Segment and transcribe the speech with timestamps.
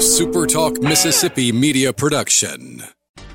[0.00, 2.82] a SuperTalk Mississippi media production.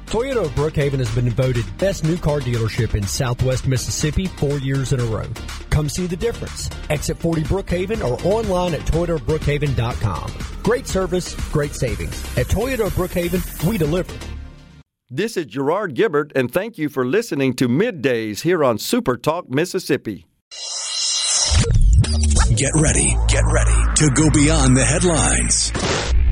[0.08, 4.92] Toyota of Brookhaven has been voted best new car dealership in southwest Mississippi four years
[4.92, 5.28] in a row.
[5.70, 6.72] Come see the difference.
[6.90, 10.34] Exit 40 Brookhaven or online at toyotabrookhaven.com.
[10.64, 12.20] Great service, great savings.
[12.36, 14.18] At Toyota of Brookhaven, we deliver.
[15.08, 19.52] This is Gerard Gibert, and thank you for listening to Middays here on Super Talk
[19.52, 20.26] Mississippi.
[22.56, 25.72] Get ready, get ready to go beyond the headlines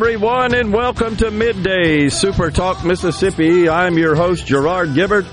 [0.00, 3.68] Everyone, and welcome to Midday Super Talk Mississippi.
[3.68, 5.26] I'm your host, Gerard Gibert,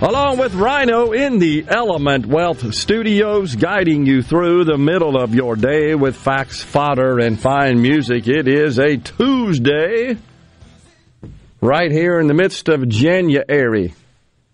[0.00, 5.56] along with Rhino in the Element Wealth Studios, guiding you through the middle of your
[5.56, 8.28] day with facts, fodder, and fine music.
[8.28, 10.16] It is a Tuesday,
[11.60, 13.94] right here in the midst of January.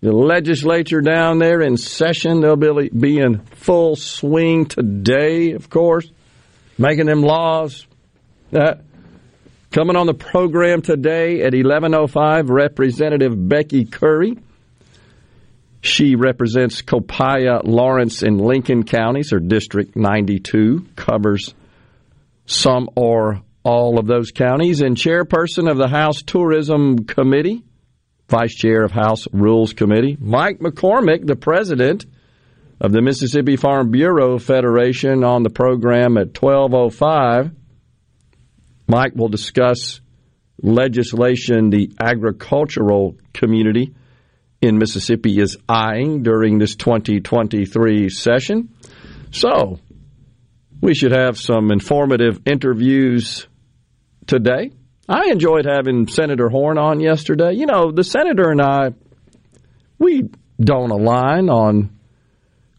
[0.01, 6.09] The legislature down there in session, they'll be in full swing today, of course,
[6.79, 7.85] making them laws.
[8.51, 8.73] Uh,
[9.71, 14.37] Coming on the program today at 11:05, Representative Becky Currie.
[15.79, 19.31] She represents Copiah, Lawrence, and Lincoln counties.
[19.31, 21.55] Her district 92 covers
[22.45, 24.81] some or all of those counties.
[24.81, 27.63] And chairperson of the House Tourism Committee,
[28.27, 32.05] vice chair of House Rules Committee, Mike McCormick, the president
[32.81, 37.51] of the Mississippi Farm Bureau Federation, on the program at 12:05.
[38.91, 40.01] Mike will discuss
[40.61, 43.95] legislation the agricultural community
[44.61, 48.75] in Mississippi is eyeing during this 2023 session.
[49.31, 49.79] So,
[50.81, 53.47] we should have some informative interviews
[54.27, 54.71] today.
[55.07, 57.53] I enjoyed having Senator Horhn on yesterday.
[57.53, 58.89] You know, the senator and I,
[59.99, 60.29] we
[60.59, 61.97] don't align on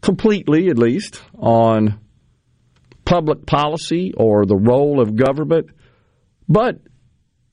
[0.01, 1.99] completely, at least, on
[3.03, 5.71] public policy or the role of government.
[6.53, 6.77] But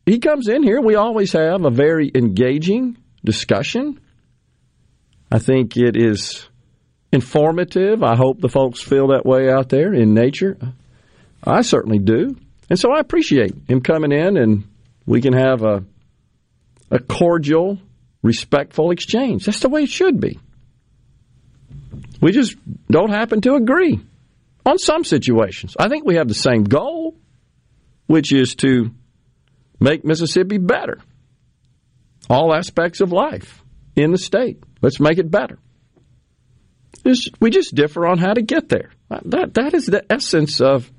[0.05, 0.79] he comes in here.
[0.79, 3.99] We always have a very engaging discussion.
[5.33, 6.47] I think it is
[7.11, 8.03] informative.
[8.03, 10.59] I hope the folks feel that way out there in nature.
[11.43, 12.37] I certainly do.
[12.69, 14.65] And so I appreciate him coming in and
[15.07, 15.83] we can have a,
[16.91, 17.79] a cordial,
[18.23, 19.47] respectful exchange.
[19.47, 20.39] That's the way it should be.
[22.21, 22.55] We just
[22.91, 23.99] don't happen to agree
[24.67, 25.75] on some situations.
[25.79, 27.17] I think we have the same goal
[28.11, 28.91] which is to
[29.79, 30.99] make Mississippi better.
[32.29, 33.63] All aspects of life
[33.95, 34.61] in the state.
[34.83, 35.61] Let's make it better.
[37.39, 38.91] we just differ on how to get there.
[39.27, 40.91] That, that is the essence of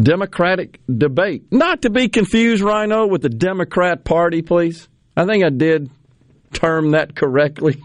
[0.00, 1.50] democratic debate.
[1.50, 4.86] Not to be confused, Rhino, with the Democrat Party, please.
[5.16, 5.90] I think I did
[6.52, 7.82] term that correctly.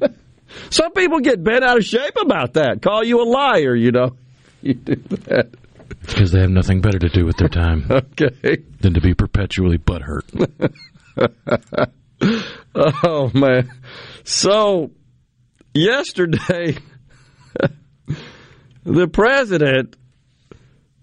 [0.68, 2.82] Some people get bent out of shape about that.
[2.82, 4.16] Call you a liar, you know.
[4.62, 5.54] You do that.
[6.00, 7.86] Because they have nothing better to do with their time.
[7.90, 8.62] okay.
[8.80, 10.72] Than to be perpetually butthurt.
[12.74, 13.70] oh, man.
[14.24, 14.92] So,
[15.74, 16.76] yesterday,
[18.84, 19.96] the president,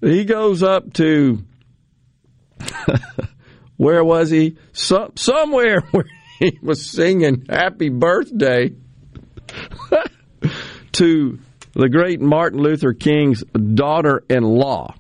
[0.02, 1.44] he goes up to,
[3.78, 4.58] where was he?
[4.72, 6.06] So, somewhere where
[6.40, 8.72] he was singing happy birthday
[10.94, 11.40] to
[11.78, 14.96] the great Martin Luther King's daughter in law.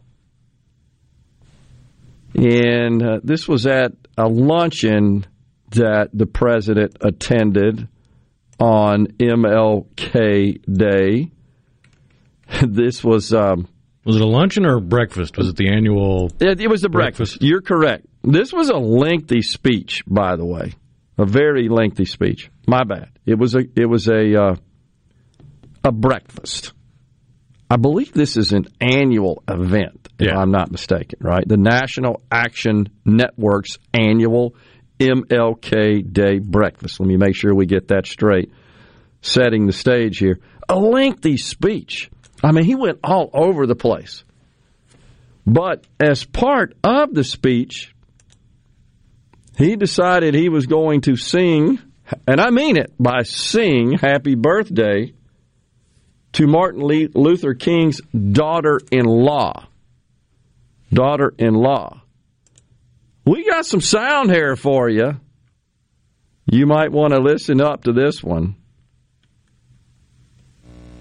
[2.35, 5.25] And uh, this was at a luncheon
[5.71, 7.87] that the president attended
[8.59, 11.31] on MLK Day.
[12.65, 13.33] This was.
[13.33, 13.67] Um,
[14.05, 15.37] was it a luncheon or a breakfast?
[15.37, 16.31] Was it the annual?
[16.39, 17.33] It, it was the breakfast.
[17.33, 17.43] breakfast.
[17.43, 18.05] You're correct.
[18.23, 20.75] This was a lengthy speech, by the way,
[21.17, 22.49] a very lengthy speech.
[22.65, 23.09] My bad.
[23.25, 24.55] It was a it was a uh,
[25.87, 26.73] a breakfast.
[27.69, 30.37] I believe this is an annual event, if yeah.
[30.37, 31.47] I'm not mistaken, right?
[31.47, 34.55] The National Action Network's annual
[34.99, 36.99] MLK Day breakfast.
[36.99, 38.51] Let me make sure we get that straight.
[39.21, 40.39] Setting the stage here.
[40.69, 42.09] A lengthy speech.
[42.43, 44.23] I mean, he went all over the place.
[45.45, 47.93] But as part of the speech,
[49.57, 51.79] he decided he was going to sing,
[52.27, 55.13] and I mean it by sing Happy Birthday
[56.37, 59.65] to Martin Luther King's daughter in law.
[60.93, 62.03] Daughter in law.
[63.25, 65.19] We got some sound here for you.
[66.45, 68.55] You might want to listen up to this one.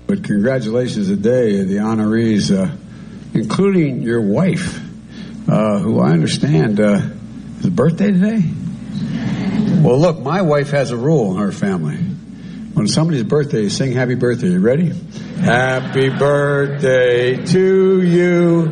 [0.07, 2.75] But congratulations today, the honorees, uh,
[3.35, 4.81] including your wife,
[5.51, 7.11] uh, who I understand uh,
[7.59, 8.43] is birthday today.
[9.83, 12.16] Well, look, my wife has a rule in her family.
[12.77, 14.49] When somebody's birthday, sing happy birthday.
[14.49, 14.93] You ready?
[15.41, 18.67] Happy birthday to you.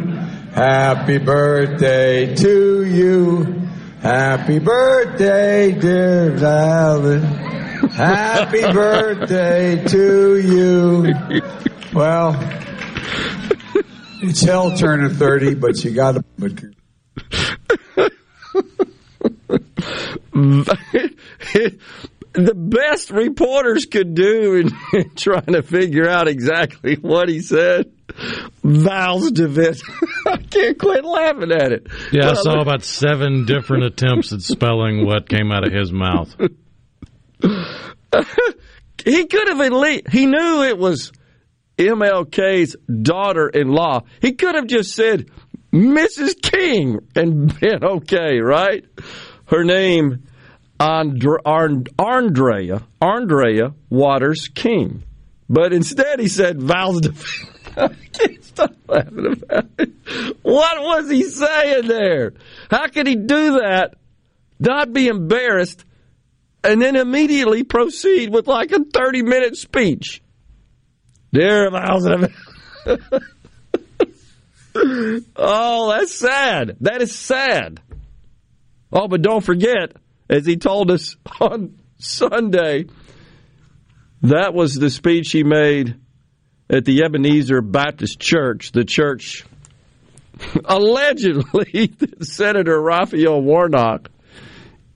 [0.52, 3.44] Happy birthday to you.
[4.02, 7.22] Happy birthday, dear Alvin.
[7.22, 11.42] Happy birthday to you.
[11.94, 12.36] Well,
[14.20, 16.24] it's hell turning 30, but you got to.
[22.34, 27.92] the best reporters could do in, in, trying to figure out exactly what he said.
[28.62, 29.80] Vows David.
[30.26, 31.86] I can't quit laughing at it.
[32.12, 36.34] Yeah, I saw about seven different attempts at spelling what came out of his mouth.
[39.04, 41.12] he could have at least, he knew it was
[41.78, 44.02] MLK's daughter in law.
[44.20, 45.30] He could have just said
[45.72, 46.40] Mrs.
[46.40, 48.84] King and been okay, right?
[49.46, 50.24] Her name
[50.84, 55.02] Andrea, Andrea, Waters King.
[55.48, 57.00] But instead he said Val's
[57.76, 59.90] I can't stop laughing about it.
[60.42, 62.34] What was he saying there?
[62.70, 63.94] How could he do that,
[64.60, 65.84] not be embarrassed,
[66.62, 70.22] and then immediately proceed with like a 30 minute speech?
[71.32, 72.06] Dear Val's
[75.36, 76.76] Oh, that's sad.
[76.80, 77.80] That is sad.
[78.92, 79.96] Oh, but don't forget,
[80.28, 82.86] as he told us on Sunday,
[84.22, 85.96] that was the speech he made
[86.70, 89.44] at the Ebenezer Baptist Church, the church
[90.64, 94.10] allegedly Senator Raphael Warnock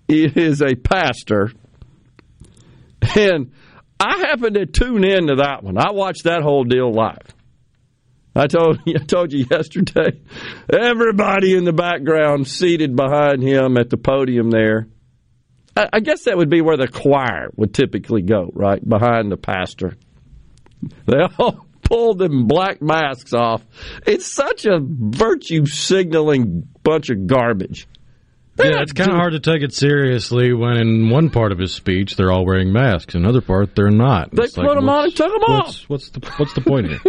[0.08, 1.52] is a pastor.
[3.16, 3.52] And
[4.00, 5.76] I happened to tune in to that one.
[5.76, 7.34] I watched that whole deal live.
[8.34, 10.20] I told I told you yesterday.
[10.72, 14.86] Everybody in the background seated behind him at the podium there.
[15.92, 19.96] I, guess that would be where the choir would typically go, right behind the pastor.
[21.06, 23.64] They all pulled them black masks off.
[24.06, 27.86] It's such a virtue signaling bunch of garbage.
[28.56, 31.58] They're yeah, it's kind of hard to take it seriously when in one part of
[31.58, 34.32] his speech they're all wearing masks, in another part they're not.
[34.32, 35.66] They it's put like, them on and took them off.
[35.66, 37.00] What's, what's the what's the point here?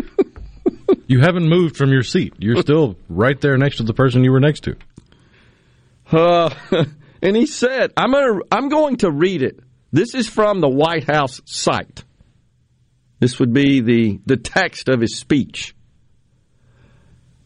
[1.07, 2.36] you haven't moved from your seat.
[2.38, 4.75] You're still right there next to the person you were next to.
[6.12, 6.50] Uh,
[7.21, 9.60] and he said, "I'm gonna, I'm going to read it.
[9.92, 12.04] This is from the White House site.
[13.19, 15.75] This would be the the text of his speech."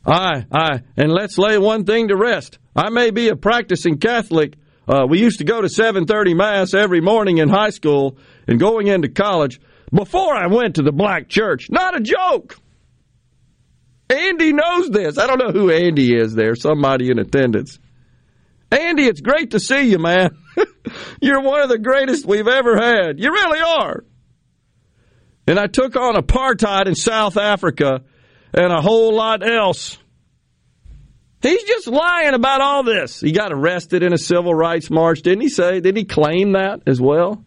[0.05, 2.59] Aye, aye, and let's lay one thing to rest.
[2.75, 4.55] I may be a practicing Catholic.
[4.85, 8.17] Uh, we used to go to 7:30 mass every morning in high school
[8.47, 9.61] and going into college
[9.93, 11.69] before I went to the black church.
[11.69, 12.57] Not a joke.
[14.09, 15.17] Andy knows this.
[15.17, 17.79] I don't know who Andy is there, somebody in attendance.
[18.73, 20.35] Andy, it's great to see you, man.
[21.21, 23.19] You're one of the greatest we've ever had.
[23.19, 24.03] You really are.
[25.45, 28.01] And I took on apartheid in South Africa
[28.53, 29.97] and a whole lot else.
[31.41, 33.19] He's just lying about all this.
[33.19, 35.81] He got arrested in a civil rights march, didn't he say?
[35.81, 37.43] Didn't he claim that as well?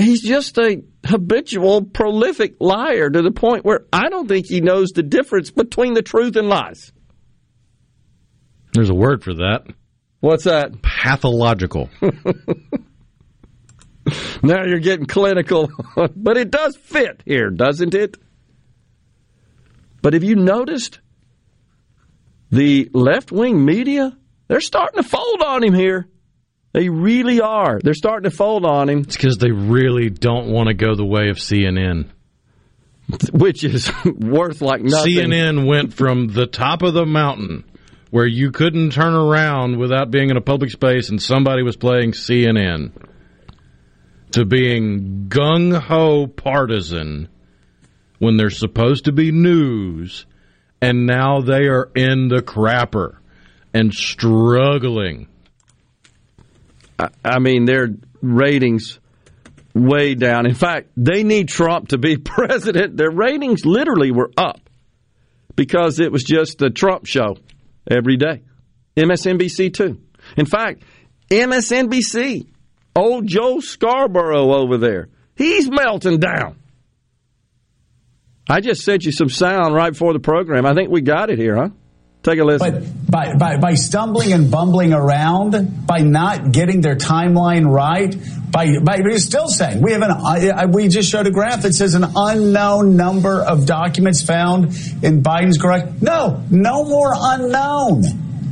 [0.00, 4.92] He's just a habitual, prolific liar to the point where I don't think he knows
[4.92, 6.92] the difference between the truth and lies.
[8.72, 9.66] There's a word for that.
[10.20, 10.80] What's that?
[10.82, 11.90] Pathological.
[14.42, 15.68] now you're getting clinical,
[16.16, 18.16] but it does fit here, doesn't it?
[20.00, 21.00] But have you noticed
[22.50, 24.16] the left wing media?
[24.48, 26.08] They're starting to fold on him here.
[26.72, 27.78] They really are.
[27.82, 29.00] They're starting to fold on him.
[29.00, 32.08] It's because they really don't want to go the way of CNN.
[33.32, 35.12] Which is worth like nothing.
[35.12, 37.64] CNN went from the top of the mountain
[38.12, 42.12] where you couldn't turn around without being in a public space and somebody was playing
[42.12, 42.92] CNN
[44.30, 47.28] to being gung ho partisan
[48.18, 50.26] when there's supposed to be news,
[50.80, 53.16] and now they are in the crapper
[53.74, 55.26] and struggling
[57.24, 57.88] I mean, their
[58.20, 58.98] ratings
[59.74, 60.46] way down.
[60.46, 62.96] In fact, they need Trump to be president.
[62.96, 64.60] Their ratings literally were up
[65.56, 67.36] because it was just the Trump show
[67.90, 68.42] every day.
[68.96, 70.00] MSNBC too.
[70.36, 70.82] In fact,
[71.30, 72.46] MSNBC,
[72.94, 76.58] old Joe Scarborough over there, he's melting down.
[78.48, 80.66] I just sent you some sound right before the program.
[80.66, 81.68] I think we got it here, huh?
[82.22, 82.72] Take a listen.
[83.08, 88.14] But by, by, by stumbling and bumbling around, by not getting their timeline right,
[88.50, 91.94] by, by you're still saying we have an we just showed a graph that says
[91.94, 94.66] an unknown number of documents found
[95.02, 96.00] in Biden's correct.
[96.00, 98.02] No, no more unknown.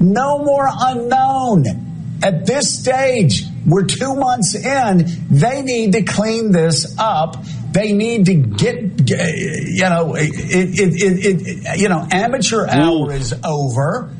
[0.01, 2.19] No more unknown.
[2.23, 5.07] At this stage, we're two months in.
[5.31, 7.37] They need to clean this up.
[7.73, 14.13] They need to get, you know, it, it, it, you know, amateur hour is over.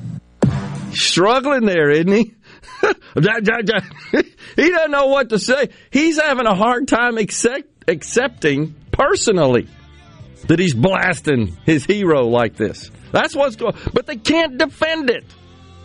[0.93, 2.35] Struggling there, isn't he?
[4.57, 5.71] he doesn't know what to say.
[5.91, 9.69] He's having a hard time accept, accepting personally
[10.47, 12.91] that he's blasting his hero like this.
[13.13, 13.75] That's what's going.
[13.93, 15.25] But they can't defend it.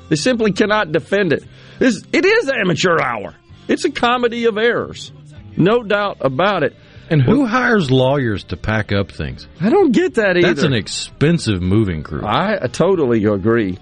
[0.09, 1.43] They simply cannot defend it.
[1.79, 3.35] It is amateur hour.
[3.67, 5.11] It's a comedy of errors,
[5.57, 6.75] no doubt about it.
[7.09, 9.47] And who hires lawyers to pack up things?
[9.61, 10.47] I don't get that either.
[10.47, 12.25] That's an expensive moving crew.
[12.25, 13.77] I, totally agree.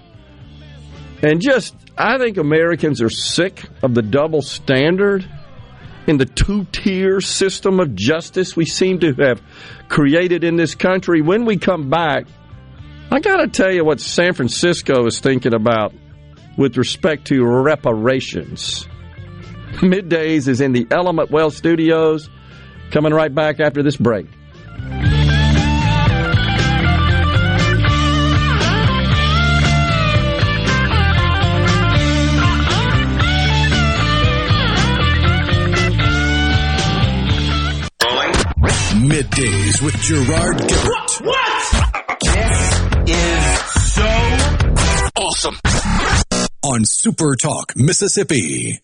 [1.22, 5.26] And just, I think Americans are sick of the double standard
[6.06, 9.40] in the two tier system of justice we seem to have
[9.88, 11.22] created in this country.
[11.22, 12.26] When we come back,
[13.10, 15.94] I got to tell you what San Francisco is thinking about
[16.58, 18.86] with respect to reparations.
[19.76, 22.28] Middays is in the Element Wealth Studios.
[22.94, 24.24] Coming right back after this break.
[39.02, 41.20] Middays with Gerard Gibert.
[41.20, 41.20] What?
[41.24, 42.20] what?
[42.20, 44.06] This is so
[45.16, 45.56] awesome.
[46.62, 48.78] On Super Talk, Mississippi.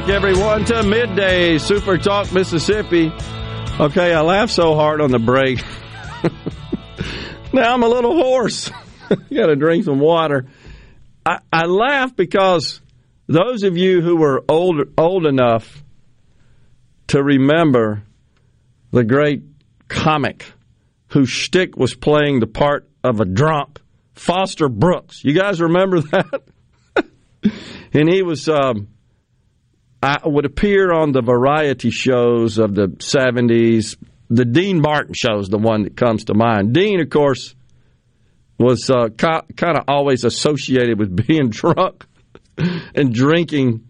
[0.00, 3.12] Back, everyone, to Midday Super Talk Mississippi.
[3.78, 5.62] Okay, I laughed so hard on the break.
[7.52, 8.72] now I'm a little hoarse.
[9.08, 10.46] got to drink some water.
[11.24, 12.80] I, I laugh because
[13.28, 15.84] those of you who were old old enough
[17.08, 18.02] to remember
[18.90, 19.44] the great
[19.86, 20.44] comic
[21.10, 23.80] whose shtick was playing the part of a drunk,
[24.14, 25.22] Foster Brooks.
[25.22, 26.42] You guys remember that?
[27.92, 28.48] and he was.
[28.48, 28.88] Um,
[30.04, 33.96] I would appear on the variety shows of the 70s.
[34.28, 36.74] The Dean Martin show is the one that comes to mind.
[36.74, 37.54] Dean, of course,
[38.58, 42.04] was uh, kind of always associated with being drunk
[42.94, 43.88] and drinking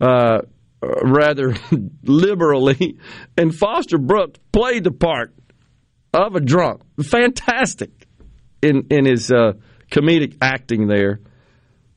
[0.00, 0.42] uh,
[0.80, 1.56] rather
[2.04, 2.98] liberally.
[3.36, 5.34] And Foster Brooks played the part
[6.14, 6.82] of a drunk.
[7.02, 8.06] Fantastic
[8.62, 9.54] in, in his uh,
[9.90, 11.18] comedic acting there.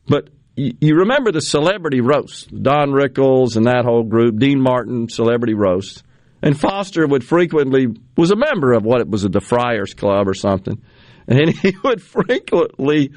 [0.07, 5.53] But you remember the celebrity roast, Don Rickles and that whole group, Dean Martin celebrity
[5.53, 6.03] roast,
[6.41, 7.87] and Foster would frequently
[8.17, 10.81] was a member of what it was a the Friars Club or something,
[11.27, 13.11] and he would frequently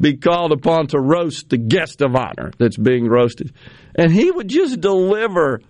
[0.00, 3.52] be called upon to roast the guest of honor that's being roasted,
[3.94, 5.60] and he would just deliver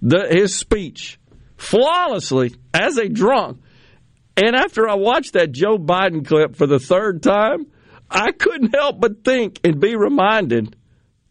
[0.00, 1.18] the, his speech
[1.56, 3.60] flawlessly as a drunk.
[4.36, 7.66] And after I watched that Joe Biden clip for the third time,
[8.12, 10.76] I couldn't help but think and be reminded,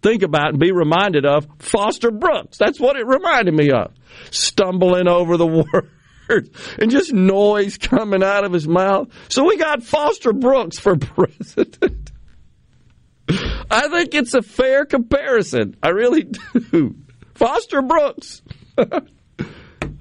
[0.02, 2.58] think about and be reminded of Foster Brooks.
[2.58, 3.94] That's what it reminded me of.
[4.32, 5.48] Stumbling over the
[6.30, 9.10] words and just noise coming out of his mouth.
[9.30, 12.12] So we got Foster Brooks for president.
[13.70, 15.78] I think it's a fair comparison.
[15.82, 16.24] I really
[16.72, 16.96] do.
[17.36, 18.42] Foster Brooks.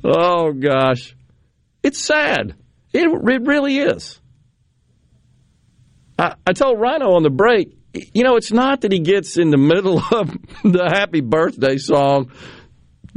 [0.05, 1.15] oh, gosh.
[1.83, 2.55] It's sad.
[2.93, 4.20] It, it really is.
[6.21, 9.51] I, I told Rhino on the break, you know, it's not that he gets in
[9.51, 10.31] the middle of
[10.63, 12.31] the happy birthday song,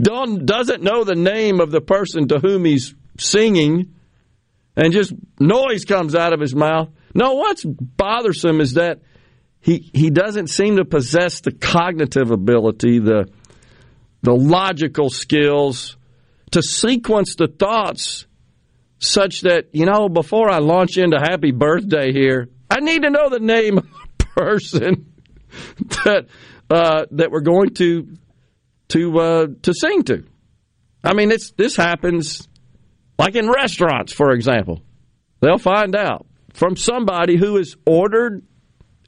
[0.02, 3.94] Don doesn't know the name of the person to whom he's singing,
[4.76, 6.90] and just noise comes out of his mouth.
[7.14, 9.02] No, what's bothersome is that
[9.60, 13.30] he he doesn't seem to possess the cognitive ability, the
[14.24, 15.96] the logical skills
[16.52, 18.26] to sequence the thoughts
[18.98, 23.30] such that, you know, before I launch into happy birthday here, I need to know
[23.30, 23.88] the name of
[24.18, 25.14] the person
[26.06, 26.26] that
[26.72, 28.18] uh, that we're going to
[28.90, 30.24] to uh, to sing to.
[31.04, 32.48] I mean, it's this happens
[33.20, 34.82] like in restaurants, for example.
[35.40, 38.42] They'll find out from somebody who has ordered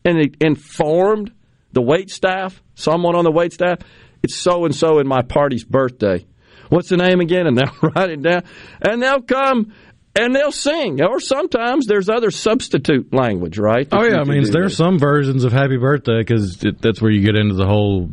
[0.03, 1.33] and informed
[1.71, 3.79] the wait staff, someone on the wait staff.
[4.21, 6.23] it's so and so in my party's birthday.
[6.69, 7.47] What's the name again?
[7.47, 8.43] And they'll write it down.
[8.79, 9.73] And they'll come
[10.15, 11.01] and they'll sing.
[11.01, 13.87] Or sometimes there's other substitute language, right?
[13.91, 14.69] Oh yeah, I mean there's there.
[14.69, 18.09] some versions of Happy Birthday because that's where you get into the whole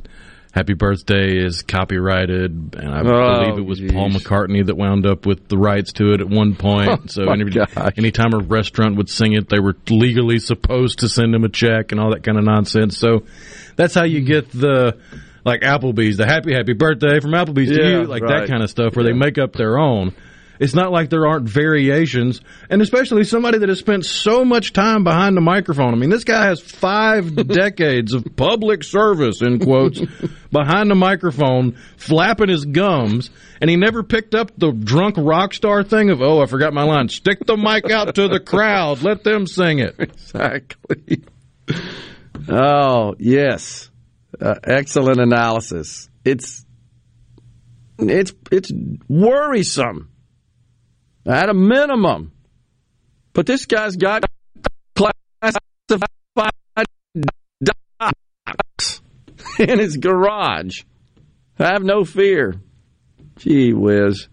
[0.53, 4.11] Happy Birthday is copyrighted, and I Oh, believe it was Paul.
[4.11, 6.91] McCartney that wound up with the rights to it at one point.
[6.91, 7.51] Oh, so Oh, my any,
[7.97, 11.93] anytime a restaurant would sing it, they were legally supposed to send him a check
[11.93, 12.99] and all that kind of nonsense.
[12.99, 13.25] So
[13.77, 14.99] that's how you get the
[15.45, 18.41] like Applebee's, the Happy Happy Birthday from Applebee's to you, like right.
[18.41, 20.13] that kind of stuff, where they make up their own.
[20.63, 22.41] It's not like there aren't variations,
[22.71, 25.93] and especially somebody that has spent so much time behind the microphone.
[25.93, 30.01] I mean, this guy has five decades of public service, in quotes,
[30.53, 35.83] behind the microphone, flapping his gums, and he never picked up the drunk rock star
[35.83, 37.09] thing of, oh, I forgot my line.
[37.09, 39.97] Stick the mic out to the crowd, let them sing it.
[39.99, 41.25] Exactly.
[42.49, 43.91] Oh, yes.
[44.41, 46.09] Uh, excellent analysis.
[46.25, 46.65] It's
[47.99, 48.73] it's it's
[49.09, 50.12] worrisome
[51.27, 52.33] at a minimum.
[53.33, 54.25] But this guy's got
[54.95, 56.51] classified
[57.63, 59.01] docs
[59.59, 60.83] in his garage.
[61.59, 62.61] Have no fear.
[63.37, 64.29] Gee whiz.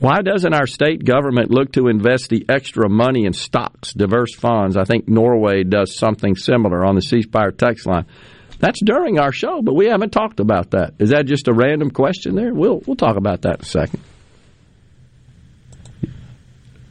[0.00, 4.76] Why doesn't our state government look to invest the extra money in stocks, diverse funds?
[4.76, 8.06] I think Norway does something similar on the C Spire text line.
[8.60, 10.94] That's during our show, but we haven't talked about that.
[10.98, 12.54] Is that just a random question there?
[12.54, 14.00] We'll we'll talk about that in a second.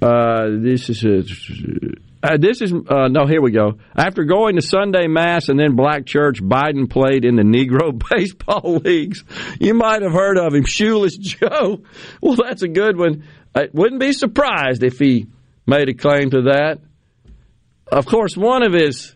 [0.01, 1.23] Uh, this is a,
[2.21, 3.25] uh, this is uh, no.
[3.25, 3.79] Here we go.
[3.95, 8.81] After going to Sunday mass and then black church, Biden played in the Negro baseball
[8.83, 9.23] leagues.
[9.59, 11.81] You might have heard of him, Shoeless Joe.
[12.21, 13.23] Well, that's a good one.
[13.55, 15.27] I wouldn't be surprised if he
[15.65, 16.79] made a claim to that.
[17.91, 19.15] Of course, one of his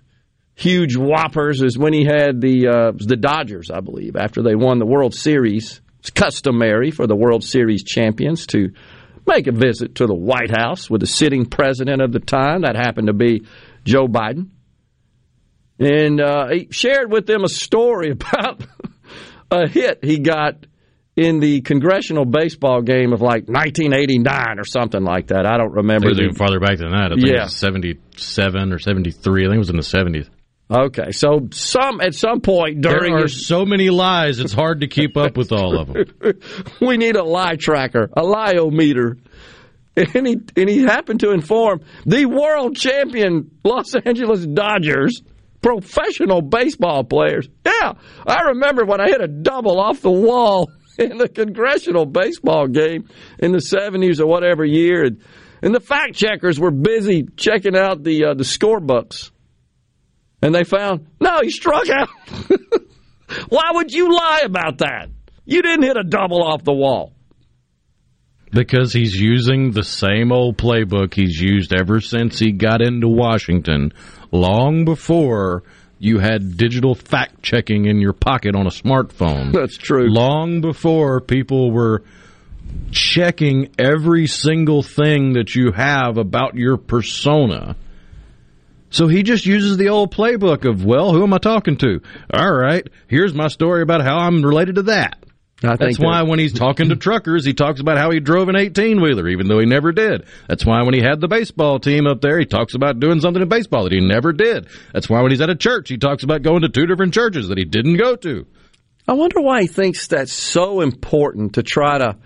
[0.56, 4.80] huge whoppers is when he had the uh, the Dodgers, I believe, after they won
[4.80, 5.82] the World Series.
[6.00, 8.74] It's customary for the World Series champions to
[9.34, 12.62] make a visit to the White House with the sitting president of the time.
[12.62, 13.46] That happened to be
[13.86, 14.50] Joe Biden.
[15.80, 18.63] And uh, he shared with them a story about
[19.50, 20.65] a hit he got
[21.15, 25.46] in the congressional baseball game of like 1989 or something like that.
[25.46, 26.08] I don't It remember.
[26.10, 27.12] was the- even farther back than that.
[27.12, 27.41] I think Yeah.
[27.41, 29.44] it was 77 or 73.
[29.46, 30.30] I think it was in the 70s.
[30.71, 34.88] Okay, so some at some point during There are so many lies, it's hard to
[34.88, 36.05] keep up with all of them.
[36.81, 39.17] we need a lie tracker, a liometer.
[39.97, 45.21] And he, and he happened to inform the world champion Los Angeles Dodgers
[45.62, 47.47] professional baseball players.
[47.65, 47.93] Yeah,
[48.25, 53.10] I remember when I hit a double off the wall in the congressional baseball game
[53.39, 55.03] in the 70s or whatever year.
[55.03, 55.21] And,
[55.62, 59.31] and the fact checkers were busy checking out the, uh, the scorebooks.
[60.41, 62.10] And they found, no, he struck out.
[63.49, 65.10] Why would you lie about that?
[65.45, 67.13] You didn't hit a double off the wall.
[68.51, 73.93] Because he's using the same old playbook he's used ever since he got into Washington,
[74.32, 75.63] long before
[75.99, 79.54] you had digital fact checking in your pocket on a smartphone.
[79.54, 80.10] That's true.
[80.10, 82.04] Long before people were
[82.91, 87.75] checking every single thing that you have about your persona.
[88.91, 92.01] So he just uses the old playbook of, well, who am I talking to?
[92.32, 95.17] All right, here's my story about how I'm related to that.
[95.63, 98.56] I That's why when he's talking to truckers, he talks about how he drove an
[98.56, 100.25] 18 wheeler, even though he never did.
[100.47, 103.41] That's why when he had the baseball team up there, he talks about doing something
[103.41, 104.67] in baseball that he never did.
[104.91, 107.49] That's why when he's at a church, he talks about going to two different churches
[107.49, 108.47] that he didn't go to.
[109.08, 112.17] I wonder why he thinks that's so important to try to,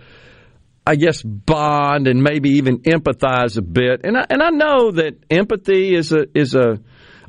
[0.88, 4.02] I guess, bond and maybe even empathize a bit.
[4.04, 6.80] And I, and I know that empathy is a is a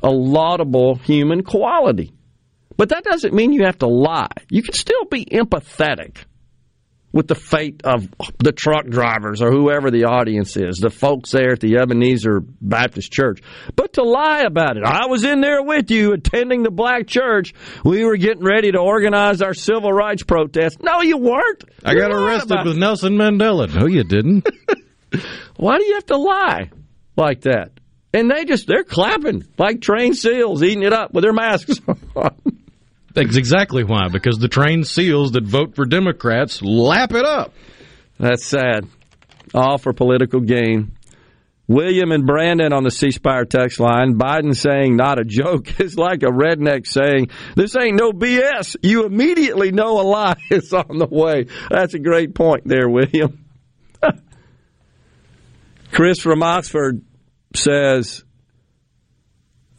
[0.03, 2.13] a laudable human quality,
[2.75, 4.29] but that doesn't mean you have to lie.
[4.49, 6.17] You can still be empathetic
[7.17, 11.53] with the fate of the truck drivers or whoever the audience is, the folks there
[11.53, 13.41] at the Ebenezer Baptist Church.
[13.75, 17.55] But to lie about it, I was in there with you attending the black church.
[17.83, 20.77] We were getting ready to organize our civil rights protest.
[20.83, 21.63] No, you weren't.
[21.83, 22.79] I You got arrested with it.
[22.79, 23.73] Nelson Mandela.
[23.73, 24.47] No, you didn't.
[25.57, 26.69] Why do you have to lie
[27.15, 27.71] like that?
[28.13, 31.81] And they just, they're clapping like trained seals, eating it up with their masks
[32.15, 32.35] on.
[33.17, 37.51] That's exactly why, because the trained seals that vote for Democrats lap it up.
[38.19, 38.87] That's sad.
[39.55, 40.91] All for political gain.
[41.67, 44.19] William and Brandon on the C Spire text line.
[44.19, 48.75] Biden saying not a joke is like a redneck saying, This ain't no BS.
[48.83, 51.47] You immediately know a lie is on the way.
[51.71, 53.47] That's a great point there, William.
[55.91, 57.01] Chris from Oxford
[57.55, 58.23] says,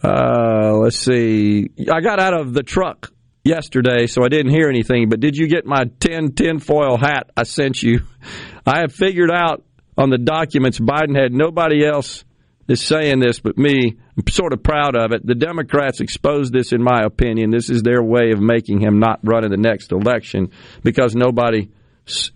[0.03, 1.71] uh, let's see.
[1.89, 3.13] I got out of the truck
[3.49, 5.09] yesterday, so I didn't hear anything.
[5.09, 8.01] But did you get my 10 tinfoil hat I sent you?
[8.67, 9.65] I have figured out
[9.97, 12.25] on the documents Biden had nobody else
[12.69, 13.97] is saying this but me.
[14.17, 15.27] I'm sort of proud of it.
[15.27, 17.51] The Democrats exposed this, in my opinion.
[17.51, 20.51] This is their way of making him not run in the next election
[20.83, 21.71] because nobody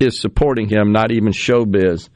[0.00, 2.08] is supporting him, not even showbiz.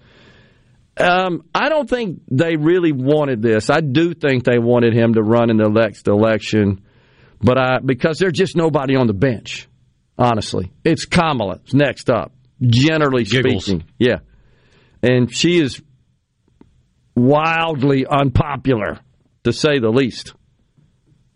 [0.99, 3.69] Um, I don't think they really wanted this.
[3.69, 6.83] I do think they wanted him to run in the next election,
[7.40, 9.68] but I because there's just nobody on the bench.
[10.18, 12.33] Honestly, it's Kamala next up.
[12.62, 13.66] Generally Giggles.
[13.66, 14.20] speaking, yeah,
[15.03, 15.83] and she is
[17.14, 19.01] wildly unpopular,
[19.44, 20.35] to say the least.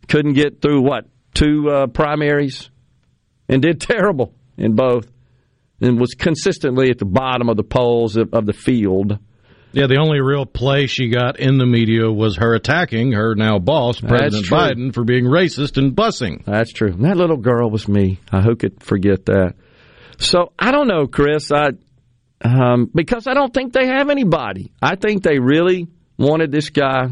[0.08, 2.70] Couldn't get through what two uh, primaries,
[3.48, 5.10] and did terrible in both,
[5.80, 9.18] and was consistently at the bottom of the polls of, of the field.
[9.72, 13.58] Yeah, the only real play she got in the media was her attacking her now
[13.58, 14.46] boss, President.
[14.46, 16.44] Biden, for being racist and busing.
[16.44, 16.92] That's true.
[16.92, 18.18] That little girl was me.
[18.32, 19.54] I who could forget that.
[20.18, 21.52] So I don't know, Chris.
[21.52, 21.70] I
[22.42, 24.72] um, because I don't think they have anybody.
[24.82, 27.08] I think they really wanted this guy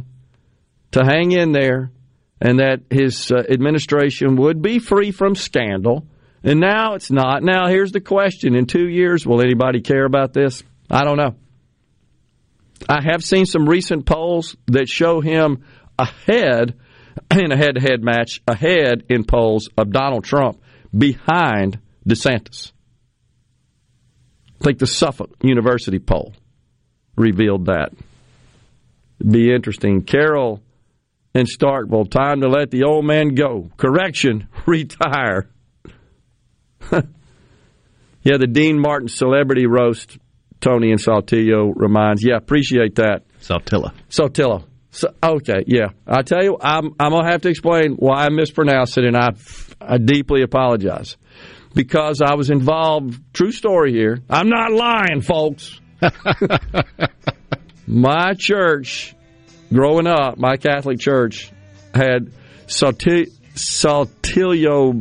[0.92, 1.92] to hang in there,
[2.40, 6.06] and that his uh, administration would be free from scandal.
[6.42, 7.42] And now it's not.
[7.42, 10.62] Now here's the question: In two years, will anybody care about this?
[10.90, 11.36] I don't know.
[12.88, 15.64] I have seen some recent polls that show him
[15.98, 16.78] ahead
[17.30, 20.60] in a head to head match, ahead in polls of Donald Trump
[20.96, 22.72] behind DeSantis.
[24.60, 26.34] I think the Suffolk University poll
[27.16, 27.92] revealed that.
[29.20, 30.02] It'd be interesting.
[30.02, 30.62] Carol
[31.34, 33.70] in Starkville, time to let the old man go.
[33.76, 35.48] Correction, retire.
[36.92, 40.18] yeah, the Dean Martin celebrity roast
[40.60, 42.24] Tony and Saltillo reminds.
[42.24, 43.22] Yeah, appreciate that.
[43.40, 43.92] Saltillo.
[44.10, 44.64] Saltillo.
[44.90, 45.88] So, okay, yeah.
[46.06, 49.30] I tell you, I'm I'm gonna have to explain why I mispronounced it, and I
[49.80, 51.16] I deeply apologize
[51.74, 53.20] because I was involved.
[53.32, 54.20] True story here.
[54.28, 55.80] I'm not lying, folks.
[57.86, 59.14] my church,
[59.72, 61.52] growing up, my Catholic church
[61.94, 62.32] had
[62.66, 63.32] Saltillo,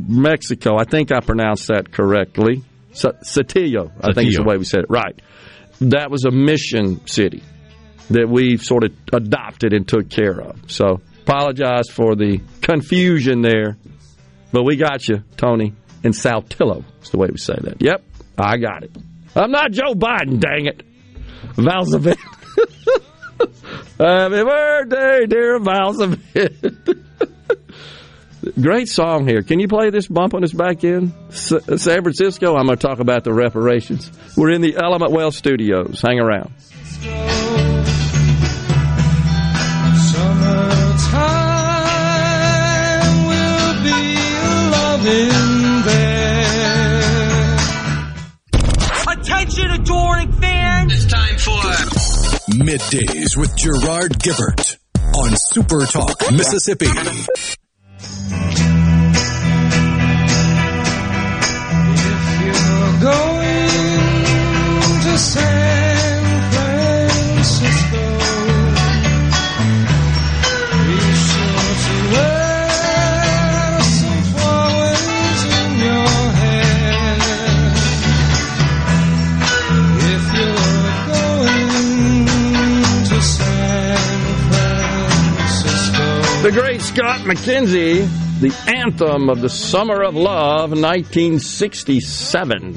[0.08, 0.78] Mexico.
[0.78, 2.64] I think I pronounced that correctly.
[2.98, 4.90] Sa- Satillo, I think is the way we said it.
[4.90, 5.22] Right.
[5.82, 7.44] That was a mission city
[8.10, 10.72] that we sort of adopted and took care of.
[10.72, 13.78] So apologize for the confusion there,
[14.52, 16.84] but we got you, Tony, in Saltillo.
[17.04, 17.82] Is the way we say that.
[17.82, 18.04] Yep,
[18.38, 18.92] I got it.
[19.36, 20.82] I'm not Joe Biden, dang it.
[21.54, 22.18] Valsavit.
[24.00, 27.04] Happy birthday, dear Valsavit.
[28.60, 29.42] Great song here.
[29.44, 31.14] Can you play this bump on us back in?
[31.30, 34.12] S- San Francisco, I'm going to talk about the reparations.
[34.36, 36.02] We're in the Element Wealth studios.
[36.02, 36.52] Hang around.
[41.48, 44.16] Summertime will be
[44.72, 47.58] loving there.
[49.14, 50.94] Attention, adoring fans!
[50.94, 51.62] It's time for
[52.64, 54.78] Middays with Gerard Gibert
[55.16, 56.88] on Super Talk, Mississippi.
[86.98, 92.76] Scott McKenzie, the anthem of the Summer of Love, 1967.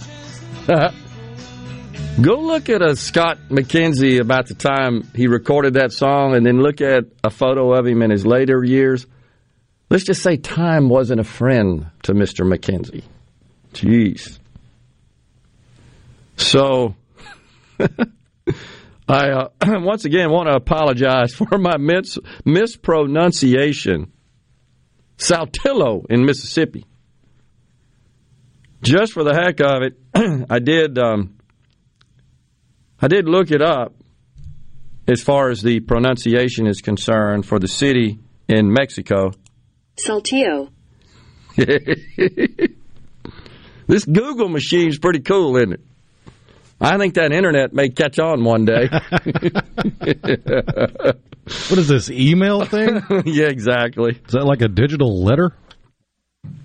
[2.21, 6.61] Go look at a Scott McKenzie about the time he recorded that song and then
[6.61, 9.07] look at a photo of him in his later years.
[9.89, 12.47] Let's just say time wasn't a friend to Mr.
[12.47, 13.05] McKenzie.
[13.73, 14.39] Jeez.
[16.37, 16.95] So,
[19.11, 19.49] I uh,
[19.81, 24.13] once again want to apologize for my mis- mispronunciation.
[25.17, 26.87] Saltillo in Mississippi.
[28.83, 29.99] Just for the heck of it,
[30.51, 30.99] I did.
[30.99, 31.37] Um,
[33.03, 33.95] I did look it up
[35.07, 38.19] as far as the pronunciation is concerned for the city
[38.49, 39.33] in Mexico.
[39.97, 40.71] Saltillo.
[43.91, 45.81] This Google machine is pretty cool, isn't it?
[46.81, 48.89] I think that internet may catch on one day.
[51.69, 53.03] What is this email thing?
[53.25, 54.13] yeah, exactly.
[54.13, 55.57] Is that like a digital letter?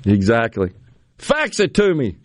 [0.06, 0.71] Exactly.
[1.17, 2.17] Fax it to me.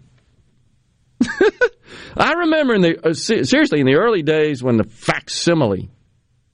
[2.16, 5.90] I remember in the uh, se- seriously in the early days when the facsimile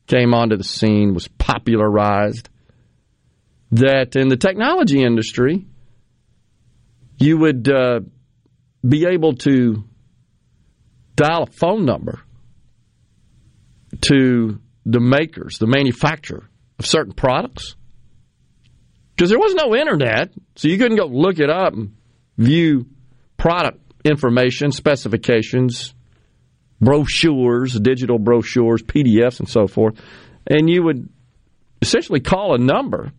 [0.06, 2.48] came onto the scene was popularized
[3.72, 5.66] that in the technology industry
[7.18, 8.00] you would uh,
[8.86, 9.82] be able to
[11.16, 12.20] dial a phone number
[14.02, 16.48] to the makers, the manufacturer
[16.78, 17.74] of certain products.
[19.14, 21.96] Because there was no internet, so you couldn't go look it up and
[22.36, 22.86] view
[23.38, 25.94] product information, specifications,
[26.80, 29.98] brochures, digital brochures, PDFs, and so forth.
[30.46, 31.08] And you would
[31.80, 33.12] essentially call a number,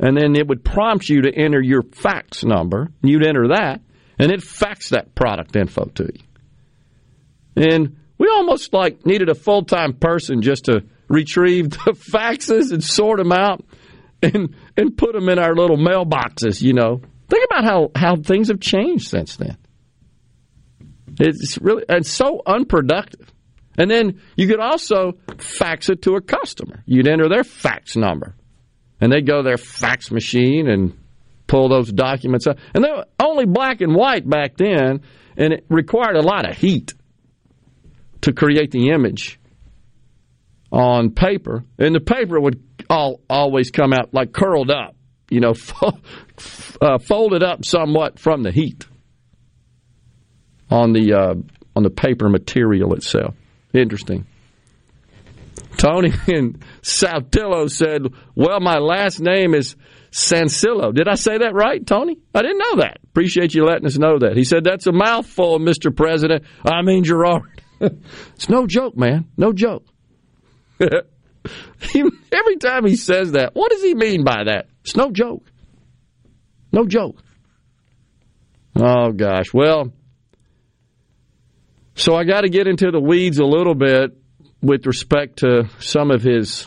[0.00, 2.88] and then it would prompt you to enter your fax number.
[3.02, 3.82] You'd enter that,
[4.18, 6.20] and it faxed that product info to you.
[7.56, 11.76] And we almost like needed a full time person just to retrieve the
[12.12, 13.64] faxes and sort them out
[14.22, 16.62] and and put them in our little mailboxes.
[16.62, 19.56] You know, think about how how things have changed since then.
[21.20, 23.30] It's really and so unproductive.
[23.76, 26.84] And then you could also fax it to a customer.
[26.86, 28.36] You'd enter their fax number,
[29.00, 30.96] and they'd go to their fax machine and
[31.48, 32.58] pull those documents up.
[32.72, 35.02] And they were only black and white back then,
[35.36, 36.94] and it required a lot of heat
[38.24, 39.38] to create the image
[40.72, 41.62] on paper.
[41.78, 44.96] And the paper would all always come out like curled up,
[45.30, 45.52] you know,
[46.80, 48.86] uh, folded up somewhat from the heat
[50.70, 51.34] on the uh,
[51.76, 53.34] on the paper material itself.
[53.74, 54.26] Interesting.
[55.76, 59.76] Tony in Saltillo said, "Well, my last name is
[60.12, 60.94] Sansillo.
[60.94, 62.16] Did I say that right, Tony?
[62.34, 63.00] I didn't know that.
[63.04, 65.94] Appreciate you letting us know that." He said, "That's a mouthful, Mr.
[65.94, 66.44] President.
[66.64, 67.63] I mean Gerard.
[68.34, 69.26] it's no joke, man.
[69.36, 69.84] No joke."
[70.80, 74.66] every time he says that, what does he mean by that?
[74.82, 75.46] It's no joke.
[76.72, 77.22] No joke.
[78.76, 79.52] Oh gosh.
[79.52, 79.92] Well,
[81.94, 84.16] so I got to get into the weeds a little bit
[84.60, 86.66] with respect to some of his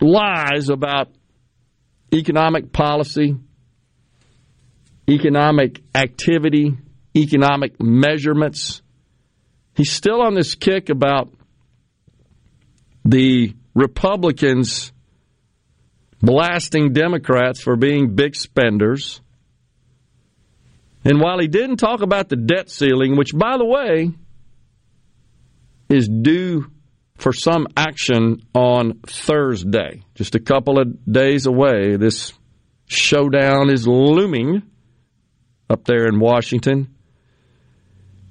[0.00, 1.08] lies about
[2.12, 3.36] economic policy,
[5.08, 6.76] economic activity,
[7.14, 8.82] economic measurements.
[9.76, 11.30] He's still on this kick about
[13.04, 14.92] the Republicans
[16.20, 19.20] blasting Democrats for being big spenders.
[21.04, 24.12] And while he didn't talk about the debt ceiling, which, by the way,
[25.88, 26.70] is due
[27.18, 32.32] for some action on Thursday, just a couple of days away, this
[32.86, 34.62] showdown is looming
[35.68, 36.95] up there in Washington.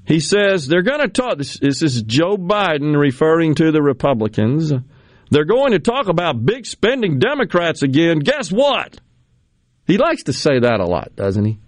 [0.05, 1.37] He says they're going to talk.
[1.37, 4.71] This, is Joe Biden referring to the Republicans.
[5.31, 8.19] They're going to talk about big spending Democrats again.
[8.19, 8.99] Guess what?
[9.87, 11.59] He likes to say that a lot, doesn't he?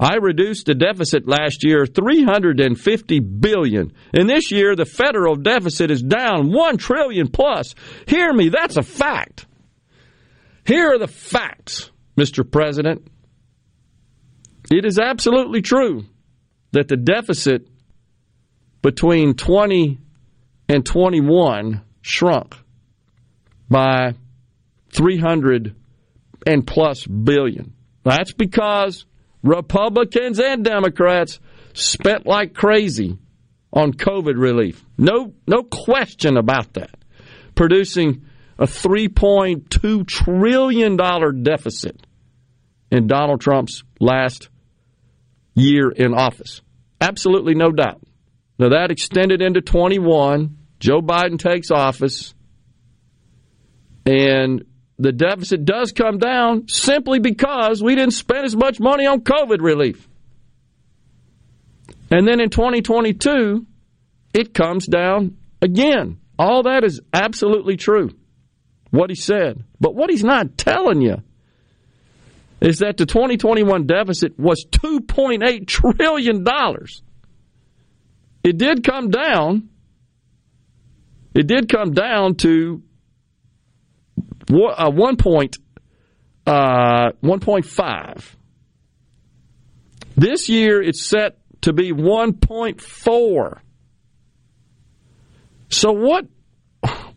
[0.00, 3.92] I reduced the deficit last year 350 billion.
[4.14, 7.74] And this year the federal deficit is down 1 trillion plus.
[8.06, 9.46] Hear me, that's a fact.
[10.64, 12.48] Here are the facts, Mr.
[12.48, 13.08] President.
[14.70, 16.06] It is absolutely true
[16.78, 17.66] that the deficit
[18.82, 19.98] between 20
[20.68, 22.54] and 21 shrunk
[23.68, 24.14] by
[24.92, 25.74] 300
[26.46, 27.74] and plus billion.
[28.04, 29.06] That's because
[29.42, 31.40] Republicans and Democrats
[31.72, 33.18] spent like crazy
[33.72, 34.84] on COVID relief.
[34.96, 36.94] No, no question about that.
[37.56, 38.24] Producing
[38.56, 40.96] a $3.2 trillion
[41.42, 42.06] deficit
[42.92, 44.48] in Donald Trump's last
[45.54, 46.62] year in office.
[47.00, 48.02] Absolutely no doubt.
[48.58, 50.56] Now, that extended into 21.
[50.80, 52.34] Joe Biden takes office.
[54.04, 54.64] And
[54.98, 59.60] the deficit does come down simply because we didn't spend as much money on COVID
[59.60, 60.08] relief.
[62.10, 63.66] And then in 2022,
[64.34, 66.18] it comes down again.
[66.38, 68.10] All that is absolutely true,
[68.90, 69.62] what he said.
[69.80, 71.22] But what he's not telling you
[72.60, 76.44] is that the 2021 deficit was $2.8 trillion.
[78.42, 79.68] It did come down.
[81.34, 82.82] It did come down to
[84.50, 85.58] uh, 1 point,
[86.46, 88.34] uh, 1.5.
[90.16, 93.60] This year it's set to be 1.4.
[95.68, 96.26] So what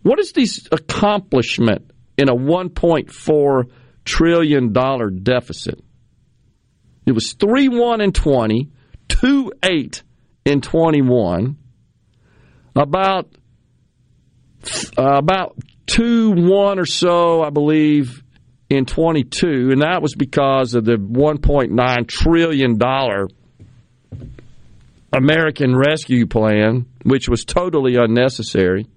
[0.04, 3.70] what is the accomplishment in a 1.4
[4.06, 5.84] trillion dollar deficit?
[7.06, 8.70] It was 3 1 in 20,
[9.08, 10.04] 2 8
[10.46, 11.58] in 21,
[12.76, 13.28] about
[14.98, 18.24] uh, about two one or so, I believe,
[18.70, 23.28] in 22, and that was because of the 1.9 trillion dollar
[25.14, 28.88] American Rescue Plan, which was totally unnecessary.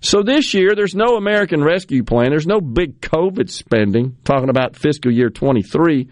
[0.00, 2.30] So this year, there's no American Rescue Plan.
[2.30, 6.08] There's no big COVID spending, talking about fiscal year 23.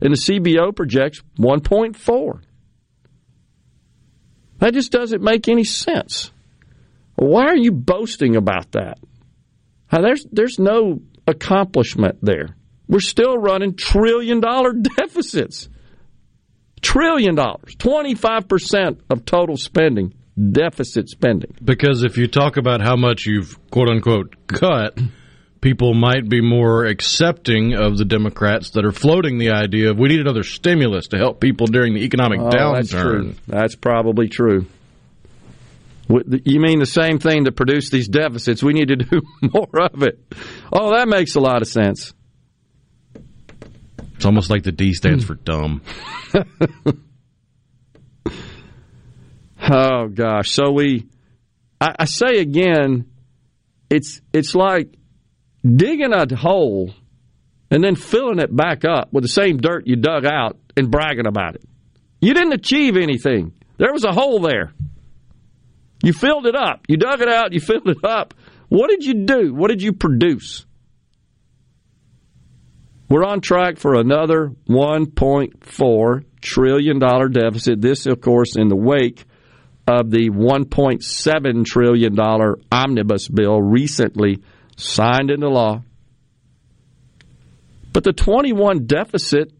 [0.00, 2.40] and the CBO projects 1.4.
[4.58, 6.32] That just doesn't make any sense.
[7.14, 8.98] Why are you boasting about that?
[9.92, 12.56] Now, there's there's no accomplishment there.
[12.88, 15.68] We're still running trillion dollar deficits.
[16.80, 20.14] Trillion dollars, 25% of total spending,
[20.52, 21.54] deficit spending.
[21.64, 24.98] Because if you talk about how much you've quote unquote cut,
[25.60, 30.08] people might be more accepting of the Democrats that are floating the idea of we
[30.08, 33.32] need another stimulus to help people during the economic Oh, that's true.
[33.32, 33.36] downturn.
[33.46, 34.66] That's probably true.
[36.08, 38.62] You mean the same thing to produce these deficits?
[38.62, 40.18] We need to do more of it.
[40.72, 42.14] Oh, that makes a lot of sense.
[44.14, 45.82] It's almost like the D stands for dumb.
[49.70, 50.50] Oh gosh.
[50.50, 51.06] So we
[51.80, 53.06] I, I say again,
[53.90, 54.94] it's it's like
[55.64, 56.94] digging a hole
[57.70, 61.26] and then filling it back up with the same dirt you dug out and bragging
[61.26, 61.64] about it.
[62.20, 63.52] You didn't achieve anything.
[63.76, 64.72] There was a hole there.
[66.02, 66.84] You filled it up.
[66.88, 68.34] You dug it out, you filled it up.
[68.68, 69.54] What did you do?
[69.54, 70.64] What did you produce?
[73.08, 77.80] We're on track for another $1.4 trillion deficit.
[77.80, 79.24] This, of course, in the wake
[79.88, 82.20] of the $1.7 trillion
[82.70, 84.42] omnibus bill recently
[84.76, 85.82] signed into law.
[87.92, 89.50] But the 21 deficit,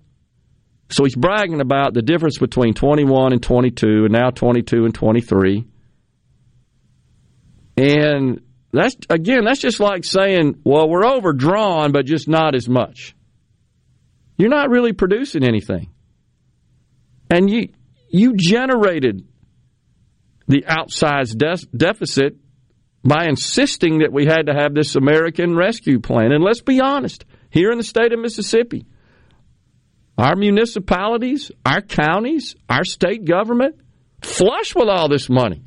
[0.90, 5.64] so he's bragging about the difference between 21 and 22, and now 22 and 23.
[7.78, 13.14] And that's, again, that's just like saying, well, we're overdrawn, but just not as much.
[14.36, 15.88] You're not really producing anything.
[17.30, 17.70] And you,
[18.10, 19.26] you generated
[20.48, 22.36] the outsized de- deficit
[23.04, 26.32] by insisting that we had to have this American Rescue Plan.
[26.32, 28.86] And let's be honest, here in the state of Mississippi,
[30.16, 33.76] our municipalities, our counties, our state government,
[34.20, 35.62] flush with all this money.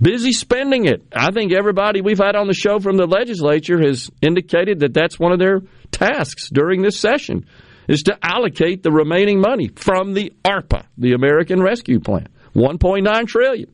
[0.00, 1.02] Busy spending it.
[1.14, 5.18] I think everybody we've had on the show from the legislature has indicated that that's
[5.18, 5.60] one of their
[5.90, 7.44] tasks during this session
[7.86, 12.28] is to allocate the remaining money from the ARPA, the American Rescue Plan.
[12.54, 13.72] 1.9 trillion.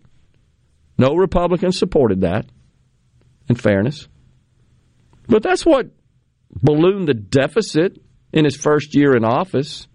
[0.98, 2.46] No Republicans supported that,
[3.48, 4.08] in fairness.
[5.28, 5.90] But that's what
[6.50, 8.00] ballooned the deficit
[8.32, 9.88] in his first year in office.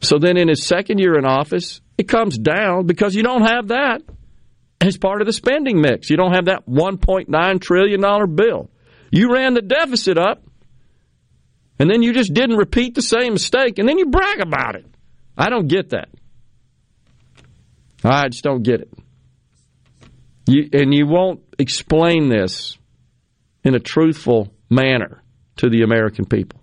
[0.00, 3.68] So then in his second year in office, it comes down because you don't have
[3.68, 4.02] that
[4.80, 6.08] as part of the spending mix.
[6.08, 8.70] You don't have that $1.9 trillion bill.
[9.10, 10.42] You ran the deficit up,
[11.78, 14.86] and then you just didn't repeat the same mistake, and then you brag about it.
[15.36, 16.08] I don't get that.
[18.04, 18.92] I just don't get it.
[20.46, 22.78] You, and you won't explain this
[23.64, 25.22] in a truthful manner
[25.56, 26.60] to the American people.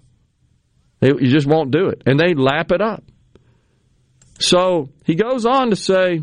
[1.01, 2.01] You just won't do it.
[2.05, 3.03] And they lap it up.
[4.39, 6.21] So he goes on to say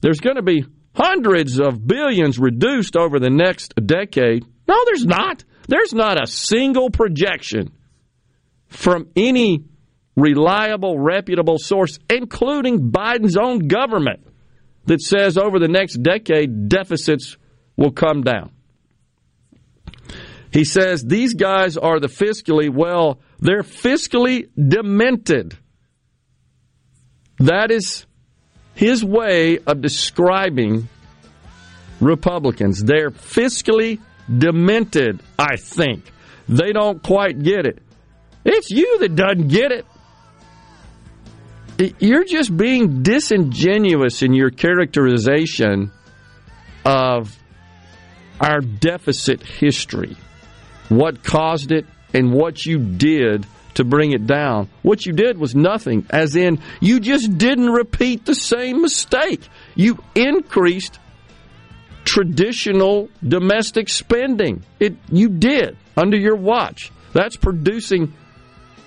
[0.00, 0.64] there's going to be
[0.94, 4.44] hundreds of billions reduced over the next decade.
[4.66, 5.44] No, there's not.
[5.68, 7.72] There's not a single projection
[8.68, 9.64] from any
[10.16, 14.26] reliable, reputable source, including Biden's own government,
[14.86, 17.36] that says over the next decade deficits
[17.76, 18.50] will come down.
[20.50, 25.58] He says these guys are the fiscally, well, they're fiscally demented.
[27.38, 28.06] That is
[28.74, 30.88] his way of describing
[32.00, 32.82] Republicans.
[32.84, 36.12] They're fiscally demented, I think.
[36.48, 37.80] They don't quite get it.
[38.44, 39.86] It's you that doesn't get it.
[41.78, 45.90] You're just being disingenuous in your characterization
[46.84, 47.36] of
[48.40, 50.16] our deficit history,
[50.88, 54.68] what caused it, and what you did to bring it down.
[54.82, 59.40] What you did was nothing, as in, you just didn't repeat the same mistake.
[59.74, 61.00] You increased
[62.04, 64.62] traditional domestic spending.
[64.78, 66.92] It you did under your watch.
[67.12, 68.12] That's producing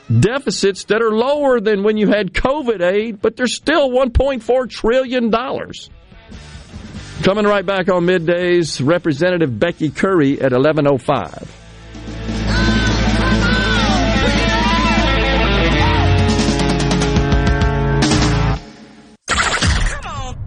[0.10, 5.30] deficits that are lower than when you had COVID aid, but they're still 1.4 trillion
[5.30, 5.90] dollars.
[7.24, 11.48] Coming right back on middays, Representative Becky Currie at 11:05.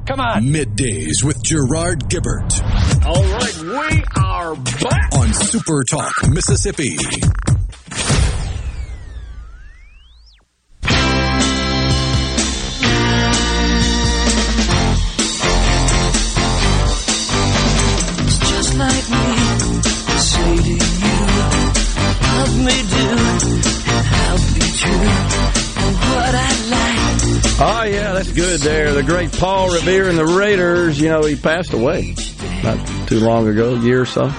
[0.07, 0.43] Come on.
[0.45, 2.61] Middays with Gerard Gibert
[3.07, 5.15] All right, we are back.
[5.15, 6.97] on Super Talk, Mississippi.
[28.41, 28.95] Good there.
[28.95, 30.99] The great Paul Revere and the Raiders.
[30.99, 32.14] You know, he passed away
[32.64, 34.32] not too long ago, a year or so.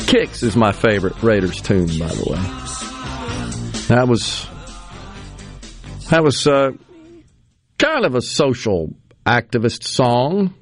[0.00, 3.86] Kicks is my favorite Raiders tune, by the way.
[3.88, 4.46] That was
[6.10, 6.72] that was uh,
[7.78, 10.52] kind of a social activist song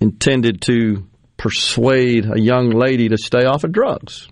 [0.00, 1.06] intended to
[1.36, 4.26] persuade a young lady to stay off of drugs.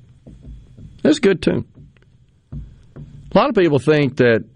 [1.04, 1.66] It's a good tune.
[2.54, 4.46] A lot of people think that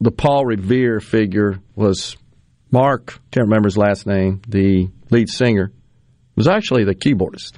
[0.00, 2.16] the Paul Revere figure was
[2.70, 5.72] Mark, can't remember his last name, the lead singer,
[6.36, 7.52] was actually the keyboardist.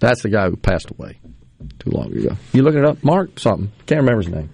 [0.00, 1.20] That's the guy who passed away
[1.78, 2.36] too long ago.
[2.52, 3.02] You looking it up?
[3.02, 3.72] Mark something.
[3.86, 4.50] Can't remember his name.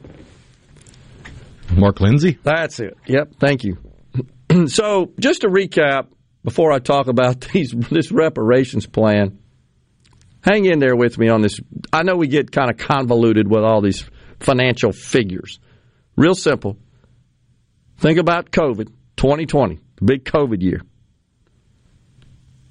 [1.70, 2.38] Mark Lindsay?
[2.42, 2.96] That's it.
[3.06, 3.78] Yep, thank you.
[4.66, 6.08] so, just to recap
[6.44, 9.38] before I talk about these this reparations plan,
[10.42, 11.58] hang in there with me on this.
[11.92, 14.04] I know we get kind of convoluted with all these
[14.40, 15.58] financial figures.
[16.16, 16.76] Real simple.
[17.98, 18.92] Think about COVID
[19.24, 20.82] 2020, the big COVID year.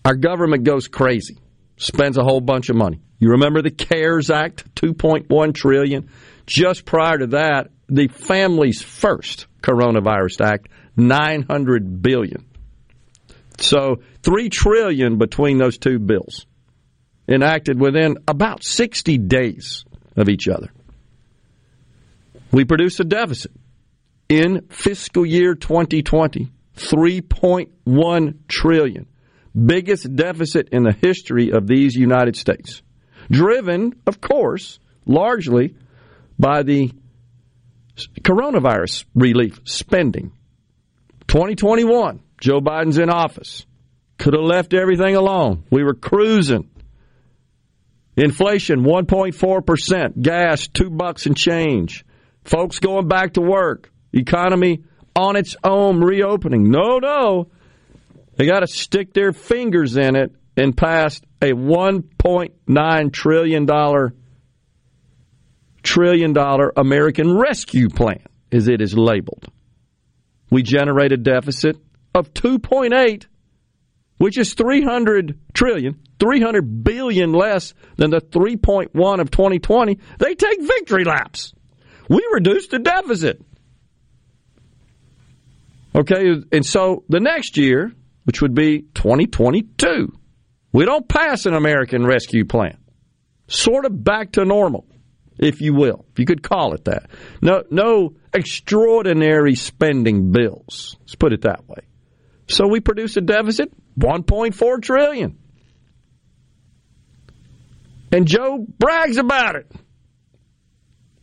[0.06, 1.40] Our government goes crazy,
[1.78, 3.02] spends a whole bunch of money.
[3.18, 6.12] You remember the CARES Act, 2.1 trillion.
[6.46, 12.46] Just prior to that, the Families First Coronavirus Act, 900 billion.
[13.58, 16.46] So, 3 trillion between those two bills
[17.28, 19.86] enacted within about 60 days
[20.16, 20.70] of each other.
[22.52, 23.54] We produce a deficit
[24.30, 29.08] in fiscal year 2020, 3.1 trillion.
[29.56, 32.82] Biggest deficit in the history of these United States.
[33.30, 35.76] Driven, of course, largely
[36.40, 36.92] by the
[38.22, 40.32] coronavirus relief spending.
[41.28, 43.66] 2021, Joe Biden's in office.
[44.18, 45.64] Could have left everything alone.
[45.70, 46.70] We were cruising.
[48.16, 52.06] Inflation 1.4%, gas 2 bucks and change.
[52.44, 53.93] Folks going back to work.
[54.14, 54.84] Economy
[55.16, 56.70] on its own reopening.
[56.70, 57.50] No, no.
[58.36, 64.14] They got to stick their fingers in it and pass a 1.9 trillion dollar
[65.84, 69.48] trillion dollar American Rescue Plan, as it is labeled.
[70.50, 71.78] We generate a deficit
[72.16, 73.26] of 2.8,
[74.18, 80.00] which is 300 trillion, 300 billion less than the 3.1 of 2020.
[80.20, 81.54] They take victory laps.
[82.08, 83.42] We reduced the deficit.
[85.96, 87.92] Okay, and so the next year,
[88.24, 90.12] which would be 2022,
[90.72, 92.78] we don't pass an American Rescue Plan.
[93.48, 94.88] Sort of back to normal,
[95.38, 97.10] if you will, if you could call it that.
[97.42, 100.96] No, no extraordinary spending bills.
[101.02, 101.82] Let's put it that way.
[102.48, 105.38] So we produce a deficit 1.4 trillion.
[108.12, 109.72] And Joe brags about it.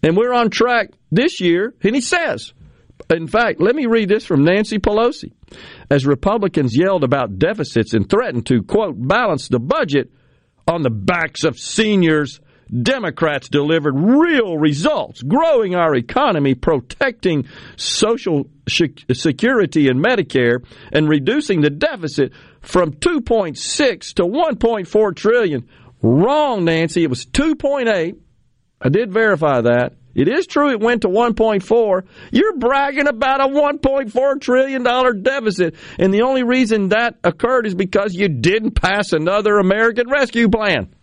[0.02, 2.52] And we're on track this year, and he says,
[3.18, 5.32] in fact, let me read this from Nancy Pelosi.
[5.90, 10.10] As Republicans yelled about deficits and threatened to, quote, balance the budget
[10.68, 12.40] on the backs of seniors,
[12.82, 17.46] Democrats delivered real results, growing our economy, protecting
[17.76, 25.68] social security and Medicare, and reducing the deficit from 2.6 to 1.4 trillion.
[26.02, 27.02] Wrong, Nancy.
[27.02, 28.16] It was 2.8.
[28.80, 29.94] I did verify that.
[30.14, 32.02] It is true it went to 1.4.
[32.32, 37.74] You're bragging about a 1.4 trillion dollar deficit, and the only reason that occurred is
[37.74, 40.94] because you didn't pass another American Rescue Plan.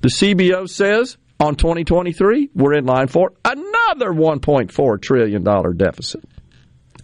[0.00, 6.24] The CBO says on 2023 we're in line for another 1.4 trillion dollar deficit.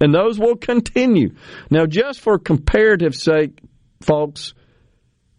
[0.01, 1.35] And those will continue.
[1.71, 3.61] Now just for comparative sake,
[4.01, 4.55] folks,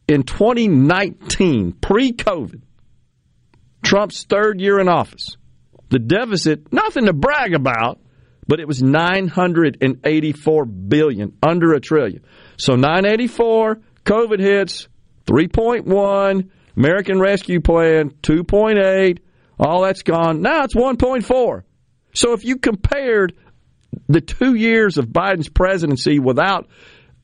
[0.08, 2.62] in 2019, pre-COVID,
[3.84, 5.38] Trump's third year in office.
[5.90, 8.00] The deficit, nothing to brag about,
[8.48, 12.24] but it was 984 billion, under a trillion.
[12.58, 14.88] So 984, COVID hits,
[15.26, 19.20] 3.1, American Rescue Plan, 2.8,
[19.60, 20.42] all that's gone.
[20.42, 21.64] Now it's 1.4.
[22.14, 23.34] So if you compared
[24.08, 26.68] the two years of Biden's presidency without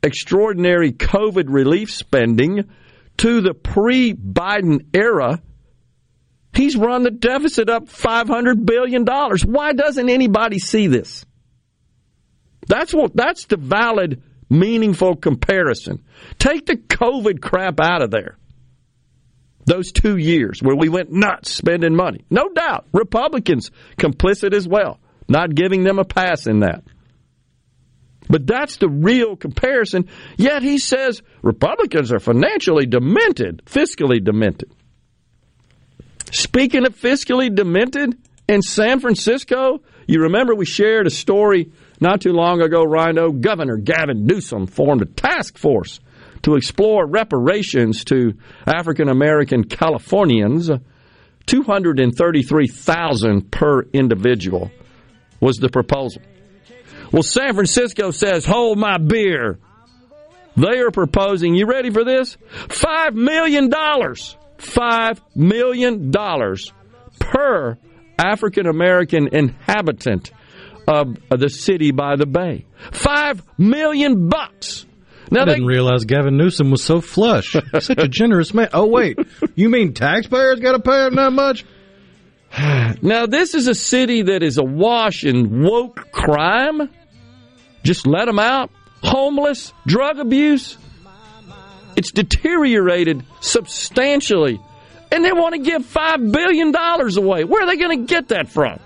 [0.03, 2.69] extraordinary COVID relief spending
[3.17, 5.41] to the pre Biden era,
[6.53, 9.05] He's run the deficit up $500 billion.
[9.05, 11.25] Why doesn't anybody see this?
[12.67, 16.03] That's what, that's the valid, meaningful comparison.
[16.37, 18.37] Take the COVID crap out of there.
[19.65, 22.25] Those two years where we went nuts spending money.
[22.29, 22.87] No doubt.
[22.93, 24.99] Republicans complicit as well.
[25.29, 26.83] Not giving them a pass in that.
[28.27, 30.07] But that's the real comparison.
[30.37, 34.73] Yet he says Republicans are financially demented, fiscally demented.
[36.31, 38.17] Speaking of fiscally demented,
[38.47, 41.71] in San Francisco, You remember we shared a story
[42.01, 43.31] not too long ago, Rhino.
[43.31, 46.01] Governor Gavin Newsom formed a task force
[46.41, 48.33] to explore reparations to
[48.65, 50.69] African American Californians.
[51.45, 54.71] 233,000 per individual
[55.39, 56.23] was the proposal.
[57.11, 59.59] Well, San Francisco says, hold my beer.
[60.57, 62.35] They are proposing, you ready for this?
[62.67, 63.71] $5 million.
[64.61, 66.11] $5 million
[67.19, 67.77] per
[68.17, 70.31] African American inhabitant
[70.87, 72.65] of the city by the bay.
[72.91, 74.85] Five million bucks.
[75.29, 77.55] Now I didn't they, realize Gavin Newsom was so flush.
[77.79, 78.69] Such a generous man.
[78.73, 79.17] Oh wait,
[79.55, 81.65] you mean taxpayers got to pay him that much?
[83.01, 86.89] Now this is a city that is awash in woke crime.
[87.81, 88.69] Just let them out.
[89.01, 90.77] Homeless, drug abuse.
[91.95, 94.59] It's deteriorated substantially
[95.11, 97.43] and they want to give $5 billion away.
[97.43, 98.79] Where are they going to get that from?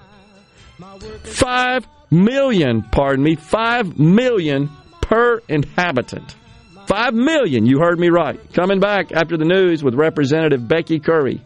[1.24, 4.70] Five million, pardon me, five million
[5.02, 6.36] per inhabitant.
[6.88, 8.40] Five million, you heard me right.
[8.54, 11.42] Coming back after the news with Representative Becky Currie.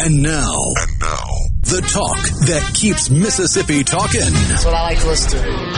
[0.00, 1.24] And now, and now,
[1.62, 4.20] the talk that keeps Mississippi talking.
[4.20, 5.77] That's what I like to listen to.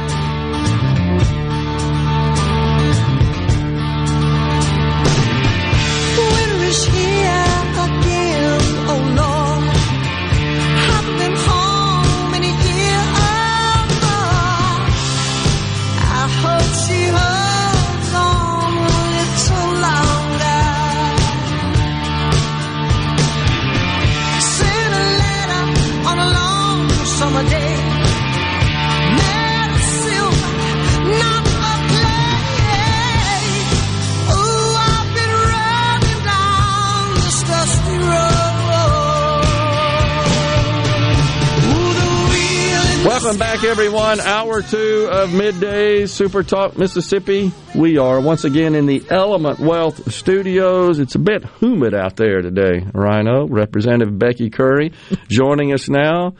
[43.61, 44.19] Back, everyone.
[44.19, 47.51] Hour two of midday Super Talk Mississippi.
[47.75, 50.97] We are once again in the Element Wealth Studios.
[50.97, 53.47] It's a bit humid out there today, Rhino.
[53.47, 54.93] Representative Becky Currie
[55.27, 56.33] joining us now.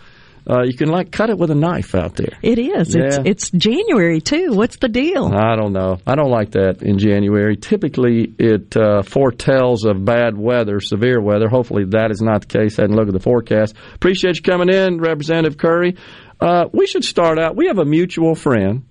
[0.49, 2.37] Uh, you can like cut it with a knife out there.
[2.41, 2.95] It is.
[2.95, 3.03] Yeah.
[3.05, 4.53] It's it's January too.
[4.53, 5.27] What's the deal?
[5.27, 5.99] I don't know.
[6.07, 7.55] I don't like that in January.
[7.55, 11.47] Typically, it uh, foretells of bad weather, severe weather.
[11.47, 12.79] Hopefully, that is not the case.
[12.79, 13.75] I hadn't looked at the forecast.
[13.93, 15.95] Appreciate you coming in, Representative Currie.
[16.41, 17.55] Uh, we should start out.
[17.55, 18.85] We have a mutual friend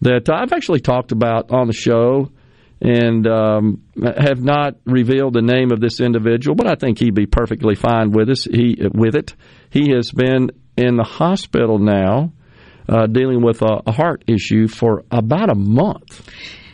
[0.00, 2.30] that I've actually talked about on the show
[2.80, 7.26] and um, have not revealed the name of this individual, but I think he'd be
[7.26, 8.44] perfectly fine with us.
[8.44, 9.34] He with it.
[9.68, 12.32] He has been in the hospital now,
[12.88, 16.26] uh, dealing with a, a, heart issue for about a month.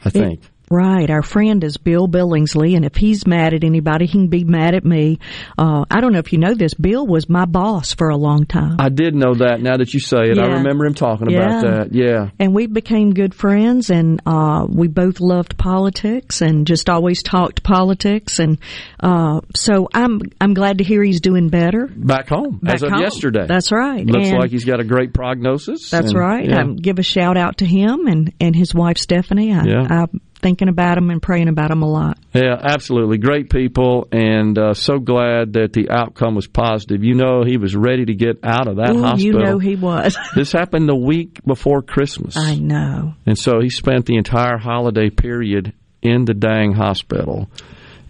[0.04, 0.44] I think.
[0.44, 1.08] It, Right.
[1.10, 4.74] Our friend is Bill Billingsley, and if he's mad at anybody, he can be mad
[4.74, 5.20] at me.
[5.56, 6.74] Uh, I don't know if you know this.
[6.74, 8.76] Bill was my boss for a long time.
[8.80, 9.60] I did know that.
[9.60, 10.44] Now that you say it, yeah.
[10.44, 11.38] I remember him talking yeah.
[11.38, 11.94] about that.
[11.94, 12.30] Yeah.
[12.40, 17.62] And we became good friends, and uh, we both loved politics and just always talked
[17.62, 18.40] politics.
[18.40, 18.58] And
[18.98, 22.90] uh, so I'm I'm glad to hear he's doing better back home back as of
[22.90, 23.02] home.
[23.02, 23.46] yesterday.
[23.46, 24.04] That's right.
[24.04, 25.90] Looks and like he's got a great prognosis.
[25.90, 26.48] That's and, right.
[26.48, 26.62] Yeah.
[26.62, 29.52] Um, give a shout out to him and and his wife Stephanie.
[29.52, 29.86] I, yeah.
[29.88, 30.06] I
[30.46, 32.20] thinking about them and praying about them a lot.
[32.32, 33.18] Yeah, absolutely.
[33.18, 37.02] Great people, and uh, so glad that the outcome was positive.
[37.02, 39.40] You know, he was ready to get out of that Ooh, hospital.
[39.40, 40.16] You know, he was.
[40.36, 42.36] this happened the week before Christmas.
[42.36, 43.14] I know.
[43.26, 47.50] And so he spent the entire holiday period in the dang hospital.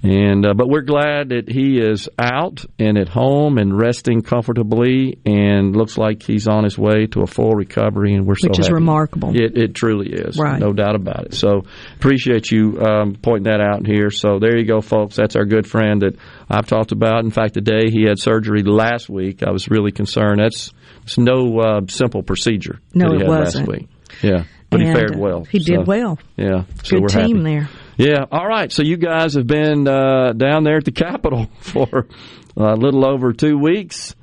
[0.06, 5.18] And uh, but we're glad that he is out and at home and resting comfortably,
[5.26, 8.14] and looks like he's on his way to a full recovery.
[8.14, 8.74] And we're so which is happy.
[8.74, 9.30] remarkable.
[9.34, 10.60] It, it truly is, right?
[10.60, 11.34] No doubt about it.
[11.34, 11.62] So
[11.96, 14.10] appreciate you um, pointing that out here.
[14.10, 15.16] So there you go, folks.
[15.16, 16.16] That's our good friend that
[16.48, 17.24] I've talked about.
[17.24, 19.42] In fact, today he had surgery last week.
[19.42, 20.40] I was really concerned.
[20.40, 22.78] That's it's no uh, simple procedure.
[22.94, 23.68] No, it had wasn't.
[23.68, 23.88] Last week.
[24.22, 25.44] Yeah, but and he fared well.
[25.44, 26.18] He so, did well.
[26.36, 27.42] Yeah, so good we're team happy.
[27.42, 27.68] there.
[27.96, 28.26] Yeah.
[28.30, 28.70] All right.
[28.70, 32.06] So you guys have been uh, down there at the Capitol for
[32.56, 34.14] a little over two weeks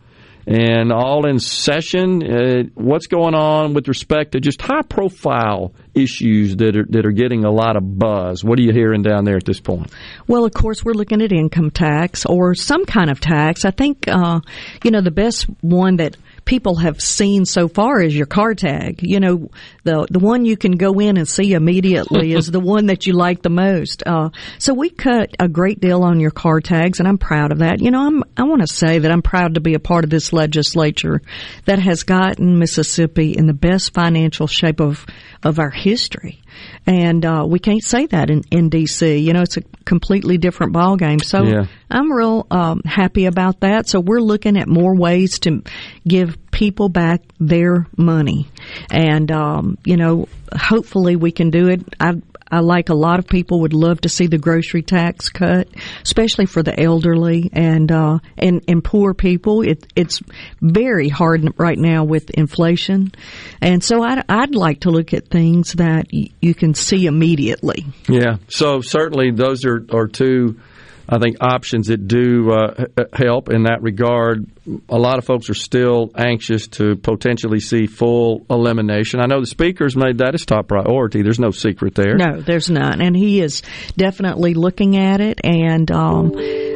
[0.46, 2.24] and all in session.
[2.24, 7.12] Uh, what's going on with respect to just high profile issues that are that are
[7.12, 8.44] getting a lot of buzz?
[8.44, 9.92] What are you hearing down there at this point?
[10.28, 13.66] Well, of course, we're looking at income tax or some kind of tax.
[13.66, 14.42] I think uh,
[14.84, 19.00] you know the best one that people have seen so far is your car tag.
[19.02, 19.50] You know,
[19.84, 23.14] the the one you can go in and see immediately is the one that you
[23.14, 24.04] like the most.
[24.06, 24.30] Uh,
[24.60, 27.82] so we cut a great deal on your car tags, and I'm proud of that.
[27.82, 30.10] You know, I'm I want to say that I'm proud to be a part of
[30.10, 31.22] this legislature
[31.66, 35.06] that has gotten Mississippi in the best financial shape of
[35.44, 36.43] of our history.
[36.86, 39.18] And uh, we can't say that in, in D.C.
[39.18, 41.20] You know, it's a completely different ball game.
[41.20, 41.66] So Yeah.
[41.90, 43.88] I'm real um, happy about that.
[43.88, 45.64] So we're looking at more ways to
[46.08, 48.48] give people back their money,
[48.92, 51.82] and um, you know, hopefully we can do it.
[52.00, 52.16] I
[52.54, 55.68] I like a lot of people would love to see the grocery tax cut,
[56.04, 59.64] especially for the elderly and uh, and and poor people.
[59.64, 60.22] It, it's
[60.62, 63.12] very hard right now with inflation,
[63.60, 67.88] and so I'd, I'd like to look at things that y- you can see immediately.
[68.08, 68.38] Yeah.
[68.50, 70.60] So certainly those are, are two,
[71.08, 74.46] I think, options that do uh, help in that regard.
[74.88, 79.20] A lot of folks are still anxious to potentially see full elimination.
[79.20, 81.22] I know the speaker's made that his top priority.
[81.22, 82.16] There's no secret there.
[82.16, 83.64] No, there's none, and he is
[83.98, 85.42] definitely looking at it.
[85.44, 86.34] And um,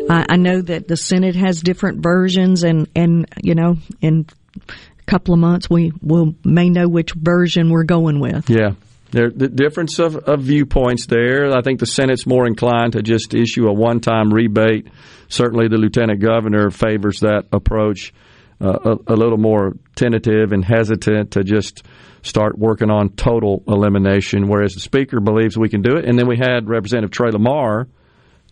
[0.10, 4.26] I, I know that the Senate has different versions, and and you know, in
[4.68, 8.50] a couple of months we will may know which version we're going with.
[8.50, 8.72] Yeah.
[9.12, 11.56] There, the difference of, of viewpoints there.
[11.56, 14.88] I think the Senate's more inclined to just issue a one time rebate.
[15.30, 18.14] Certainly, the lieutenant governor favors that approach.
[18.60, 21.84] Uh, a, a little more tentative and hesitant to just
[22.24, 26.06] start working on total elimination, whereas the speaker believes we can do it.
[26.06, 27.88] And then we had Representative Trey Lamar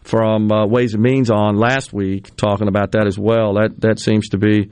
[0.03, 3.55] from uh, Ways and Means on last week talking about that as well.
[3.55, 4.69] That that seems to be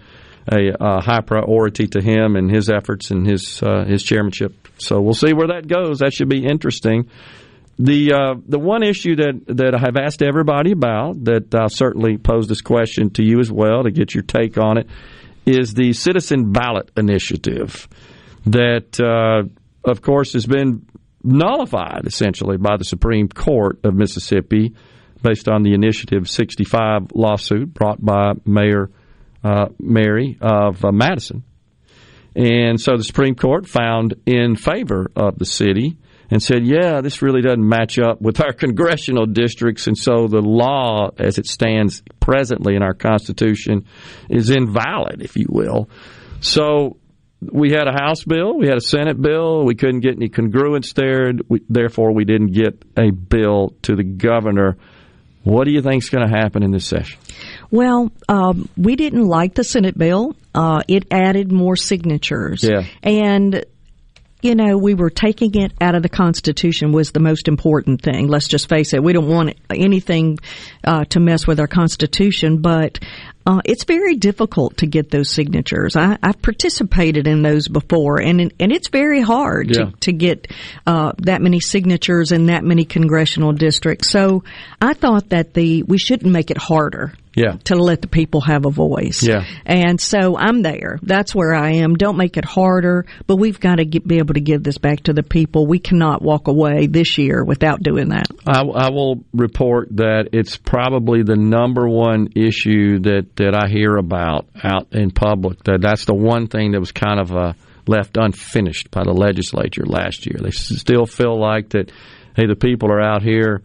[0.52, 4.68] a, uh high priority to him and his efforts and his uh, his chairmanship.
[4.78, 6.00] So we'll see where that goes.
[6.00, 7.10] That should be interesting.
[7.80, 12.18] The uh, the one issue that, that I have asked everybody about that I'll certainly
[12.18, 14.88] pose this question to you as well to get your take on it
[15.46, 17.88] is the citizen ballot initiative
[18.46, 19.48] that uh,
[19.90, 20.86] of course has been
[21.24, 24.76] nullified essentially by the Supreme Court of Mississippi
[25.22, 28.90] based on the Initiative 65 lawsuit brought by Mayor
[29.44, 31.44] uh, Mary of uh, Madison.
[32.36, 35.98] And so the Supreme Court found in favor of the city
[36.32, 39.88] and said, yeah, this really doesn't match up with our congressional districts.
[39.88, 43.86] And so the law, as it stands presently in our Constitution,
[44.30, 45.90] is invalid, if you will.
[46.40, 46.98] So
[47.40, 50.94] we had a House bill, we had a Senate bill, we couldn't get any congruence
[50.94, 51.34] there.
[51.48, 54.78] We, therefore, we didn't get a bill to the governor.
[55.44, 57.20] What do you think is going to happen in this session?
[57.74, 60.36] Well, um, we didn't like the Senate bill.
[60.54, 62.64] Uh, it added more signatures.
[62.64, 62.84] Yeah.
[63.02, 63.66] And,
[64.44, 68.28] you know, we were taking it out of the Constitution was the most important thing.
[68.28, 69.02] Let's just face it.
[69.04, 70.38] We don't want anything
[70.84, 73.00] uh, to mess with our Constitution, but
[73.48, 75.96] uh, it's very difficult to get those signatures.
[75.96, 79.86] I, I've participated in those before, and and it's very hard Yeah.
[79.86, 80.48] to, to get
[80.86, 84.12] uh, that many signatures in that many congressional districts.
[84.12, 84.44] So
[84.80, 87.58] I thought that the we shouldn't make it harder Yeah.
[87.66, 89.24] to let the people have a voice.
[89.24, 89.46] Yeah.
[89.66, 91.00] And so I'm there.
[91.02, 91.96] That's where I am.
[91.96, 95.02] Don't make it harder, but we've got to get, be able to give this back
[95.04, 95.66] to the people.
[95.66, 98.28] We cannot walk away this year without doing that.
[98.46, 103.96] I, I will report that it's probably the number one issue that, that I hear
[103.96, 105.64] about out in public.
[105.64, 107.54] That that's the one thing that was kind of uh,
[107.88, 110.40] left unfinished by the legislature last year.
[110.42, 111.92] They still feel like that.
[112.36, 113.62] Hey, the people are out here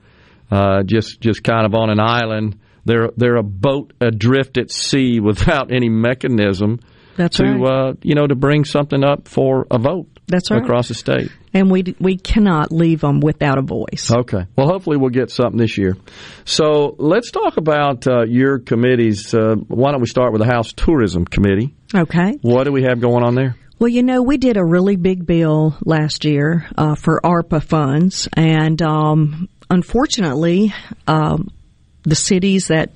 [0.51, 2.59] uh, just just kind of on an island.
[2.89, 6.81] They're they're a boat adrift at sea without any mechanism
[7.17, 7.91] That's to right.
[7.91, 10.09] uh, you know to bring something up for a vote.
[10.27, 10.63] That's right.
[10.63, 11.31] across the state.
[11.55, 14.11] And we we cannot leave them without a voice.
[14.11, 14.45] Okay.
[14.57, 15.97] Well, hopefully we'll get something this year.
[16.45, 19.33] So let's talk about uh, your committees.
[19.35, 21.75] Uh, why don't we start with the House Tourism Committee?
[21.95, 22.37] Okay.
[22.43, 23.57] What do we have going on there?
[23.79, 28.29] Well, you know, we did a really big bill last year uh, for ARPA funds,
[28.33, 30.75] and um, unfortunately,
[31.07, 31.49] um,
[32.09, 32.91] the cities that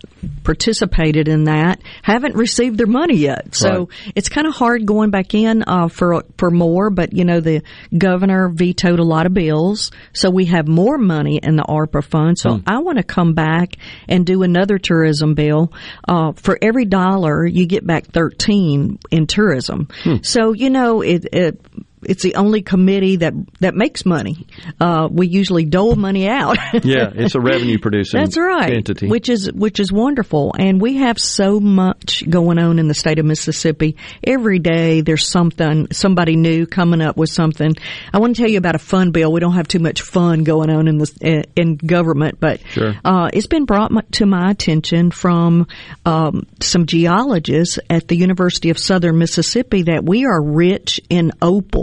[0.44, 3.54] participated in that haven't received their money yet.
[3.54, 4.12] So Right.
[4.14, 6.90] it's kind of hard going back in uh, for for more.
[6.90, 7.62] But you know, the
[7.96, 12.38] governor vetoed a lot of bills, so we have more money in the ARPA fund.
[12.38, 12.60] So Hmm.
[12.66, 13.76] I want to come back
[14.08, 15.72] and do another tourism bill.
[16.08, 19.88] Uh, for every dollar, you get back thirteen in tourism.
[20.02, 20.16] Hmm.
[20.22, 21.26] So you know it.
[21.32, 21.60] it
[22.04, 24.46] it's the only committee that that makes money.
[24.80, 26.56] Uh, we usually dole money out.
[26.84, 28.20] yeah, it's a revenue producing.
[28.20, 28.72] That's right.
[28.72, 32.94] Entity, which is which is wonderful, and we have so much going on in the
[32.94, 33.96] state of Mississippi.
[34.24, 37.74] Every day there's something, somebody new coming up with something.
[38.12, 39.32] I want to tell you about a fun bill.
[39.32, 42.94] We don't have too much fun going on in the in government, but sure.
[43.04, 45.66] uh, it's been brought to my attention from
[46.04, 51.32] um, some geologists at the University of Southern Mississippi that we are rich in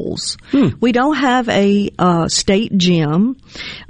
[0.09, 0.37] opals.
[0.51, 0.69] Hmm.
[0.79, 3.37] We don't have a uh, state gem,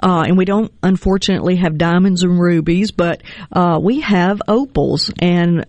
[0.02, 5.66] uh, and we don't unfortunately have diamonds and rubies, but uh, we have opals and.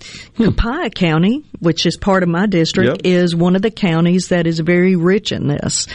[0.00, 0.44] Um, Hmm.
[0.46, 3.00] Copiah County, which is part of my district, yep.
[3.04, 5.86] is one of the counties that is very rich in this.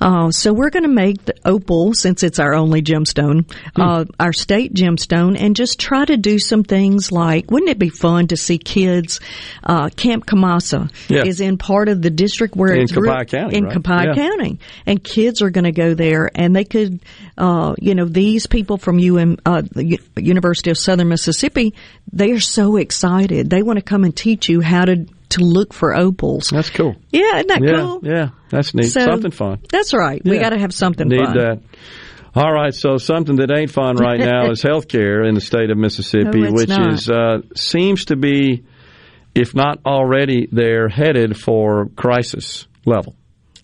[0.00, 3.80] Uh, so we're going to make the opal, since it's our only gemstone, hmm.
[3.80, 7.90] uh, our state gemstone, and just try to do some things like, wouldn't it be
[7.90, 9.20] fun to see kids?
[9.62, 11.24] Uh, Camp Kamassa yeah.
[11.24, 13.74] is in part of the district where in it's Copiah County, in right?
[13.74, 14.14] Copiah yeah.
[14.14, 17.00] County, and kids are going to go there, and they could,
[17.36, 21.74] uh, you know, these people from UM, uh, the University of Southern Mississippi,
[22.12, 23.49] they are so excited.
[23.50, 26.48] They want to come and teach you how to to look for opals.
[26.48, 26.96] That's cool.
[27.10, 28.00] Yeah, isn't that yeah, cool?
[28.02, 28.86] Yeah, that's neat.
[28.86, 29.60] So, something fun.
[29.70, 30.20] That's right.
[30.24, 30.32] Yeah.
[30.32, 31.36] We got to have something Need fun.
[31.36, 31.62] that.
[32.32, 35.78] All right, so something that ain't fun right now is healthcare in the state of
[35.78, 36.92] Mississippi, no, which not.
[36.92, 38.64] is uh, seems to be,
[39.34, 43.16] if not already, there headed for crisis level.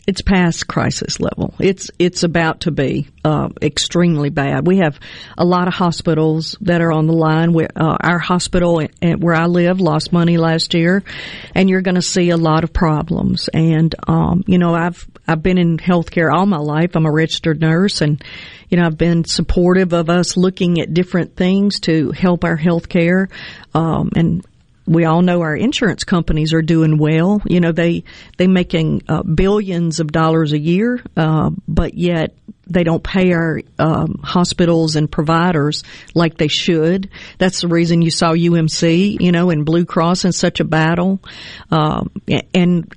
[0.06, 1.54] It's past crisis level.
[1.58, 4.64] It's it's about to be uh, extremely bad.
[4.66, 5.00] We have
[5.36, 7.52] a lot of hospitals that are on the line.
[7.52, 8.82] We, uh, our hospital
[9.18, 11.02] where I live lost money last year,
[11.56, 13.48] and you're going to see a lot of problems.
[13.52, 16.94] And um, you know, I've I've been in healthcare all my life.
[16.94, 18.22] I'm a registered nurse, and
[18.68, 23.28] you know, I've been supportive of us looking at different things to help our healthcare.
[23.74, 24.46] Um, and
[24.86, 27.42] we all know our insurance companies are doing well.
[27.44, 28.04] You know, they
[28.36, 32.34] they making uh, billions of dollars a year, uh, but yet
[32.68, 35.84] they don't pay our um, hospitals and providers
[36.14, 37.10] like they should.
[37.38, 41.20] That's the reason you saw UMC, you know, and Blue Cross in such a battle,
[41.70, 42.10] um,
[42.54, 42.92] and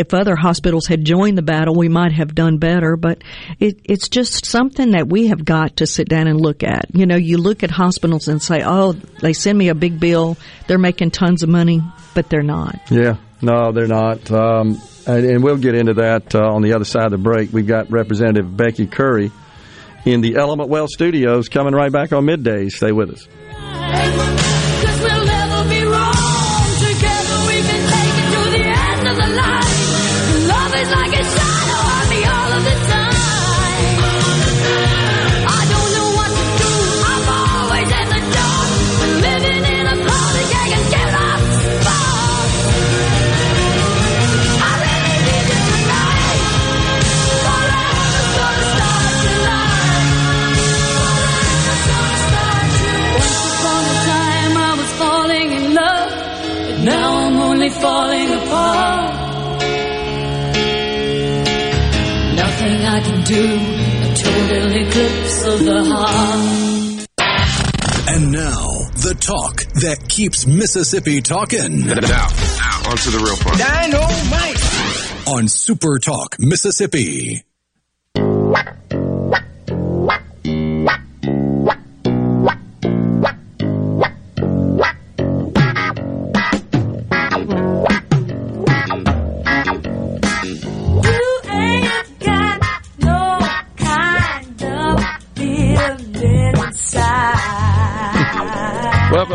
[0.00, 2.96] if other hospitals had joined the battle, we might have done better.
[2.96, 3.22] But
[3.58, 6.86] it, it's just something that we have got to sit down and look at.
[6.94, 10.38] You know, you look at hospitals and say, "Oh, they send me a big bill.
[10.66, 11.82] They're making tons of money,"
[12.14, 12.80] but they're not.
[12.90, 14.30] Yeah, no, they're not.
[14.30, 17.52] Um, and, and, we'll get into that uh, on the other side of the break.
[17.52, 19.30] We've got Representative Becky Currie
[20.06, 22.70] in the Element Wealth Studios coming right back on midday.
[22.70, 24.39] Stay with us.
[69.20, 71.86] Talk that keeps Mississippi talking.
[71.86, 73.58] Now, now, on to the real part.
[73.58, 75.28] Dynamite!
[75.28, 77.44] On Super Talk, Mississippi.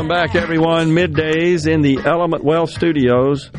[0.06, 0.89] Welcome back, everyone.
[0.89, 3.49] Middays in the Element Wealth Studios.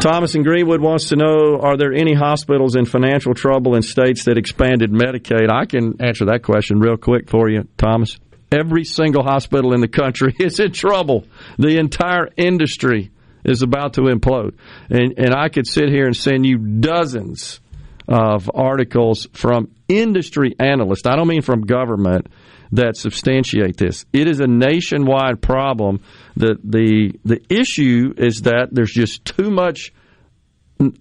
[0.00, 4.24] Thomas in Greenwood wants to know Are there any hospitals in financial trouble in states
[4.24, 5.50] that expanded Medicaid?
[5.50, 8.18] I can answer that question real quick for you, Thomas.
[8.52, 11.24] Every single hospital in the country is in trouble.
[11.58, 13.10] The entire industry
[13.42, 14.58] is about to implode.
[14.90, 17.60] And, and I could sit here and send you dozens
[18.06, 21.06] of articles from industry analysts.
[21.06, 22.26] I don't mean from government
[22.72, 24.04] that substantiate this.
[24.12, 26.00] It is a nationwide problem.
[26.36, 29.92] The the the issue is that there's just too much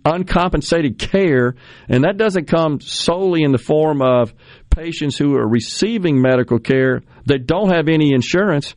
[0.05, 1.55] uncompensated care,
[1.89, 4.33] and that doesn't come solely in the form of
[4.69, 8.75] patients who are receiving medical care that don't have any insurance.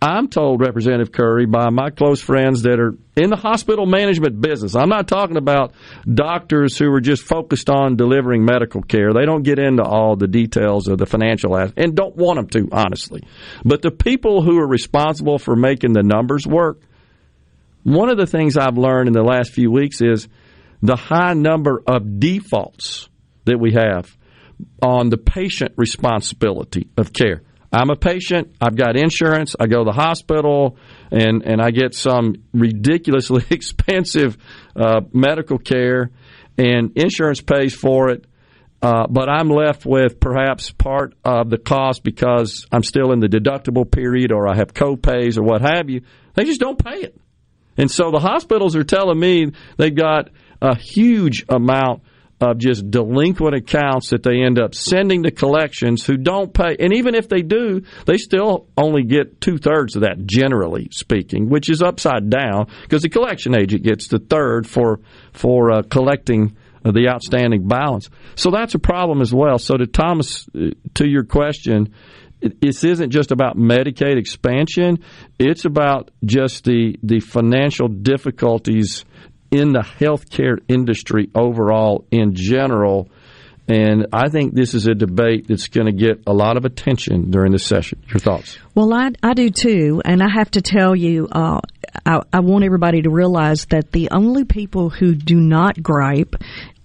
[0.00, 4.76] I'm told, Representative Currie, by my close friends that are in the hospital management business.
[4.76, 5.74] I'm not talking about
[6.06, 9.12] doctors who are just focused on delivering medical care.
[9.12, 12.48] They don't get into all the details of the financial aspect and don't want them
[12.50, 13.24] to, honestly.
[13.64, 16.80] But the people who are responsible for making the numbers work,
[17.82, 20.28] one of the things I've learned in the last few weeks is
[20.80, 23.08] the high number of defaults
[23.46, 24.16] that we have
[24.80, 27.42] on the patient responsibility of care.
[27.72, 30.78] I'm a patient, I've got insurance, I go to the hospital,
[31.10, 34.38] and, and I get some ridiculously expensive
[34.74, 36.10] uh, medical care,
[36.56, 38.24] and insurance pays for it.
[38.80, 43.26] Uh, but I'm left with perhaps part of the cost because I'm still in the
[43.26, 46.02] deductible period or I have co-pays or what have you.
[46.34, 47.20] They just don't pay it.
[47.76, 50.30] And so the hospitals are telling me they've got
[50.62, 52.02] a huge amount
[52.40, 56.76] of just delinquent accounts that they end up sending to collections who don't pay.
[56.78, 61.48] And even if they do, they still only get two thirds of that, generally speaking,
[61.48, 65.00] which is upside down because the collection agent gets the third for
[65.32, 68.08] for uh, collecting the outstanding balance.
[68.36, 69.58] So that's a problem as well.
[69.58, 71.92] So to Thomas, uh, to your question,
[72.40, 75.02] this isn't just about Medicaid expansion.
[75.38, 79.04] It's about just the the financial difficulties
[79.50, 83.08] in the healthcare industry overall in general.
[83.68, 87.30] And I think this is a debate that's going to get a lot of attention
[87.30, 88.02] during this session.
[88.08, 88.58] Your thoughts?
[88.74, 90.00] Well, I, I do too.
[90.04, 91.60] And I have to tell you, uh,
[92.06, 96.34] I, I want everybody to realize that the only people who do not gripe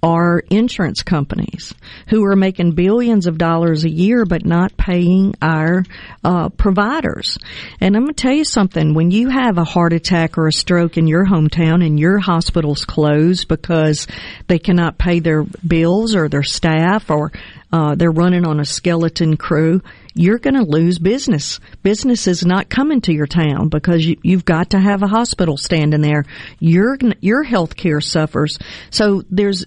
[0.04, 1.74] are insurance companies
[2.10, 5.84] who are making billions of dollars a year but not paying our
[6.26, 7.38] uh, providers.
[7.80, 8.94] And I'm going to tell you something.
[8.94, 12.84] When you have a heart attack or a stroke in your hometown and your hospital's
[12.84, 14.06] closed because
[14.48, 17.32] they cannot pay their bills or their staff or
[17.72, 19.82] uh, they're running on a skeleton crew,
[20.14, 21.60] you're going to lose business.
[21.82, 25.58] Business is not coming to your town because you, you've got to have a hospital
[25.58, 26.26] standing there.
[26.60, 28.60] Your your health care suffers.
[28.92, 29.66] So there's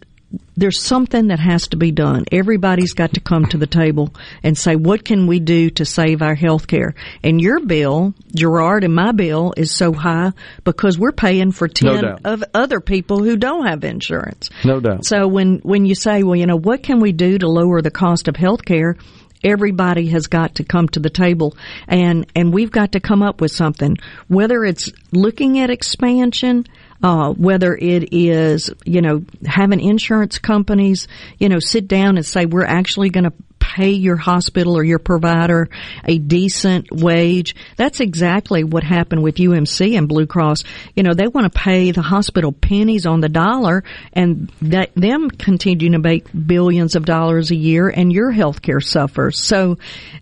[0.57, 2.25] there's something that has to be done.
[2.33, 6.23] Everybody's got to come to the table and say, what can we do to save
[6.23, 6.95] our health care?
[7.23, 10.33] And your bill, Gerard, and my bill is so high
[10.65, 14.51] because we're paying for 10 No of other people who don't have insurance.
[14.65, 15.05] No doubt.
[15.05, 17.91] So when, when you say, well, you know, what can we do to lower the
[17.91, 18.97] cost of health care?
[19.45, 21.57] Everybody has got to come to the table
[21.87, 23.97] and, and we've got to come up with something.
[24.29, 26.67] Whether it's looking at expansion,
[27.03, 32.47] uh, whether it is, you know, having insurance companies, you know, sit down and say,
[32.47, 35.69] we're actually going to pay your hospital or your provider
[36.05, 37.55] a decent wage.
[37.77, 40.65] That's exactly what happened with UMC and Blue Cross.
[40.95, 45.31] You know, they want to pay the hospital pennies on the dollar and that them
[45.31, 49.43] continue to make billions of dollars a year and your health care suffers.
[49.43, 49.79] So,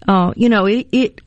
[0.09, 1.20] uh, you know, it, it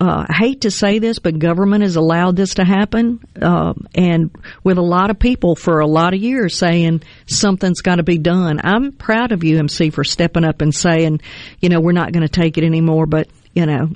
[0.00, 4.30] uh, I hate to say this, but government has allowed this to happen, uh, and
[4.62, 8.18] with a lot of people for a lot of years saying something's got to be
[8.18, 8.60] done.
[8.62, 11.20] I'm proud of UMC for stepping up and saying,
[11.60, 13.06] you know, we're not going to take it anymore.
[13.06, 13.90] But you know,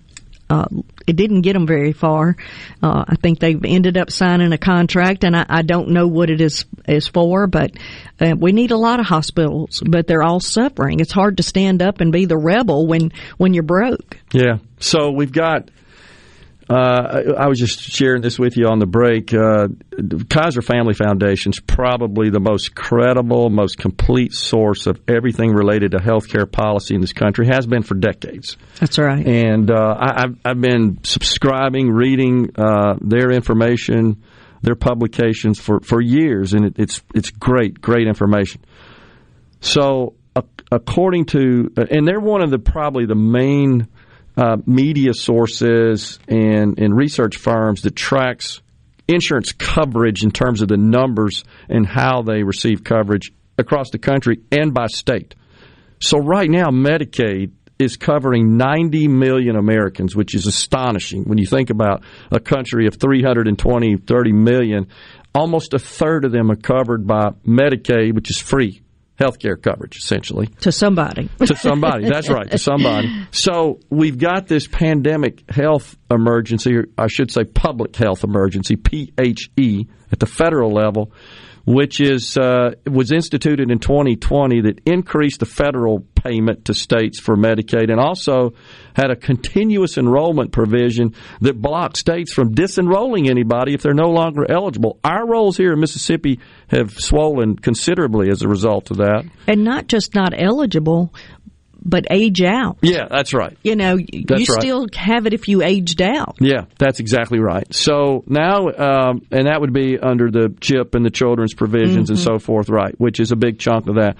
[0.48, 0.66] uh,
[1.06, 2.36] it didn't get them very far.
[2.82, 6.30] Uh, I think they've ended up signing a contract, and I, I don't know what
[6.30, 7.46] it is is for.
[7.46, 7.72] But
[8.20, 11.00] uh, we need a lot of hospitals, but they're all suffering.
[11.00, 14.18] It's hard to stand up and be the rebel when when you're broke.
[14.32, 14.58] Yeah.
[14.78, 15.70] So we've got.
[16.68, 19.32] Uh, I was just sharing this with you on the break.
[19.32, 19.68] Uh,
[20.28, 25.98] Kaiser Family Foundation is probably the most credible, most complete source of everything related to
[25.98, 27.46] healthcare policy in this country.
[27.46, 28.56] Has been for decades.
[28.80, 29.24] That's right.
[29.24, 34.24] And uh, I, I've, I've been subscribing, reading uh, their information,
[34.62, 38.64] their publications for, for years, and it, it's it's great, great information.
[39.60, 40.42] So, uh,
[40.72, 43.86] according to, and they're one of the probably the main
[44.36, 48.60] uh, media sources and, and research firms that tracks
[49.08, 54.40] insurance coverage in terms of the numbers and how they receive coverage across the country
[54.50, 55.34] and by state.
[56.00, 61.70] So right now, Medicaid is covering 90 million Americans, which is astonishing when you think
[61.70, 64.88] about a country of 320, 30 million.
[65.34, 68.82] Almost a third of them are covered by Medicaid, which is free
[69.18, 70.46] health care coverage, essentially.
[70.60, 71.28] To somebody.
[71.38, 72.08] to somebody.
[72.08, 73.26] That's right, to somebody.
[73.30, 79.86] So we've got this pandemic health emergency, or I should say public health emergency, PHE,
[80.12, 81.12] at the federal level,
[81.66, 87.36] which is uh, was instituted in 2020 that increased the federal payment to states for
[87.36, 88.54] Medicaid and also
[88.94, 94.48] had a continuous enrollment provision that blocked states from disenrolling anybody if they're no longer
[94.48, 94.98] eligible.
[95.04, 96.38] Our rolls here in Mississippi
[96.68, 99.24] have swollen considerably as a result of that.
[99.48, 101.12] And not just not eligible,
[101.88, 102.78] but age out.
[102.82, 103.56] Yeah, that's right.
[103.62, 104.60] You know, That's you right.
[104.60, 106.36] still have it if you aged out.
[106.40, 107.72] Yeah, that's exactly right.
[107.72, 112.18] So now, um, and that would be under the CHIP and the children's provisions and
[112.18, 112.24] Mhm.
[112.24, 114.16] so forth, right, which is a big chunk of that.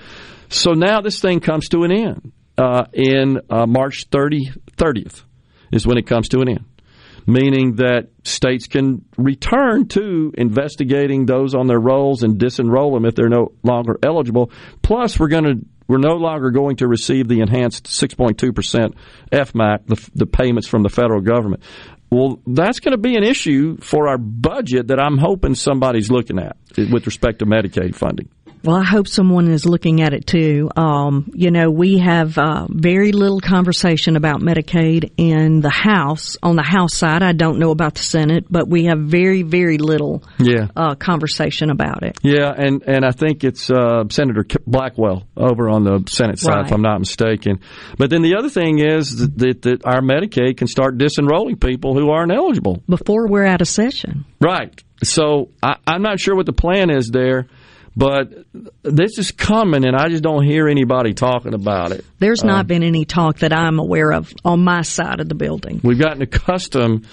[0.49, 5.25] So now this thing comes to an end uh, in uh, March 30, 30th
[5.73, 6.65] is when it comes to an end.
[7.29, 13.17] meaning that states can return to investigating those on their rolls and disenroll them if
[13.17, 14.49] they're no longer eligible.
[14.83, 15.59] Plus, we're going to
[15.89, 18.95] we're no longer going to receive the enhanced 6.2%
[19.33, 21.63] FMAP, the, the payments from the federal government.
[22.11, 26.39] Well, that's going to be an issue for our budget that I'm hoping somebody's looking
[26.39, 28.29] at with respect to Medicaid funding.
[28.67, 30.69] Well, I hope someone is looking at it too.
[30.77, 36.37] Um, you know, we have uh, very little conversation about Medicaid in the House.
[36.43, 39.79] On the House side, I don't know about the Senate, but we have very, very
[39.79, 40.67] little yeah.
[40.75, 42.19] uh, conversation about it.
[42.25, 46.67] Yeah, and, and I think it's uh, Senator Blackwell over on the Senate side, Right.
[46.67, 47.61] if I'm not mistaken.
[47.99, 51.95] But then the other thing is that, that, that our Medicaid can start disenrolling people
[51.95, 52.83] who aren't eligible.
[52.89, 54.25] Before we're out of session.
[54.41, 54.83] Right.
[55.05, 57.47] So I, I'm not sure what the plan is there,
[57.97, 58.45] but
[58.83, 62.05] this is coming, and I just don't hear anybody talking about it.
[62.19, 65.35] There's Uh, not been any talk that I'm aware of on my side of the
[65.35, 65.81] building.
[65.83, 67.07] We've gotten accustomed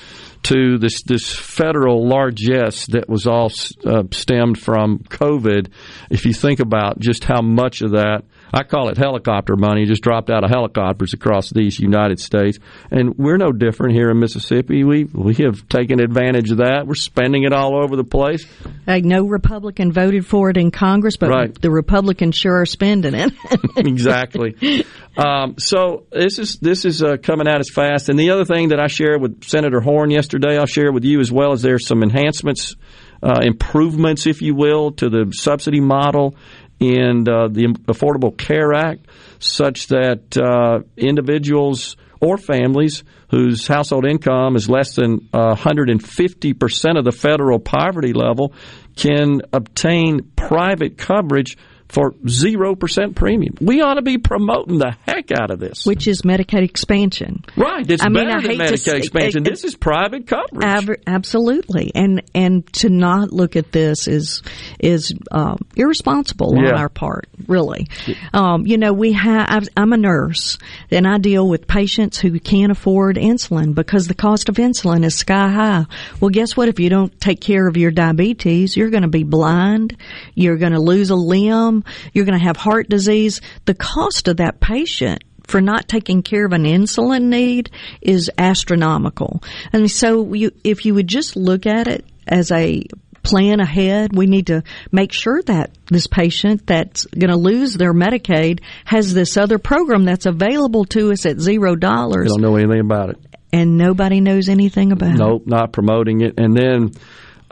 [0.43, 3.49] to this this federal largesse that was all
[3.85, 5.69] uh, stemmed from COVID.
[6.09, 8.23] If you think about just how much of that,
[8.53, 12.59] I call it helicopter money, just dropped out of helicopters across these United States,
[12.91, 14.83] and we're no different here in Mississippi.
[14.83, 16.85] We we have taken advantage of that.
[16.85, 18.45] We're spending it all over the place.
[18.87, 21.61] No Republican voted for it in Congress, but Right.
[21.61, 23.33] the Republicans sure are spending it.
[23.77, 24.85] exactly.
[25.17, 28.09] Um, so this is this is uh, coming out as fast.
[28.09, 31.19] And the other thing that I shared with Senator Horhn yesterday, I'll share with you
[31.19, 31.53] as well.
[31.53, 32.75] Is there's some enhancements,
[33.21, 36.35] uh, improvements, if you will, to the subsidy model
[36.83, 39.07] in uh, the Affordable Care Act,
[39.39, 47.03] such that uh, individuals or families whose household income is less than uh, 150% of
[47.03, 48.53] the federal poverty level
[48.95, 51.57] can obtain private coverage
[51.93, 53.53] for 0% premium.
[53.61, 55.85] We ought to be promoting the heck out of this.
[55.85, 57.45] Which is Medicaid expansion.
[57.55, 57.87] Right.
[57.89, 59.45] It's I mean, better I than Medicaid say- expansion.
[59.45, 60.63] it- this is private coverage.
[60.63, 64.41] Ab- absolutely, and and to not look at this is
[64.79, 67.27] is um, irresponsible on our part.
[67.47, 67.87] Really,
[68.33, 69.67] um, you know, we have.
[69.77, 70.57] I'm a nurse,
[70.89, 75.15] and I deal with patients who can't afford insulin because the cost of insulin is
[75.15, 75.85] sky high.
[76.19, 76.69] Well, guess what?
[76.69, 79.95] If you don't take care of your diabetes, you're going to be blind.
[80.33, 81.82] You're going to lose a limb.
[82.13, 83.41] You're going to have heart disease.
[83.65, 87.69] The cost of that patient for not taking care of an insulin need
[88.01, 89.43] is astronomical.
[89.73, 92.83] And so you, if you would just look at it as a
[93.23, 97.93] plan ahead, we need to make sure that this patient that's going to lose their
[97.93, 102.81] Medicaid has this other program that's available to us at zero dollars don't know anything
[102.81, 103.17] about it.
[103.53, 105.17] and nobody knows anything about it.
[105.19, 106.33] Nope, not promoting it.
[106.37, 106.91] And then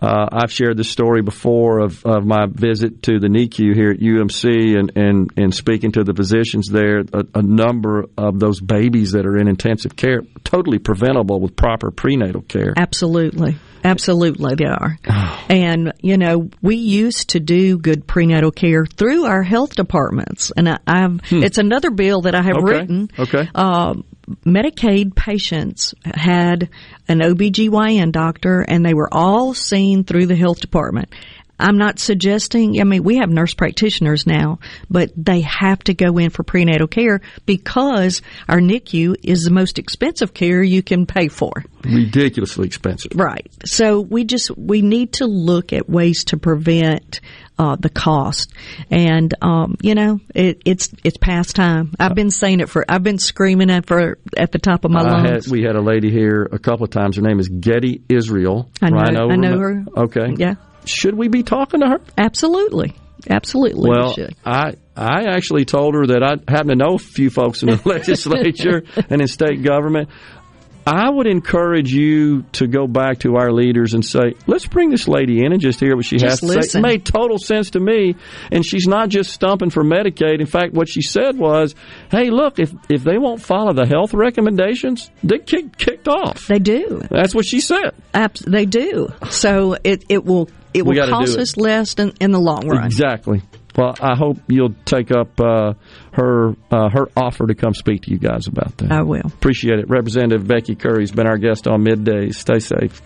[0.02, 3.99] uh, I've shared this story before of, of my visit to the NICU here at
[3.99, 6.99] UMC and, and, and speaking to the physicians there.
[7.14, 11.91] A, a number of those babies that are in intensive care, totally preventable with proper
[11.91, 12.74] prenatal care.
[12.76, 13.58] Absolutely.
[13.84, 14.95] Absolutely, they are.
[15.49, 20.52] and, you know, we used to do good prenatal care through our health departments.
[20.56, 22.64] And I, I've, it's another bill that I have Hmm.
[22.68, 23.10] Okay, written.
[23.18, 23.49] okay.
[23.56, 23.95] Uh,
[24.46, 26.70] Medicaid patients had
[27.08, 31.14] an OBGYN doctor and they were all seen through the health department.
[31.62, 34.60] I'm not suggesting, I mean, we have nurse practitioners now,
[34.90, 39.78] but they have to go in for prenatal care because our NICU is the most
[39.78, 41.64] expensive care you can pay for.
[41.84, 43.12] Ridiculously expensive.
[43.16, 43.48] Right.
[43.66, 47.22] So we just we need to look at ways to prevent
[47.62, 48.51] uh, the cost,
[48.89, 51.93] and um, you know it, it's it's past time.
[51.99, 55.01] I've been saying it for I've been screaming it for at the top of my
[55.01, 55.45] I lungs.
[55.45, 57.18] had, we had a lady here a couple of times.
[57.18, 58.70] Her name is Getty Israel.
[58.82, 59.86] I know- I know her.
[59.95, 60.34] Okay.
[60.38, 60.55] Yeah.
[60.86, 62.01] Should we be talking to her?
[62.18, 62.95] Absolutely,
[63.30, 63.88] absolutely.
[63.89, 64.36] we Well, should.
[64.43, 67.82] I I actually told her that I happen to know a few folks in the
[67.86, 70.09] legislature and in state government.
[70.86, 75.08] I would encourage you to go back to our leaders and say, let's bring this
[75.08, 76.80] lady in and just hear what she has Just to say.
[76.80, 78.16] It made total sense to me.
[78.52, 80.40] And she's not just stumping for Medicaid.
[80.40, 81.76] In fact, what she said was,
[82.10, 86.48] hey, look, if, if they won't follow the health recommendations, they get kicked off.
[86.48, 87.02] They do.
[87.10, 87.92] That's what she said.
[88.14, 89.10] Abs- they do.
[89.30, 92.86] So it it will it will cost us less in, in the long run.
[92.86, 93.42] Exactly.
[93.78, 95.74] Well, I hope you'll take up uh,
[96.14, 98.92] her uh, her offer to come speak to you guys about that.
[98.92, 99.22] I will.
[99.26, 99.90] Appreciate it.
[99.90, 102.32] Representative Becky Currie's been our guest on midday.
[102.32, 103.02] Stay safe.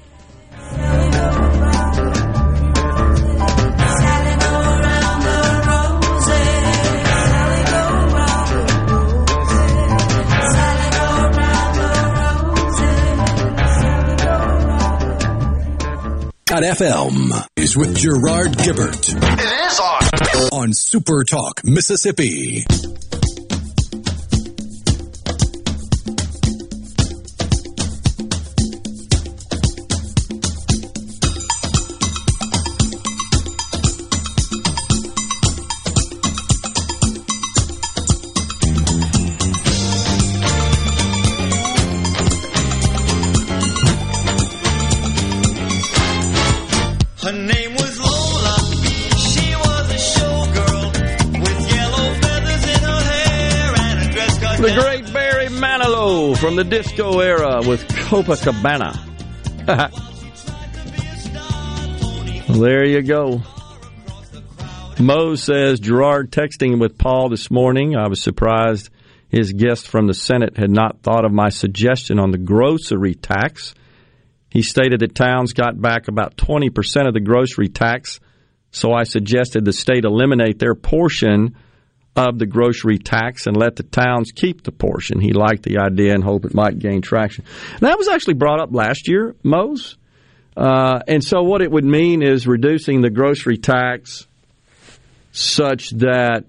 [16.63, 20.59] FM is with Gerard Gibert It is on.
[20.61, 22.65] on Super Talk, Mississippi.
[56.55, 58.95] The disco era with Copacabana.
[62.57, 63.41] there you go.
[64.97, 67.97] Mo says Gerard texting with Paul this morning.
[67.97, 68.89] I was surprised
[69.27, 73.75] his guest from the Senate had not thought of my suggestion on the grocery tax.
[74.49, 78.21] He stated that towns got back about 20% of the grocery tax,
[78.71, 81.57] so I suggested the state eliminate their portion
[82.15, 85.19] of the grocery tax and let the towns keep the portion.
[85.19, 87.43] He liked the idea and hoped it might gain traction.
[87.73, 89.97] And that was actually brought up last year, Mose.
[90.55, 94.27] Uh, and so what it would mean is reducing the grocery tax
[95.31, 96.45] such that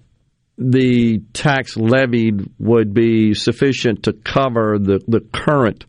[0.58, 5.84] the tax levied would be sufficient to cover the, the current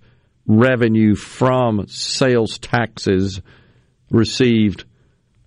[0.47, 3.41] revenue from sales taxes
[4.09, 4.85] received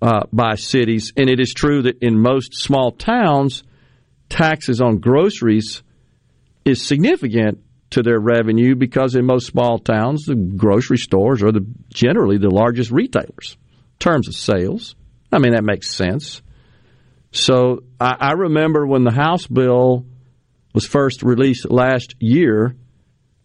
[0.00, 1.12] uh, by cities.
[1.16, 3.64] And it is true that in most small towns,
[4.30, 5.82] taxes on groceries
[6.64, 7.58] is significant
[7.90, 12.48] to their revenue because in most small towns, the grocery stores are the, generally the
[12.48, 14.94] largest retailers in terms of sales.
[15.32, 16.40] I mean, that makes sense.
[17.32, 20.06] So I, I remember when the House bill
[20.74, 22.76] was first released last year.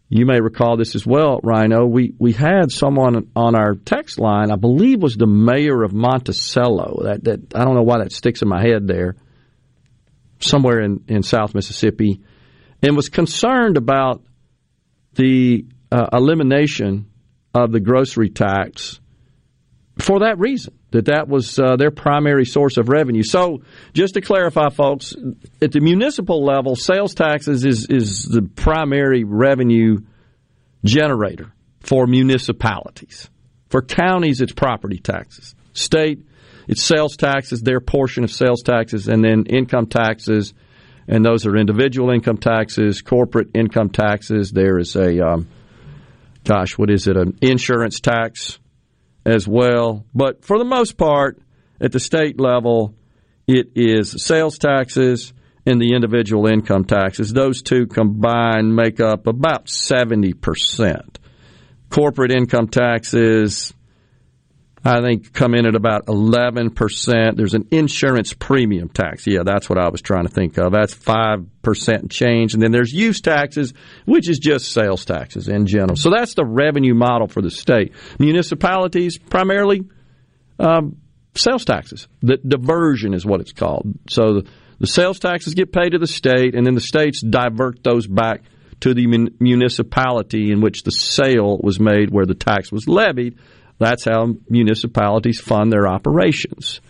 [0.10, 1.86] You may recall this as well, Rhino.
[1.88, 7.02] We we had someone on our text line, I believe was the mayor of Monticello.
[7.06, 9.16] That that I don't know why that sticks in my head there.
[10.40, 12.22] Somewhere in, in South Mississippi,
[12.82, 14.24] and was concerned about
[15.14, 17.10] the uh, elimination
[17.54, 19.00] of the grocery tax
[19.98, 23.24] for that reason that that was uh, their primary source of revenue.
[23.24, 23.64] So,
[23.94, 25.14] just to clarify, folks,
[25.62, 29.98] at the municipal level, sales taxes is is the primary revenue
[30.84, 33.30] generator for municipalities.
[33.70, 35.56] For counties, it's property taxes.
[35.74, 36.26] State,
[36.68, 40.54] it's sales taxes, their portion of sales taxes, and then income taxes,
[41.08, 44.52] and those are individual income taxes, corporate income taxes.
[44.52, 45.48] There is a, um,
[46.44, 47.16] gosh, what is it?
[47.18, 48.60] An insurance tax
[49.26, 50.06] as well.
[50.14, 51.40] But for the most part,
[51.80, 52.96] at the state level,
[53.48, 55.34] it is sales taxes
[55.66, 57.34] and the individual income taxes.
[57.34, 61.18] Those two combined make up about 70%.
[61.90, 63.74] Corporate income taxes,
[64.88, 67.36] I think, come in at about 11%.
[67.36, 69.26] There's an insurance premium tax.
[69.26, 70.72] Yeah, that's what I was trying to think of.
[70.72, 72.54] That's 5% change.
[72.54, 73.74] And then there's use taxes,
[74.06, 75.96] which is just sales taxes in general.
[75.96, 77.94] So that's the revenue model for the state.
[78.20, 79.82] Municipalities, primarily
[80.60, 80.98] um,
[81.34, 82.08] sales taxes.
[82.22, 83.88] The diversion is what it's called.
[84.08, 87.84] So the, the sales taxes get paid to the state, and then the states divert
[87.84, 88.44] those back
[88.82, 89.08] to the
[89.40, 93.40] municipality in which the sale was made where the tax was levied
[93.80, 96.82] that's how municipalities fund their operations.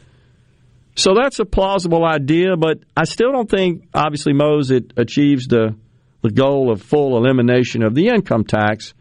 [0.96, 5.76] So that's a plausible idea, but I still don't think, obviously, Mose it achieves the
[6.22, 8.96] the goal of full elimination of the income tax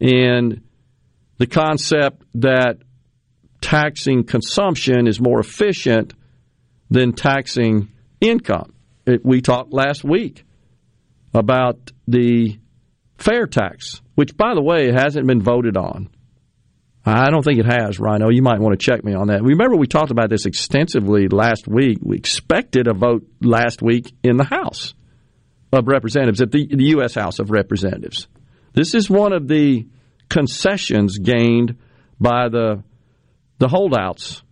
[0.00, 0.62] and
[1.36, 2.78] the concept that
[3.60, 6.14] taxing consumption is more efficient
[6.88, 7.88] than taxing
[8.22, 8.72] income.
[9.06, 10.44] It, we talked last week
[11.34, 12.58] about the
[13.18, 16.08] fair tax, which, by the way, hasn't been voted on.
[17.08, 18.30] I don't think it has, Rhino.
[18.30, 19.42] You might want to check me on that.
[19.42, 21.98] Remember, we talked about this extensively last week.
[22.02, 24.94] We expected a vote last week in the House
[25.72, 27.14] of Representatives, at the, the U.S.
[27.14, 28.26] House of Representatives.
[28.72, 29.86] This is one of the
[30.28, 31.76] concessions gained
[32.18, 32.82] by the
[33.58, 34.42] the holdouts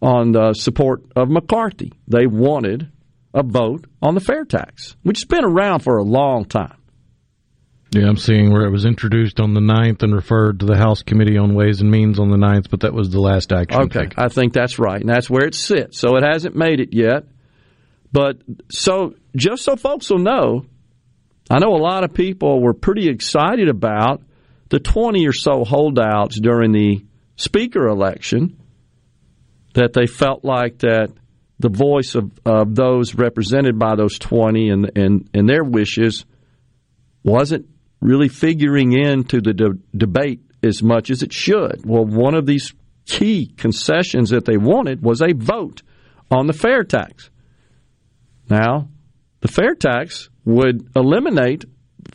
[0.00, 1.92] on the support of McCarthy.
[2.06, 2.90] They wanted
[3.34, 6.76] a vote on the fair tax, which has been around for a long time.
[7.94, 11.02] Yeah, I'm seeing where it was introduced on the 9th and referred to the House
[11.02, 13.82] Committee on Ways and Means on the 9th, but that was the last action.
[13.82, 14.14] Okay, taken.
[14.16, 15.98] I think that's right, and that's where it sits.
[15.98, 17.24] So it hasn't made it yet.
[18.10, 18.38] But
[18.70, 20.64] so just so folks will know,
[21.50, 24.22] I know a lot of people were pretty excited about
[24.70, 27.04] the 20 or so holdouts during the
[27.36, 28.58] speaker election
[29.74, 31.12] that they felt like that
[31.58, 36.24] the voice of, of those represented by those 20 and, and, and their wishes
[37.22, 37.66] wasn't
[38.02, 41.82] really figuring into the de- debate as much as it should.
[41.86, 42.74] Well, one of these
[43.06, 45.82] key concessions that they wanted was a vote
[46.30, 47.30] on the fair tax.
[48.50, 48.88] Now,
[49.40, 51.64] the fair tax would eliminate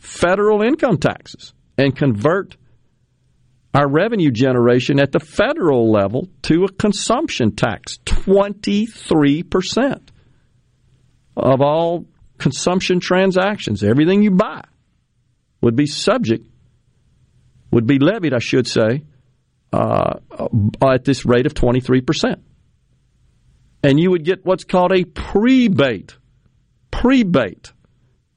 [0.00, 2.56] federal income taxes and convert
[3.74, 10.00] our revenue generation at the federal level to a consumption tax 23%
[11.36, 12.06] of all
[12.38, 14.62] consumption transactions, everything you buy
[15.60, 16.46] would be subject,
[17.70, 19.04] would be levied, I should say,
[19.72, 20.18] uh,
[20.82, 22.40] at this rate of 23%.
[23.82, 26.16] And you would get what's called a prebate.
[26.90, 27.72] Prebate,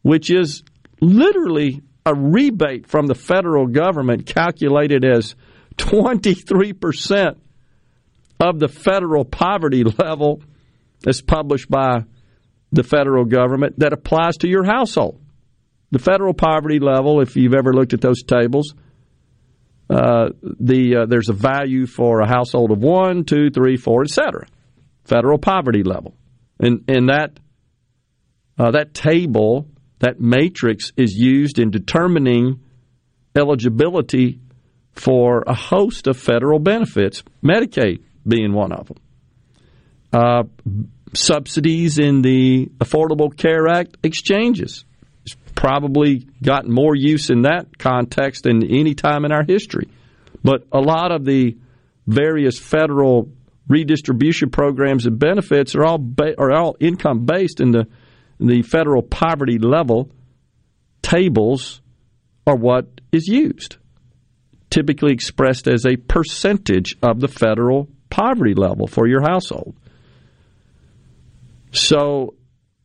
[0.02, 0.64] which is
[1.00, 5.36] literally a rebate from the federal government calculated as
[5.78, 7.38] 23%
[8.40, 10.42] of the federal poverty level
[11.02, 12.04] that's published by
[12.72, 15.21] the federal government that applies to your household.
[15.92, 18.74] The federal poverty level, if you've ever looked at those tables,
[19.90, 24.48] uh, the uh, there's a value for a household of one, two, three, four, etc.
[25.04, 26.16] Federal poverty level,
[26.60, 27.38] and and that
[28.58, 29.68] uh, that table,
[30.00, 32.62] that matrix, is used in determining
[33.36, 34.40] eligibility
[34.94, 38.98] for a host of federal benefits, Medicaid being one of them.
[40.14, 40.44] Uh,
[41.14, 44.86] subsidies in the Affordable Care Act exchanges.
[45.62, 49.90] Probably gotten more use in that context than any time in our history.
[50.44, 51.56] But a lot of the
[52.08, 53.30] various federal
[53.68, 57.88] redistribution programs and benefits are all ba- are all income based and the
[58.40, 60.10] the federal poverty level
[61.04, 61.80] tables
[62.48, 63.78] are what is used
[64.72, 69.76] typically expressed as a percentage of the federal poverty level for your household
[71.72, 72.34] so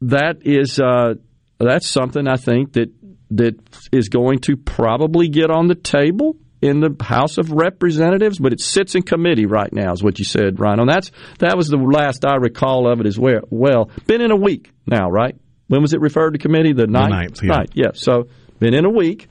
[0.02, 1.14] that is uh,
[1.58, 2.92] that's something I think that
[3.32, 3.58] that
[3.92, 8.60] is going to probably get on the table in the House of Representatives, but it
[8.60, 10.82] sits in committee right now, is what you said, Rhino.
[10.82, 13.40] And that's that was the last I recall of it as well.
[13.50, 15.36] Well, been in a week now, right?
[15.68, 16.72] When was it referred to committee?
[16.72, 17.10] The ninth.
[17.10, 17.50] The ninth, yeah.
[17.50, 17.70] Right.
[17.74, 17.90] Yeah.
[17.94, 18.28] So
[18.58, 19.28] been in a week.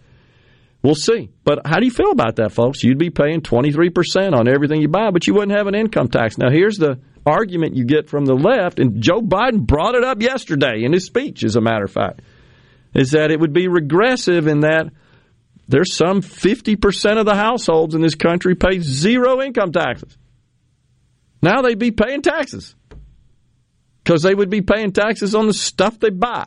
[0.84, 1.32] We'll see.
[1.44, 2.84] But how do you feel about that, folks?
[2.84, 5.74] You'd be paying twenty three percent on everything you buy, but you wouldn't have an
[5.74, 6.38] income tax.
[6.38, 10.22] Now here's the argument you get from the left, and Joe Biden brought it up
[10.22, 12.22] yesterday in his speech, as a matter of fact,
[12.94, 14.92] is that it would be regressive in that
[15.68, 20.16] there's some 50% of the households in this country pay zero income taxes.
[21.42, 22.76] Now they'd be paying taxes
[24.04, 26.46] because they would be paying taxes on the stuff they buy.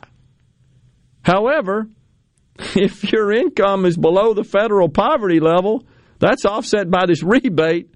[1.21, 1.89] However,
[2.75, 5.83] if your income is below the federal poverty level,
[6.19, 7.93] that's offset by this rebate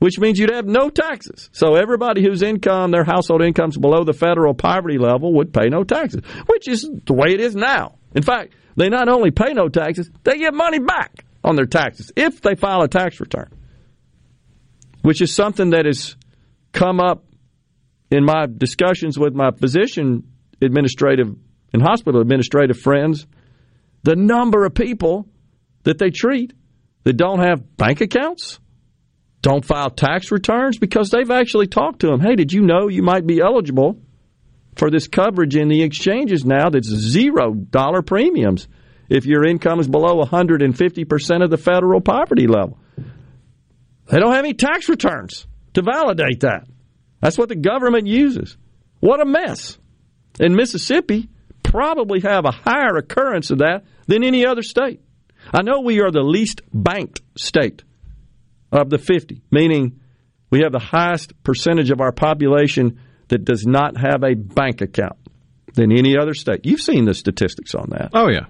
[0.00, 1.50] which means you'd have no taxes.
[1.52, 5.84] So everybody whose income, their household income's below the federal poverty level would pay no
[5.84, 7.96] taxes, which is the way it is now.
[8.14, 12.10] In fact, they not only pay no taxes, they get money back on their taxes
[12.16, 13.50] if they file a tax return,
[15.02, 16.16] which is something that has
[16.72, 17.24] come up
[18.10, 20.26] in my discussions with my physician
[20.62, 21.28] administrative
[21.74, 23.26] and hospital administrative friends.
[24.02, 25.28] The number of people
[25.82, 26.54] that they treat
[27.04, 28.58] that don't have bank accounts
[29.42, 32.20] don't file tax returns because they've actually talked to them.
[32.20, 33.98] Hey, did you know you might be eligible
[34.76, 38.68] for this coverage in the exchanges now that's zero dollar premiums
[39.08, 42.78] if your income is below 150% of the federal poverty level?
[44.06, 46.66] They don't have any tax returns to validate that.
[47.20, 48.56] That's what the government uses.
[48.98, 49.78] What a mess.
[50.38, 51.28] In Mississippi,
[51.62, 55.00] probably have a higher occurrence of that than any other state.
[55.52, 57.84] I know we are the least banked state
[58.72, 60.00] of the 50, meaning
[60.50, 65.16] we have the highest percentage of our population that does not have a bank account
[65.74, 66.60] than any other state.
[66.64, 68.10] You've seen the statistics on that.
[68.12, 68.46] Oh yeah.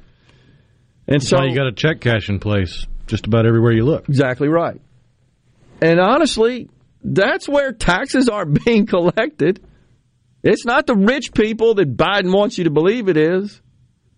[1.07, 4.09] And so now you got a check cash in place just about everywhere you look.
[4.09, 4.81] Exactly right.
[5.83, 6.71] And honestly,
[7.03, 9.65] that's where taxes are being collected.
[10.43, 13.61] It's not the rich people that Biden wants you to believe it is,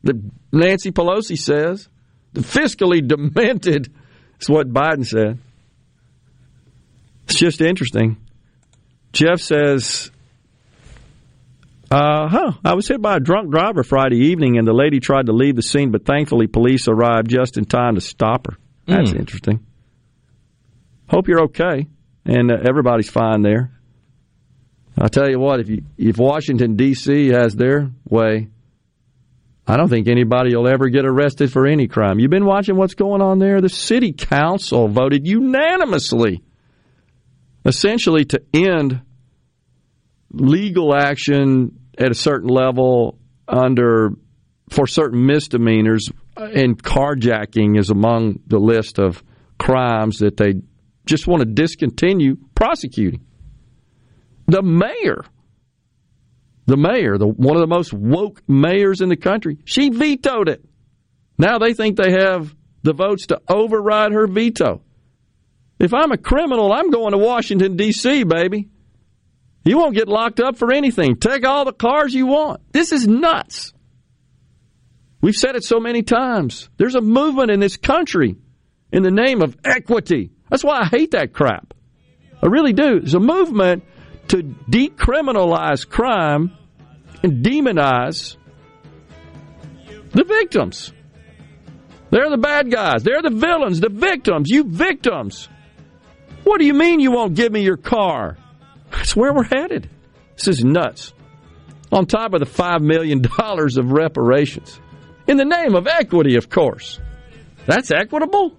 [0.05, 0.17] that
[0.53, 1.89] Nancy Pelosi says.
[2.33, 3.93] The fiscally demented
[4.41, 5.39] is what Biden said.
[7.33, 8.19] It's just interesting.
[9.15, 10.11] Jeff says,
[11.91, 15.27] uh, huh, I was hit by a drunk driver Friday evening and the lady tried
[15.27, 18.59] to leave the scene, but thankfully police arrived just in time to stop her.
[18.87, 19.21] That's Mm.
[19.21, 19.61] interesting.
[21.09, 21.87] Hope you're okay
[22.27, 23.71] and uh, everybody's fine there.
[24.99, 27.29] I'll tell you what, if you, if Washington D.C.
[27.29, 28.49] has their way,
[29.67, 32.19] I don't think anybody will ever get arrested for any crime.
[32.19, 33.63] You've been watching what's going on there?
[33.63, 36.43] The city council voted unanimously
[37.65, 39.03] essentially to end
[40.31, 44.11] legal action at a certain level under
[44.71, 49.23] for certain misdemeanors uh, and carjacking is among the list of
[49.59, 50.55] crimes that they
[51.05, 53.27] just want to discontinue prosecuting.
[54.47, 55.25] The mayor,
[56.67, 60.65] the mayor, the one of the most woke mayors in the country, she vetoed it.
[61.39, 64.83] Now they think they have the votes to override her veto.
[65.83, 68.69] If I'm a criminal, I'm going to Washington, D.C., baby.
[69.65, 71.17] You won't get locked up for anything.
[71.17, 72.61] Take all the cars you want.
[72.71, 73.73] This is nuts.
[75.21, 76.71] We've said it so many times.
[76.77, 78.37] There's a movement in this country
[78.93, 80.31] in the name of equity.
[80.49, 81.75] That's why I hate that crap.
[82.41, 83.01] I really do.
[83.01, 83.83] There's a movement
[84.29, 86.57] to decriminalize crime
[87.25, 88.37] and demonize
[90.13, 90.93] The victims.
[92.11, 93.03] They're the bad guys.
[93.03, 94.49] They're the villains, the victims.
[94.49, 95.49] You victims.
[96.45, 98.37] What do you mean you won't give me your car?
[98.91, 99.89] That's where we're headed.
[100.37, 101.13] This is nuts.
[101.91, 103.25] On top of the $5 million
[103.79, 104.81] of reparations.
[105.27, 106.99] In the name of equity, of course.
[107.67, 108.57] That's equitable?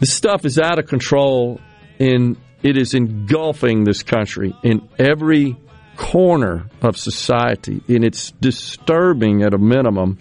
[0.00, 1.60] This stuff is out of control
[1.98, 5.56] and it is engulfing this country in every
[5.96, 10.18] corner of society, and it's disturbing at a minimum.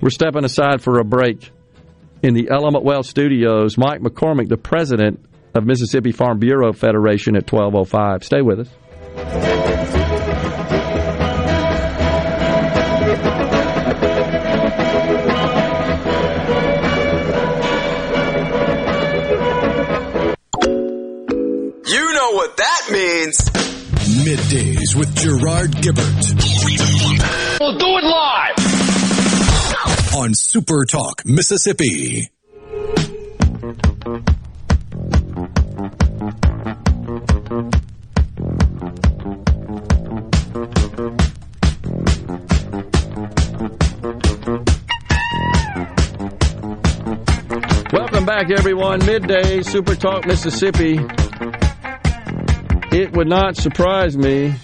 [0.00, 1.50] We're stepping aside for a break.
[2.24, 5.22] In the Element Wealth Studios, Mike McCormick, the president
[5.54, 8.24] of Mississippi Farm Bureau Federation at 1205.
[8.24, 8.70] Stay with us.
[21.86, 23.36] You know what that means.
[24.24, 26.24] Middays with Gerard Gibert
[27.60, 28.73] We'll do it live.
[30.16, 32.30] On Super Talk, Mississippi.
[47.92, 49.04] Welcome back, everyone.
[49.04, 51.00] Midday Super Talk Mississippi.
[52.96, 54.54] It would not surprise me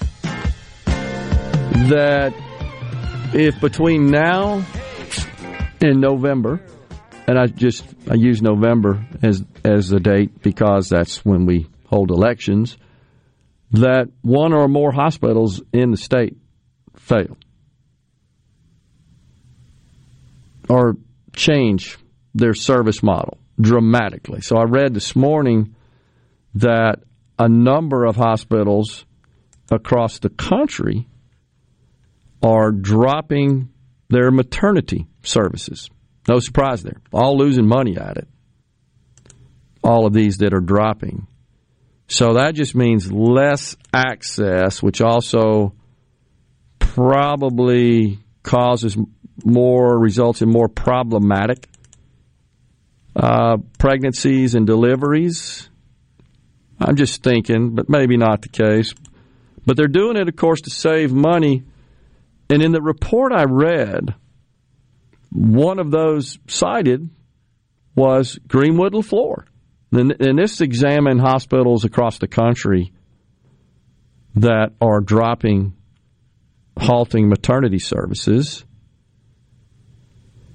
[1.89, 2.33] that
[3.35, 4.65] if between now
[5.81, 6.61] and November,
[7.27, 12.11] and I just I use November as as the date because that's when we hold
[12.11, 12.77] elections,
[13.73, 16.37] that one or more hospitals in the state
[16.97, 17.37] fail
[20.69, 20.97] or
[21.35, 21.99] change
[22.35, 24.41] their service model dramatically.
[24.41, 25.75] So I read this morning
[26.55, 27.01] that
[27.39, 29.05] a number of hospitals
[29.71, 31.09] across the country
[32.43, 33.70] are dropping
[34.11, 35.89] their maternity services.
[36.29, 37.01] No surprise there.
[37.13, 38.29] All losing money at it.
[39.83, 41.27] All of these that are dropping.
[42.09, 45.75] So that just means less access, which also
[46.79, 48.97] probably causes
[49.45, 51.69] more, results in more problematic
[53.17, 55.69] uh, pregnancies and deliveries.
[56.81, 58.95] I'm just thinking, but maybe not the case.
[59.67, 61.65] But they're doing it, of course, to save money.
[62.51, 64.15] And in the report I read,
[65.31, 67.09] one of those cited
[67.95, 69.45] was Greenwood Leflore.
[69.93, 72.93] And, and this examined hospitals across the country
[74.37, 75.75] that are dropping,
[76.79, 78.65] halting maternity services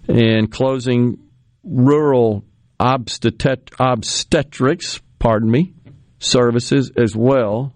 [0.07, 1.17] and closing
[1.63, 2.45] rural
[2.79, 5.73] obstet- obstetrics, pardon me,
[6.19, 7.74] services as well.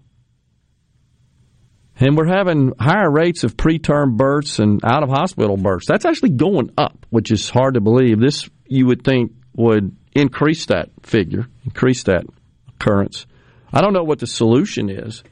[2.02, 5.86] And we're having higher rates of preterm births and out of hospital births.
[5.86, 8.18] That's actually going up, which is hard to believe.
[8.18, 12.24] This, you would think, would increase that figure, increase that
[12.68, 13.26] occurrence.
[13.70, 15.22] I don't know what the solution is.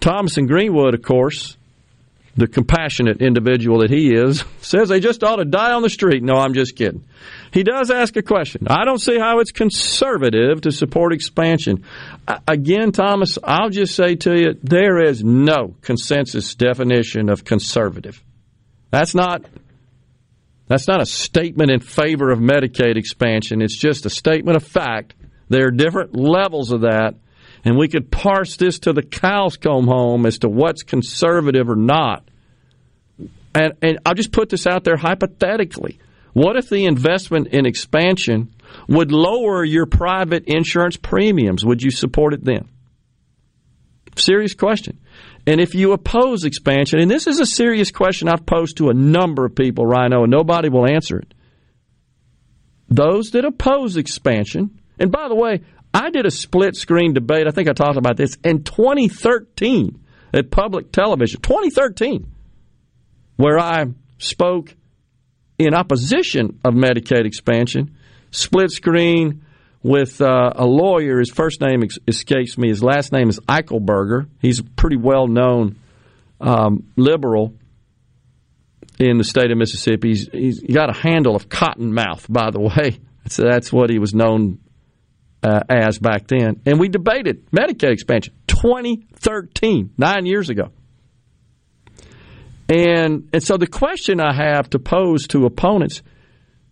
[0.00, 1.55] Thomas and Greenwood, of course,
[2.36, 6.22] the compassionate individual that he is, says they just ought to die on the street.
[6.22, 7.04] No, I'm just kidding.
[7.52, 8.66] He does ask a question.
[8.68, 11.84] I don't see how it's conservative to support expansion.
[12.46, 18.22] Again, Thomas, I'll just say to you, there is no consensus definition of conservative.
[18.90, 19.44] That's not
[20.68, 23.62] that's not a statement in favor of Medicaid expansion.
[23.62, 25.14] It's just a statement of fact.
[25.48, 27.14] There are different levels of that,
[27.66, 31.74] and we could parse this to the cows come home as to what's conservative or
[31.74, 32.22] not.
[33.56, 35.98] And, and I'll just put this out there hypothetically.
[36.32, 38.54] What if the investment in expansion
[38.86, 41.64] would lower your private insurance premiums?
[41.64, 42.68] Would you support it then?
[44.16, 45.00] Serious question.
[45.44, 48.94] And if you oppose expansion, and this is a serious question I've posed to a
[48.94, 51.34] number of people, Rhino, and nobody will answer it.
[52.88, 55.62] Those that oppose expansion, and by the way,
[55.92, 59.98] I did a split screen debate, I think I talked about this, in 2013
[60.32, 61.40] at public television.
[61.40, 62.30] 2013,
[63.36, 63.86] where I
[64.18, 64.74] spoke
[65.58, 67.96] in opposition of Medicaid expansion,
[68.30, 69.42] split screen
[69.82, 71.18] with uh, a lawyer.
[71.18, 72.68] His first name ex- escapes me.
[72.68, 74.28] His last name is Eichelberger.
[74.40, 75.76] He's a pretty well known
[76.40, 77.54] um, liberal
[78.98, 80.08] in the state of Mississippi.
[80.08, 82.98] He's, he's got a handle of cotton mouth, by the way.
[83.28, 84.60] So that's what he was known
[85.46, 86.60] uh, as back then.
[86.66, 90.72] And we debated Medicaid expansion 2013, nine years ago.
[92.68, 96.02] And, and so the question I have to pose to opponents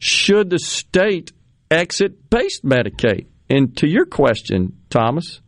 [0.01, 1.31] should the state
[1.71, 3.27] exit based Medicaid?
[3.49, 5.41] And to your question, Thomas,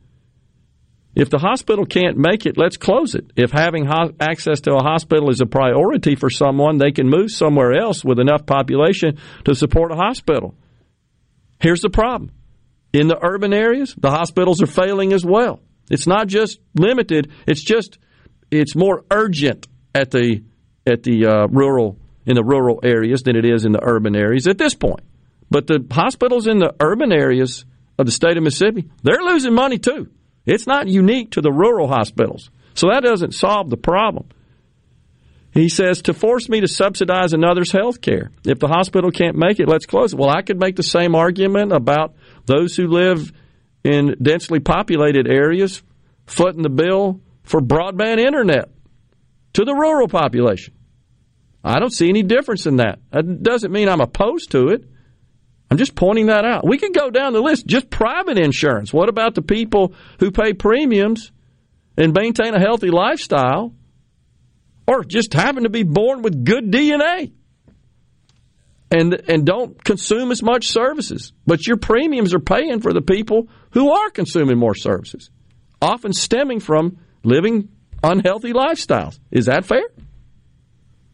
[1.16, 3.32] If the hospital can't make it, let's close it.
[3.36, 7.30] If having ho- access to a hospital is a priority for someone, they can move
[7.30, 10.54] somewhere else with enough population to support a hospital.
[11.58, 12.32] Here's the problem.
[12.96, 15.60] In the urban areas, the hospitals are failing as well.
[15.90, 17.98] It's not just limited, it's just
[18.50, 20.42] it's more urgent at the
[20.86, 24.46] at the uh, rural in the rural areas than it is in the urban areas
[24.46, 25.02] at this point.
[25.50, 27.66] But the hospitals in the urban areas
[27.98, 30.08] of the state of Mississippi, they're losing money too.
[30.46, 32.48] It's not unique to the rural hospitals.
[32.72, 34.26] So that doesn't solve the problem.
[35.52, 38.30] He says to force me to subsidize another's health care.
[38.44, 40.18] If the hospital can't make it, let's close it.
[40.18, 42.14] Well, I could make the same argument about
[42.46, 43.32] those who live
[43.84, 45.82] in densely populated areas
[46.26, 48.70] footing the bill for broadband internet
[49.52, 50.74] to the rural population.
[51.62, 53.00] I don't see any difference in that.
[53.10, 54.84] That doesn't mean I'm opposed to it.
[55.70, 56.66] I'm just pointing that out.
[56.66, 57.66] We could go down the list.
[57.66, 58.92] Just private insurance.
[58.92, 61.32] What about the people who pay premiums
[61.96, 63.74] and maintain a healthy lifestyle
[64.86, 67.32] or just happen to be born with good DNA
[68.96, 71.32] and and don't consume as much services.
[71.46, 75.30] But your premiums are paying for the people who are consuming more services,
[75.80, 77.68] often stemming from living
[78.02, 79.18] unhealthy lifestyles.
[79.30, 79.84] Is that fair?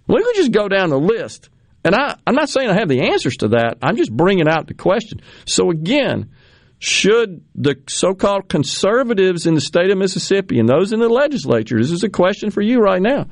[0.06, 1.48] We could just go down the list
[1.84, 3.78] and I, I'm not saying I have the answers to that.
[3.82, 5.20] I'm just bringing out the question.
[5.46, 6.30] So again,
[6.78, 11.90] should the so-called conservatives in the state of Mississippi and those in the legislature, this
[11.90, 13.26] is a question for you right now.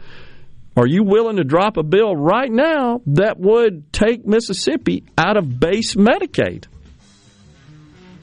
[0.80, 5.60] Are you willing to drop a bill right now that would take Mississippi out of
[5.60, 6.68] base Medicaid?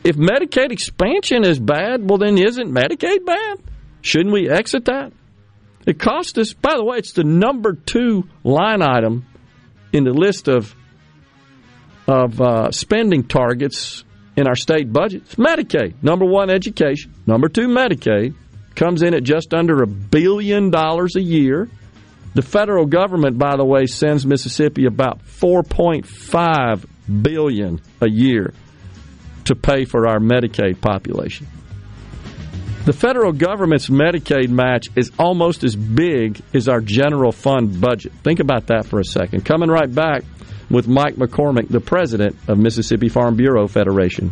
[0.03, 3.59] If Medicaid expansion is bad, well, then isn't Medicaid bad?
[4.01, 5.13] Shouldn't we exit that?
[5.85, 9.27] It cost us, by the way, it's the number two line item
[9.93, 10.73] in the list of
[12.07, 14.03] of uh, spending targets
[14.35, 15.21] in our state budget.
[15.25, 16.01] It's Medicaid.
[16.01, 17.13] Number one, education.
[17.27, 18.34] Number two, Medicaid
[18.73, 21.69] comes in at just under a billion dollars a year.
[22.33, 26.85] The federal government, by the way, sends Mississippi about 4.5
[27.21, 28.53] billion a year
[29.45, 31.47] to pay for our Medicaid population.
[32.85, 38.13] The federal government's Medicaid match is almost as big as our general fund budget.
[38.23, 39.45] Think about that for a second.
[39.45, 40.23] Coming right back
[40.69, 44.31] with Mike McCormick, the president of Mississippi Farm Bureau Federation.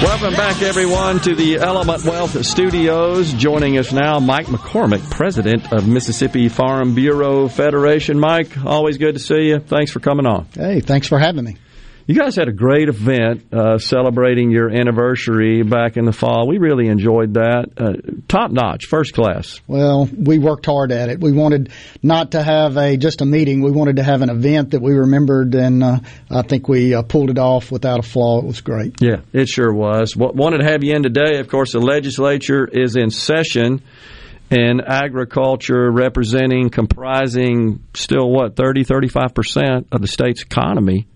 [0.00, 3.32] Welcome back, everyone, to the Element Wealth Studios.
[3.32, 8.16] Joining us now, Mike McCormick, president of Mississippi Farm Bureau Federation.
[8.16, 9.58] Mike, always good to see you.
[9.58, 10.46] Thanks for coming on.
[10.54, 11.56] Hey, thanks for having me.
[12.08, 16.48] You guys had a great event uh, celebrating your anniversary back in the fall.
[16.48, 17.66] We really enjoyed that.
[17.76, 19.60] Uh, top notch, first class.
[19.66, 21.20] Well, we worked hard at it.
[21.20, 21.70] We wanted
[22.02, 23.60] not to have a just a meeting.
[23.60, 25.98] We wanted to have an event that we remembered, and uh,
[26.30, 28.38] I think we uh, pulled it off without a flaw.
[28.38, 29.02] It was great.
[29.02, 30.16] Yeah, it sure was.
[30.16, 31.40] Wanted to have you in today.
[31.40, 33.82] Of course, the legislature is in session.
[34.50, 41.06] And agriculture representing, comprising still what, 30, 35% of the state's economy.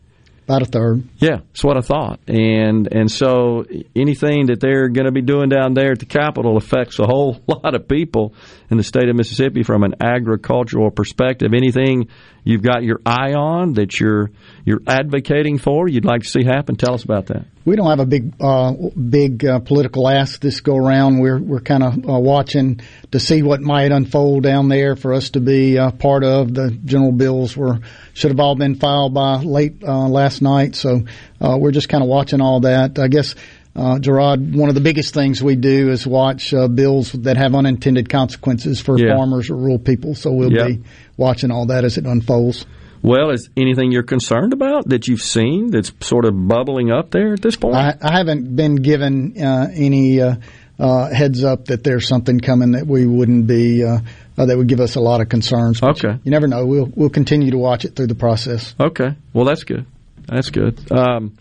[0.44, 1.04] About a third.
[1.18, 2.18] Yeah, that's what I thought.
[2.26, 3.64] And and so
[3.94, 7.40] anything that they're going to be doing down there at the Capitol affects a whole
[7.46, 8.34] lot of people
[8.68, 11.52] in the state of Mississippi from an agricultural perspective.
[11.54, 12.08] Anything
[12.44, 14.30] you've got your eye on that you're
[14.64, 17.46] you're advocating for, you'd like to see happen, tell us about that.
[17.64, 21.20] We don't have a big, uh, big uh, political ask this go around.
[21.20, 22.80] We're we're kind of uh, watching
[23.12, 26.52] to see what might unfold down there for us to be uh, part of.
[26.54, 27.78] The general bills were
[28.14, 31.02] should have all been filed by late uh, last night, so
[31.40, 32.98] uh, we're just kind of watching all that.
[32.98, 33.34] I guess.
[33.74, 37.54] Uh, Gerard, one of the biggest things we do is watch uh, bills that have
[37.54, 39.16] unintended consequences for Yeah.
[39.16, 40.14] farmers or rural people.
[40.14, 40.66] So we'll Yep.
[40.68, 40.78] be
[41.16, 42.66] watching all that as it unfolds.
[43.02, 47.32] Well, is anything you're concerned about that you've seen that's sort of bubbling up there
[47.32, 47.74] at this point?
[47.74, 50.36] I, I haven't been given uh, any uh,
[50.78, 53.98] uh, heads up that there's something coming that we wouldn't be uh,
[54.38, 55.82] uh, that would give us a lot of concerns.
[55.82, 56.16] Okay.
[56.22, 56.64] you never know.
[56.66, 58.74] We'll we'll continue to watch it through the process.
[58.78, 59.14] Okay.
[59.32, 59.84] Well, that's good.
[60.28, 60.80] That's good.
[60.92, 61.32] Um,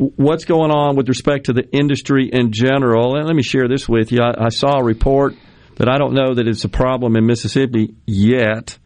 [0.00, 3.16] what's going on with respect to the industry in general.
[3.16, 4.20] And let me share this with you.
[4.22, 5.34] I, I saw a report
[5.76, 8.78] that I don't know that it's a problem in Mississippi yet,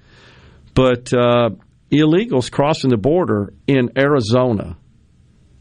[0.75, 1.51] but uh,
[1.93, 4.77] illegals crossing the border in Arizona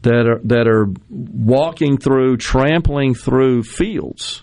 [0.02, 4.42] that are that are walking through, trampling through fields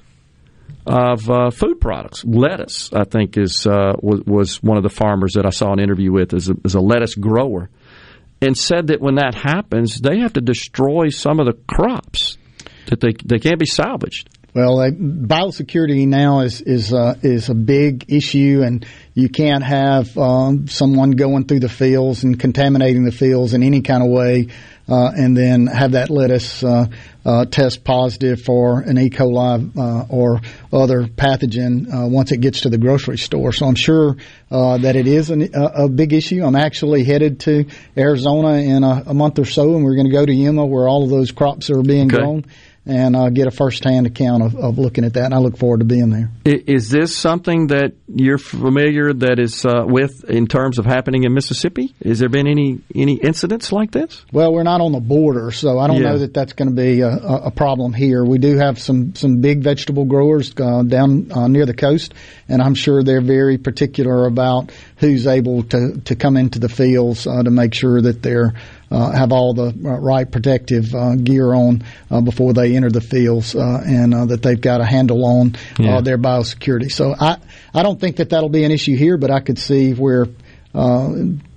[0.85, 2.23] of uh, food products.
[2.23, 5.79] Lettuce, I think, is uh, was, was, one of the farmers that I saw an
[5.79, 7.69] interview with as a, as a lettuce grower,
[8.41, 12.37] and said that when that happens, they have to destroy some of the crops
[12.87, 14.29] that they they can't be salvaged.
[14.53, 20.17] Well, uh, biosecurity now is is uh, is a big issue, and you can't have
[20.17, 24.49] um, someone going through the fields and contaminating the fields in any kind of way,
[24.89, 26.87] uh, and then have that lettuce uh,
[27.23, 29.09] uh, test positive for an E.
[29.09, 30.41] coli uh, or
[30.73, 33.53] other pathogen once it gets to the grocery store.
[33.53, 34.17] So I'm sure
[34.49, 36.43] that it is an, a, a, big issue.
[36.43, 40.13] I'm actually headed to Arizona in a, a month or so, and we're going to
[40.13, 42.17] go to Yuma where all of those crops are being okay.
[42.17, 42.45] grown
[42.85, 45.25] and uh, get a first-hand account of, of, looking at that.
[45.25, 46.31] And I look forward to being there.
[46.45, 51.33] Is this something that you're familiar that is uh, with in terms of happening in
[51.33, 51.93] Mississippi?
[52.03, 54.25] Has there been any any incidents like this?
[54.31, 56.09] Well, we're not on the border, so I don't yeah.
[56.09, 58.25] know that that's going to be a, a, problem here.
[58.25, 62.15] We do have some some big vegetable growers uh, down uh, near the coast,
[62.49, 67.27] and I'm sure they're very particular about who's able to to come into the fields
[67.27, 68.53] uh, to make sure that they're
[68.91, 72.99] Uh, have all the uh, right protective uh, gear on uh, before they enter the
[72.99, 76.01] fields, uh, and that they've got a handle on yeah.
[76.01, 76.91] their biosecurity.
[76.91, 77.37] So I
[77.73, 80.25] I don't think that that'll be an issue here, but I could see where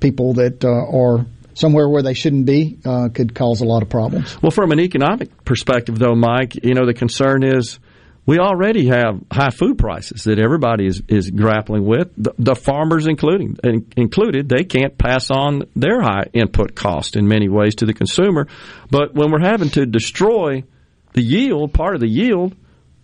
[0.00, 4.40] people that are somewhere where they shouldn't be uh, could cause a lot of problems.
[4.42, 7.78] Well, from an economic perspective, though, Mike, you know the concern is
[8.26, 12.10] we already have high food prices that everybody is, is grappling with.
[12.16, 13.58] The, the farmers, including
[13.96, 18.48] included, they can't pass on their high input cost in many ways to the consumer.
[18.90, 20.64] But when we're having to destroy
[21.12, 22.56] the yield, part of the yield,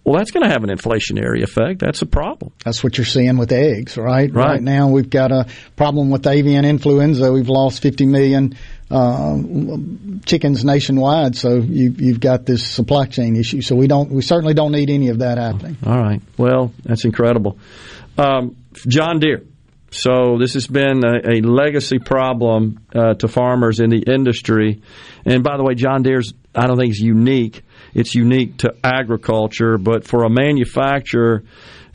[0.05, 1.81] well, that's going to have an inflationary effect.
[1.81, 2.53] That's a problem.
[2.65, 4.33] That's what you're seeing with eggs, right?
[4.33, 7.31] Right, right now, we've got a problem with avian influenza.
[7.31, 8.57] We've lost 50 million
[8.91, 9.39] uh,
[10.27, 11.37] chickens nationwide.
[11.37, 13.61] So you, you've got this supply chain issue.
[13.63, 15.77] So we don't, we certainly don't need any of that happening.
[15.87, 16.21] All right.
[16.37, 17.59] Well, that's incredible.
[18.19, 18.57] Um,
[18.87, 19.45] John Deere.
[19.93, 24.83] So this has been a, a legacy problem uh, to farmers in the industry.
[25.25, 27.63] And by the way, John Deere's I don't think is unique.
[27.95, 31.45] It's unique to agriculture, but for a manufacturer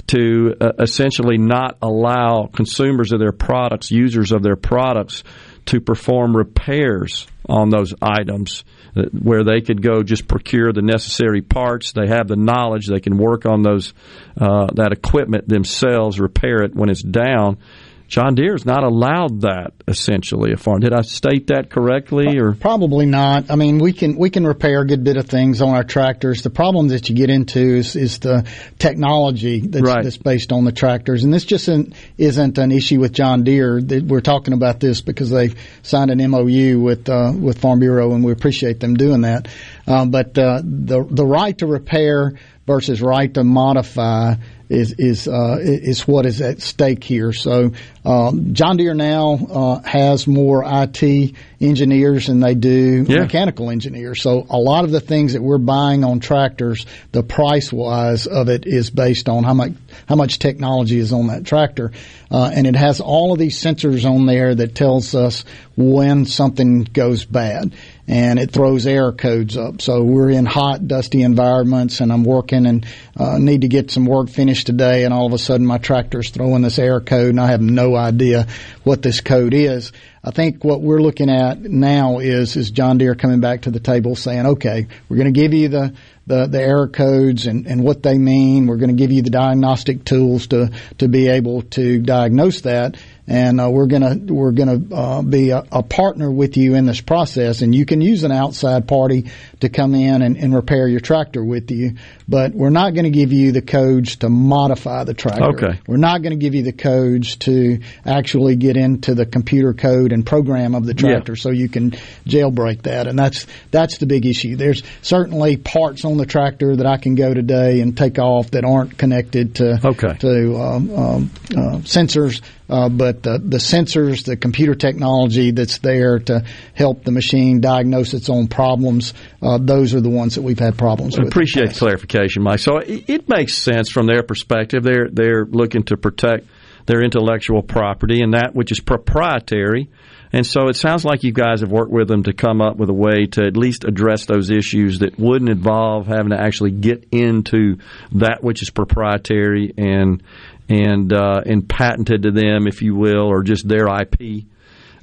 [0.07, 5.23] to uh, essentially not allow consumers of their products, users of their products,
[5.67, 8.63] to perform repairs on those items
[8.95, 11.91] uh, where they could go just procure the necessary parts.
[11.91, 12.87] They have the knowledge.
[12.87, 13.93] They can work on those
[14.39, 17.57] uh, that equipment themselves, repair it when it's down.
[18.07, 20.81] John Deere is not allowed that essentially a farm.
[20.81, 23.49] Did I state that correctly or probably not?
[23.49, 26.43] I mean, we can we can repair a good bit of things on our tractors.
[26.43, 30.03] The problem that you get into is, is the technology that's, right.
[30.03, 33.81] that's based on the tractors, and this just isn't, isn't an issue with John Deere.
[33.81, 38.23] We're talking about this because they've signed an MOU with uh, with Farm Bureau, and
[38.23, 39.47] we appreciate them doing that.
[39.87, 42.33] Um, but uh, the the right to repair
[42.67, 44.35] versus right to modify
[44.69, 47.31] is is uh, is what is at stake here.
[47.33, 47.71] So
[48.03, 53.21] um, John Deere now uh, has more IT engineers than they do yeah.
[53.21, 54.21] mechanical engineers.
[54.21, 58.49] So a lot of the things that we're buying on tractors, the price wise of
[58.49, 59.73] it is based on how much
[60.07, 61.91] how much technology is on that tractor,
[62.31, 66.83] uh, and it has all of these sensors on there that tells us when something
[66.83, 67.73] goes bad
[68.07, 69.81] and it throws error codes up.
[69.81, 72.85] So we're in hot, dusty environments, and I'm working and
[73.17, 76.29] uh, need to get some work finished today, and all of a sudden my tractor's
[76.29, 78.47] throwing this error code, and I have no idea
[78.83, 79.91] what this code is.
[80.23, 83.79] I think what we're looking at now is is John Deere coming back to the
[83.79, 85.93] table saying, okay, we're going to give you the
[86.27, 88.65] the, the error codes and, and what they mean.
[88.65, 92.97] We're going to give you the diagnostic tools to, to be able to diagnose that
[93.27, 97.01] and uh, we're gonna we're gonna uh, be a, a, partner with you in this
[97.01, 97.61] process.
[97.61, 99.31] And you can use an outside party
[99.61, 101.95] to come in and, and repair your tractor with you,
[102.27, 105.55] but we're not going to give you the codes to modify the tractor.
[105.55, 105.79] Okay.
[105.87, 110.11] We're not going to give you the codes to actually get into the computer code
[110.11, 111.41] and program of the tractor, yeah.
[111.41, 111.91] so you can
[112.25, 113.07] jailbreak that.
[113.07, 114.55] And that's that's the big issue.
[114.55, 118.65] There's certainly parts on the tractor that I can go today and take off that
[118.65, 120.13] aren't connected to okay.
[120.19, 126.19] to um, um, uh, sensors uh, but the, the sensors, the computer technology that's there
[126.19, 126.43] to
[126.73, 130.77] help the machine diagnose its own problems, uh, those are the ones that we've had
[130.77, 131.21] problems with.
[131.21, 131.33] I with.
[131.33, 132.59] Appreciate clarification, Mike.
[132.59, 134.83] So it, it, makes sense from their perspective.
[134.83, 136.45] They're they're looking to protect
[136.85, 139.89] their intellectual property and that which is proprietary
[140.31, 142.89] And so it sounds like you guys have worked with them to come up with
[142.89, 147.07] a way to at least address those issues that wouldn't involve having to actually get
[147.11, 147.77] into
[148.13, 150.21] that which is proprietary and
[150.69, 154.45] and uh, and patented to them, if you will, or just their IP,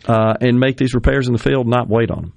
[0.07, 2.33] uh, and make these repairs in the field, not wait on them.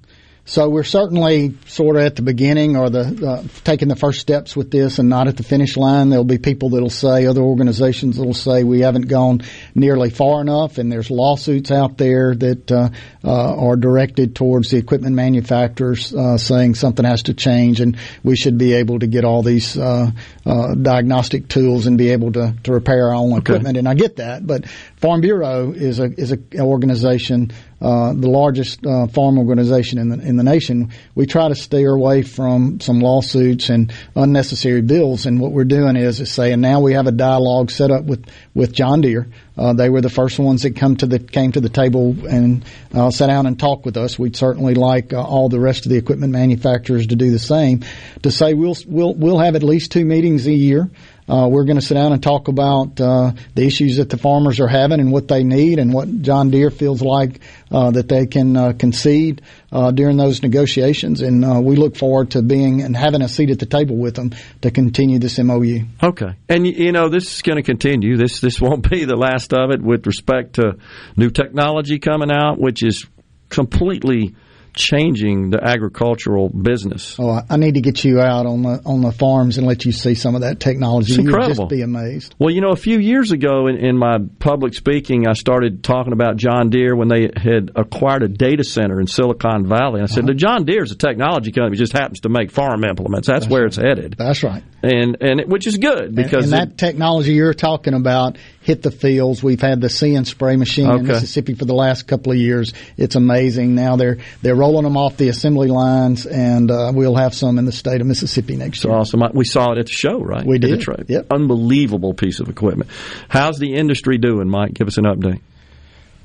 [0.47, 4.55] So we're certainly sort of at the beginning or the uh, taking the first steps
[4.55, 6.09] with this, and not at the finish line.
[6.09, 9.41] There'll be people that'll say, other organizations that'll say we haven't gone
[9.73, 12.89] nearly far enough, and there's lawsuits out there that uh,
[13.23, 18.35] uh, are directed towards the equipment manufacturers, uh, saying something has to change, and we
[18.35, 20.11] should be able to get all these uh,
[20.45, 23.39] uh, diagnostic tools and be able to, to repair our own okay.
[23.39, 23.77] equipment.
[23.77, 24.65] And I get that, but
[25.05, 27.51] Farm Bureau is a is an organization
[27.81, 31.91] uh, the largest uh, farm organization in the in the nation, we try to steer
[31.91, 35.25] away from some lawsuits and unnecessary bills.
[35.25, 38.25] And what we're doing is, is saying now we have a dialogue set up with
[38.53, 39.27] with John Deere.
[39.57, 42.65] Uh, they were the first ones that come to the came to the table and
[42.93, 44.17] uh, sat down and talked with us.
[44.17, 47.83] We'd certainly like uh, all the rest of the equipment manufacturers to do the same.
[48.23, 50.89] To say we'll we'll we'll have at least two meetings a year.
[51.27, 54.59] Uh, we're going to sit down and talk about uh, the issues that the farmers
[54.59, 57.39] are having and what they need and what John Deere feels like
[57.71, 59.41] uh, that they can uh, concede
[59.71, 61.21] uh, during those negotiations.
[61.21, 64.15] And uh, we look forward to being and having a seat at the table with
[64.15, 65.85] them to continue this MOU.
[66.03, 68.17] Okay, and you know this is going to continue.
[68.17, 70.77] This this won't be the last of it with respect to
[71.17, 73.05] new technology coming out, which is
[73.49, 74.35] completely
[74.75, 77.15] changing the agricultural business.
[77.19, 79.91] Oh, I need to get you out on the on the farms and let you
[79.91, 81.13] see some of that technology.
[81.13, 81.49] It's incredible.
[81.49, 82.35] You'd just be amazed.
[82.37, 86.13] Well, you know, a few years ago in, in my public speaking, I started talking
[86.13, 90.01] about John Deere when they had acquired a data center in Silicon Valley.
[90.01, 90.27] And I said, uh-huh.
[90.27, 93.27] the John Deere is a technology company, just happens to make farm implements.
[93.27, 93.67] That's, That's where right.
[93.67, 94.15] it's headed.
[94.17, 94.63] That's right.
[94.83, 98.37] And and it, which is good because and, and that it, technology you're talking about
[98.65, 99.43] hit the fields.
[99.43, 100.99] We've had the and spray machine okay.
[100.99, 102.73] in Mississippi for the last couple of years.
[102.97, 103.75] It's amazing.
[103.75, 107.65] Now they're they're rolling them off the assembly lines, and uh, we'll have some in
[107.65, 108.93] the state of Mississippi next year.
[108.93, 109.23] Awesome.
[109.33, 110.45] We saw it at the show, right?
[110.45, 110.83] We did.
[111.07, 111.27] Yep.
[111.31, 112.89] Unbelievable piece of equipment.
[113.29, 114.73] How's the industry doing, Mike?
[114.73, 115.41] Give us an update.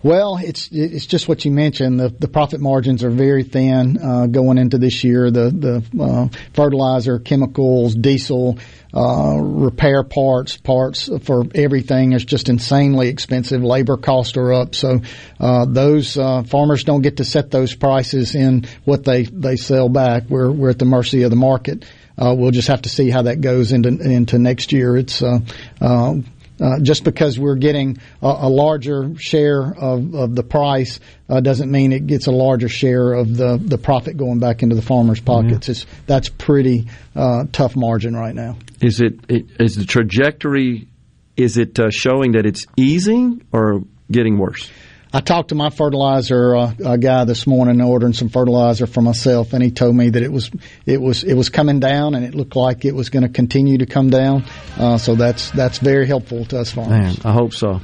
[0.03, 2.01] Well, it's it's just what you mentioned.
[2.01, 5.31] The the profit margins are very thin uh, going into this year.
[5.31, 8.59] The the uh, fertilizer, chemicals, diesel,
[8.95, 13.63] uh, repair parts, parts for everything is just insanely expensive.
[13.63, 15.03] Labor costs are up, so
[15.39, 19.91] uh, those uh, farmers don't get to set those prices in what they they sell
[19.91, 20.25] back.
[20.31, 21.85] We're we're at the mercy of the market.
[22.17, 24.97] Uh, we'll just have to see how that goes into into next year.
[24.97, 25.41] It's uh,
[25.79, 26.15] uh,
[26.61, 31.71] uh, just because we're getting a, a larger share of, of the price uh, doesn't
[31.71, 35.21] mean it gets a larger share of the, the profit going back into the farmers'
[35.21, 35.69] pockets.
[35.69, 35.73] Yeah.
[35.73, 38.57] It's, that's pretty uh, tough margin right now.
[38.81, 40.89] Is it is the trajectory?
[41.37, 44.71] Is it uh, showing that it's easing or getting worse?
[45.13, 49.63] I talked to my fertilizer uh, guy this morning, ordering some fertilizer for myself, and
[49.63, 50.51] he told me that it was
[50.87, 53.79] it was it was coming down, and it looked like it was going to continue
[53.79, 54.45] to come down.
[54.77, 56.91] Uh, so that's that's very helpful to us farmers.
[56.91, 57.81] Man, I hope so.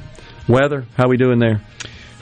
[0.47, 1.61] Weather, how we doing there?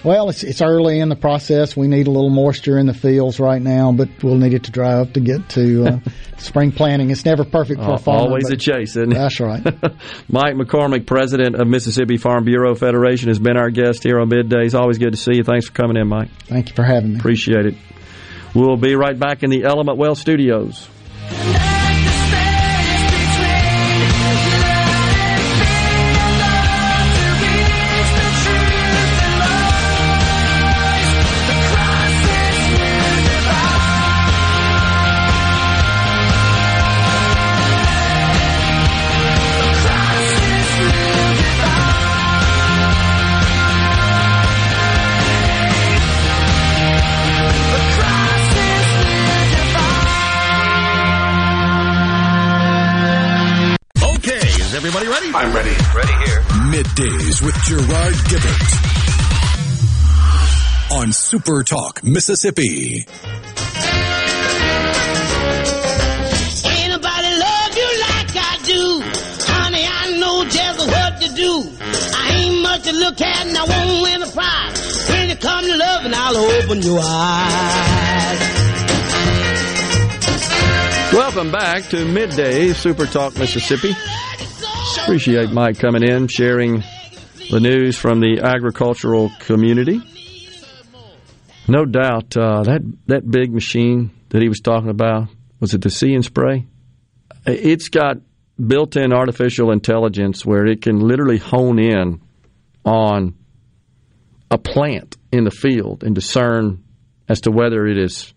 [0.05, 1.75] Well, it's it's early in the process.
[1.75, 4.71] We need a little moisture in the fields right now, but we'll need it to
[4.71, 5.99] dry up to get to uh,
[6.37, 7.09] spring planting.
[7.09, 8.21] It's never perfect for a farmer.
[8.21, 9.15] Always a chase, isn't it?
[9.15, 9.63] That's right.
[10.29, 14.55] Mike McCormick, president of Mississippi Farm Bureau Federation, has been our guest here on Midday.
[14.55, 14.79] Middays.
[14.79, 15.43] Always good to see you.
[15.43, 16.29] Thanks for coming in, Mike.
[16.43, 17.19] Thank you for having me.
[17.19, 17.75] Appreciate it.
[18.53, 20.87] We'll be right back in the Element Wealth studios.
[56.95, 58.71] Middays with Gerard Gibert
[60.97, 63.05] on Super Talk, Mississippi.
[66.63, 69.01] Anybody love you like I do?
[69.43, 71.69] Honey, I know just what to do.
[72.15, 75.09] I ain't much to look at and I won't win a prize.
[75.09, 78.39] When it comes to loving, I'll open your eyes.
[81.11, 83.93] Welcome back to Midday Super Talk Mississippi.
[84.97, 86.83] Appreciate Mike coming in, sharing
[87.51, 90.01] the news from the agricultural community.
[91.67, 95.27] No doubt uh, that that big machine that he was talking about
[95.59, 96.65] was it the See and Spray?
[97.45, 98.17] It's got
[98.63, 102.21] built-in artificial intelligence where it can literally hone in
[102.83, 103.35] on
[104.49, 106.83] a plant in the field and discern
[107.27, 108.33] as to whether it is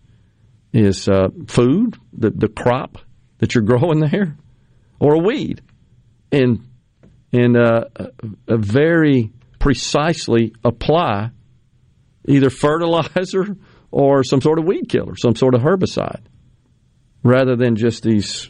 [0.73, 2.97] is uh, food, the the crop
[3.39, 4.35] that you're growing there,
[4.99, 5.61] or a weed,
[6.31, 6.65] and
[7.31, 7.85] and uh,
[8.47, 11.31] very precisely apply
[12.27, 13.55] either fertilizer
[13.91, 16.21] or some sort of weed killer, some sort of herbicide,
[17.23, 18.49] rather than just these,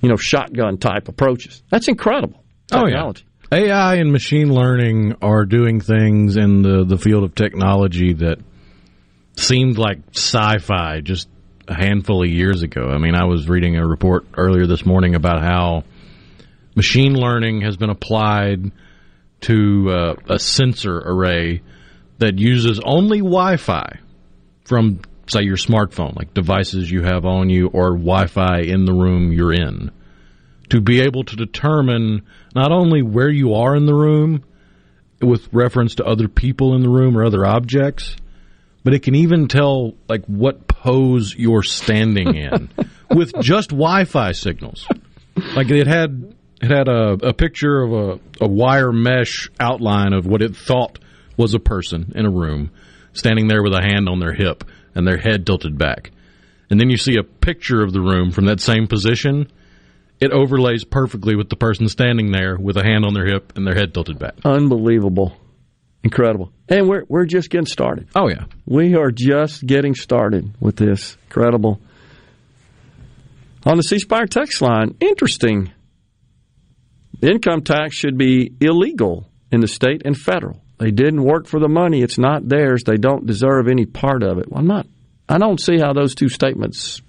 [0.00, 1.62] you know, shotgun type approaches.
[1.70, 3.24] That's incredible technology.
[3.24, 3.26] Oh, yeah.
[3.52, 8.38] AI and machine learning are doing things in the, the field of technology that
[9.36, 11.28] seemed like sci-fi just
[11.66, 12.88] a handful of years ago.
[12.88, 15.82] I mean, I was reading a report earlier this morning about how
[16.80, 18.72] machine learning has been applied
[19.42, 21.60] to uh, a sensor array
[22.16, 23.98] that uses only Wi-Fi
[24.64, 29.30] from, say, your smartphone, like devices you have on you, or Wi-Fi in the room
[29.30, 29.90] you're in,
[30.70, 32.22] to be able to determine
[32.54, 34.42] not only where you are in the room
[35.20, 38.16] with reference to other people in the room or other objects,
[38.84, 42.70] but it can even tell like what pose you're standing in
[43.10, 44.88] with just Wi-Fi signals.
[45.54, 50.26] Like it had it had a, a picture of a, a wire mesh outline of
[50.26, 50.98] what it thought
[51.36, 52.70] was a person in a room
[53.12, 54.64] standing there with a hand on their hip
[54.94, 56.10] and their head tilted back.
[56.68, 59.50] And then you see a picture of the room from that same position.
[60.20, 63.66] It overlays perfectly with the person standing there with a hand on their hip and
[63.66, 64.34] their head tilted back.
[64.44, 65.36] Unbelievable.
[66.04, 66.52] Incredible.
[66.68, 68.08] And we're we're just getting started.
[68.14, 68.44] Oh yeah.
[68.66, 71.16] We are just getting started with this.
[71.24, 71.80] Incredible.
[73.66, 75.72] On the C Spire text line, interesting.
[77.22, 80.60] Income tax should be illegal in the state and federal.
[80.78, 82.00] They didn't work for the money.
[82.00, 82.84] It's not theirs.
[82.84, 84.50] They don't deserve any part of it.
[84.50, 84.86] Well, I'm not.
[85.28, 87.02] I don't see how those two statements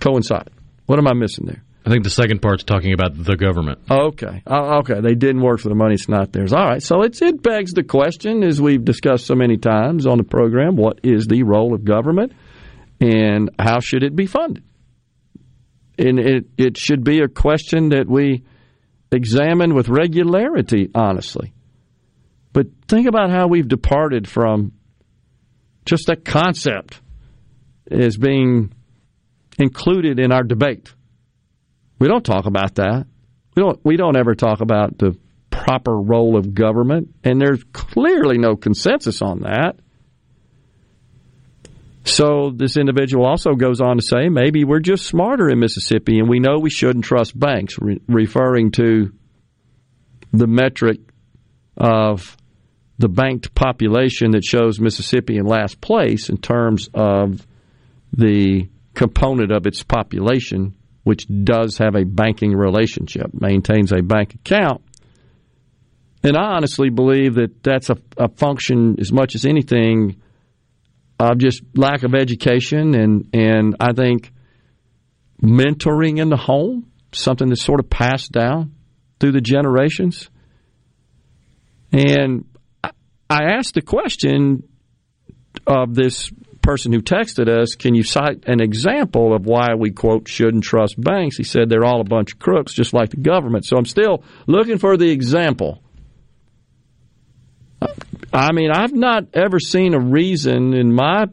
[0.00, 0.48] coincide.
[0.86, 1.62] What am I missing there?
[1.84, 3.78] I think the second part's talking about the government.
[3.90, 4.42] Okay.
[4.46, 5.00] Uh, okay.
[5.00, 5.94] They didn't work for the money.
[5.94, 6.52] It's not theirs.
[6.52, 6.82] All right.
[6.82, 10.76] So it's, it begs the question, as we've discussed so many times on the program,
[10.76, 12.32] what is the role of government
[13.00, 14.64] and how should it be funded?
[15.98, 18.44] And it, it should be a question that we
[19.10, 21.52] examine with regularity, honestly.
[22.52, 24.72] But think about how we've departed from
[25.84, 27.00] just that concept
[27.90, 28.72] as being
[29.58, 30.92] included in our debate.
[31.98, 33.06] We don't talk about that.
[33.56, 35.18] We don't we don't ever talk about the
[35.50, 39.76] proper role of government, and there's clearly no consensus on that.
[42.08, 46.28] So this individual also goes on to say maybe we're just smarter in Mississippi and
[46.28, 49.12] we know we shouldn't trust banks, re- referring to
[50.32, 51.00] the metric
[51.76, 52.36] of
[52.98, 57.46] the banked population that shows Mississippi in last place in terms of
[58.12, 60.74] the component of its population
[61.04, 64.82] which does have a banking relationship, maintains a bank account.
[66.22, 70.20] And I honestly believe that that's a, a function as much as anything
[71.18, 74.32] of just lack of education and, and I think
[75.42, 78.74] mentoring in the home, something that's sort of passed down
[79.18, 80.28] through the generations.
[81.92, 82.44] And
[82.84, 82.90] I
[83.30, 84.62] asked the question
[85.66, 86.30] of this
[86.62, 91.00] person who texted us, can you cite an example of why we, quote, shouldn't trust
[91.00, 91.36] banks?
[91.36, 93.64] He said they're all a bunch of crooks, just like the government.
[93.64, 95.82] So I'm still looking for the example.
[98.32, 101.26] I mean, I've not ever seen a reason in my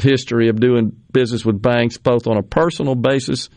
[0.00, 3.48] history of doing business with banks, both on a personal basis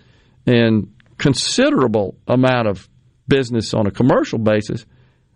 [0.45, 2.88] and considerable amount of
[3.27, 4.85] business on a commercial basis.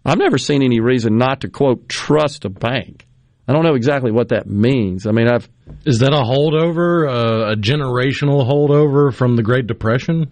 [0.05, 3.05] I've never seen any reason not to, quote, trust a bank.
[3.47, 5.07] I don't know exactly what that means.
[5.07, 5.49] I mean, I've
[5.85, 10.31] is that a holdover, uh, a generational holdover from the Great Depression?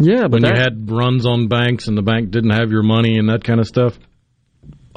[0.00, 2.82] Yeah, but when that, you had runs on banks and the bank didn't have your
[2.82, 3.98] money and that kind of stuff.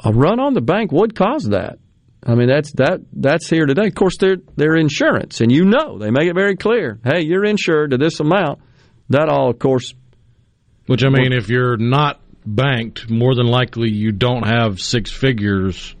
[0.02, 1.78] A run on the bank would cause that.
[2.24, 3.86] I mean, that's that that's here today.
[3.86, 7.00] Of course, they're they're insurance, and you know they make it very clear.
[7.02, 8.60] Hey, you're insured to this amount.
[9.08, 9.94] That all, of course.
[10.86, 15.94] Which I mean, if you're not banked, more than likely you don't have six figures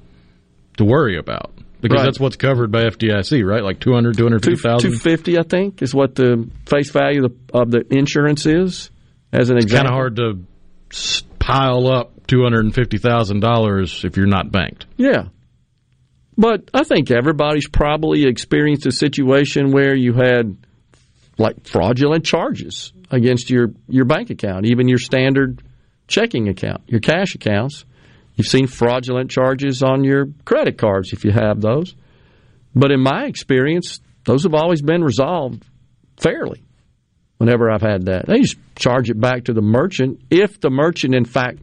[0.76, 2.04] to worry about because right.
[2.04, 3.62] that's what's covered by FDIC, right?
[3.62, 4.90] Like 200, 250,000?
[4.90, 8.90] 250, I think, is what the face value of the, of the insurance is,
[9.32, 9.88] as an it's example.
[9.88, 14.86] kind of hard to pile up $250,000 if you're not banked.
[14.96, 15.28] Yeah.
[16.36, 20.56] But I think everybody's probably experienced a situation where you had
[21.38, 25.62] like fraudulent charges against your, your bank account, even your standard
[26.06, 27.84] checking account, your cash accounts
[28.40, 31.94] You've seen fraudulent charges on your credit cards if you have those.
[32.74, 35.62] But in my experience, those have always been resolved
[36.16, 36.64] fairly
[37.36, 38.24] whenever I've had that.
[38.26, 41.58] They just charge it back to the merchant if the merchant, in fact,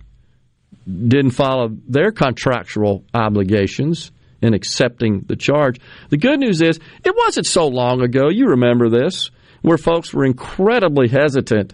[0.88, 4.11] didn't follow their contractual obligations
[4.41, 5.80] in accepting the charge.
[6.09, 9.30] The good news is it wasn't so long ago, you remember this,
[9.61, 11.73] where folks were incredibly hesitant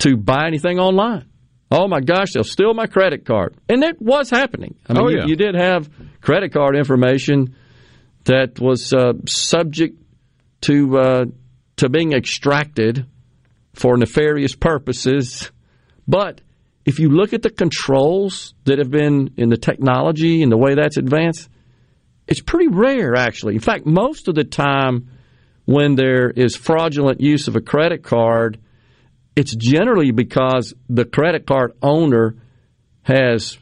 [0.00, 1.26] to buy anything online.
[1.70, 3.56] Oh my gosh, they'll steal my credit card.
[3.68, 4.76] And it was happening.
[4.88, 5.26] I mean, Oh, you- yeah.
[5.26, 5.88] you, did have
[6.20, 7.56] credit card information
[8.24, 10.00] that was uh, subject
[10.62, 11.24] to uh,
[11.76, 13.06] to being extracted
[13.74, 15.50] for nefarious purposes.
[16.06, 16.40] But
[16.84, 20.74] if you look at the controls that have been in the technology and the way
[20.74, 21.48] that's advanced,
[22.26, 23.54] it's pretty rare, actually.
[23.54, 25.10] In fact, most of the time
[25.64, 28.58] when there is fraudulent use of a credit card,
[29.36, 32.36] it's generally because the credit card owner
[33.02, 33.58] has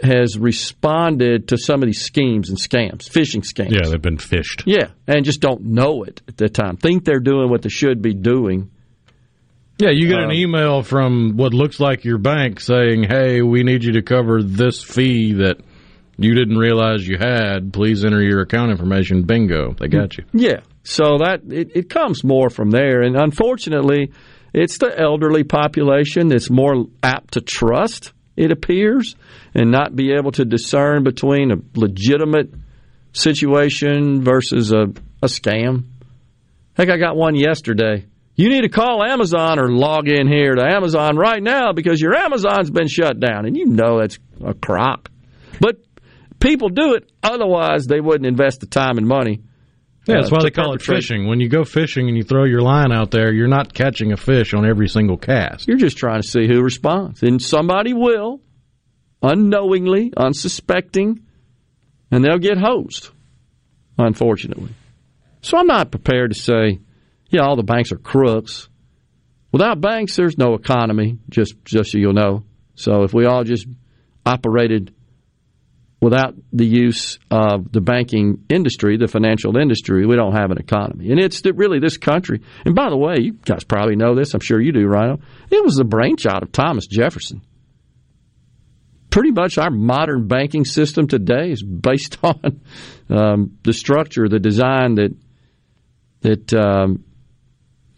[0.00, 3.70] has responded to some of these schemes and scams, phishing scams.
[3.70, 4.64] Yeah, they've been fished.
[4.66, 6.76] Yeah, and just don't know it at the time.
[6.76, 8.70] Think they're doing what they should be doing.
[9.78, 13.64] Yeah, you get an Um, email from what looks like your bank saying, "Hey, we
[13.64, 15.56] need you to cover this fee that
[16.16, 17.72] you didn't realize you had.
[17.72, 20.24] Please enter your account information." Bingo, they got you.
[20.32, 24.12] Yeah, so that it, it comes more from there, and unfortunately,
[24.52, 28.12] it's the elderly population that's more apt to trust.
[28.36, 29.16] It appears,
[29.54, 32.52] and not be able to discern between a legitimate
[33.12, 34.84] situation versus a,
[35.22, 35.84] a scam.
[36.76, 38.04] Heck, I got one yesterday.
[38.36, 42.16] You need to call Amazon or log in here to Amazon right now because your
[42.16, 45.10] Amazon's been shut down, and you know it's a crock.
[45.60, 45.76] But
[46.40, 49.42] people do it, otherwise they wouldn't invest the time and money.
[50.06, 51.28] Yeah, that's uh, why they call it fishing.
[51.28, 54.16] When you go fishing and you throw your line out there, you're not catching a
[54.16, 55.66] fish on every single cast.
[55.66, 57.22] You're just trying to see who responds.
[57.22, 58.40] And somebody will,
[59.22, 61.20] unknowingly, unsuspecting,
[62.10, 63.10] and they'll get hosed,
[63.96, 64.74] unfortunately.
[65.40, 66.80] So I'm not prepared to say,
[67.34, 68.68] yeah, all the banks are crooks.
[69.50, 72.44] Without banks, there's no economy, just, just so you'll know.
[72.76, 73.66] So if we all just
[74.24, 74.94] operated
[76.00, 81.10] without the use of the banking industry, the financial industry, we don't have an economy.
[81.10, 82.40] And it's really this country.
[82.64, 84.32] And by the way, you guys probably know this.
[84.32, 85.18] I'm sure you do, Rhino.
[85.50, 87.42] It was the brainchild of Thomas Jefferson.
[89.10, 92.60] Pretty much our modern banking system today is based on
[93.10, 95.16] um, the structure, the design that
[96.20, 97.04] that um,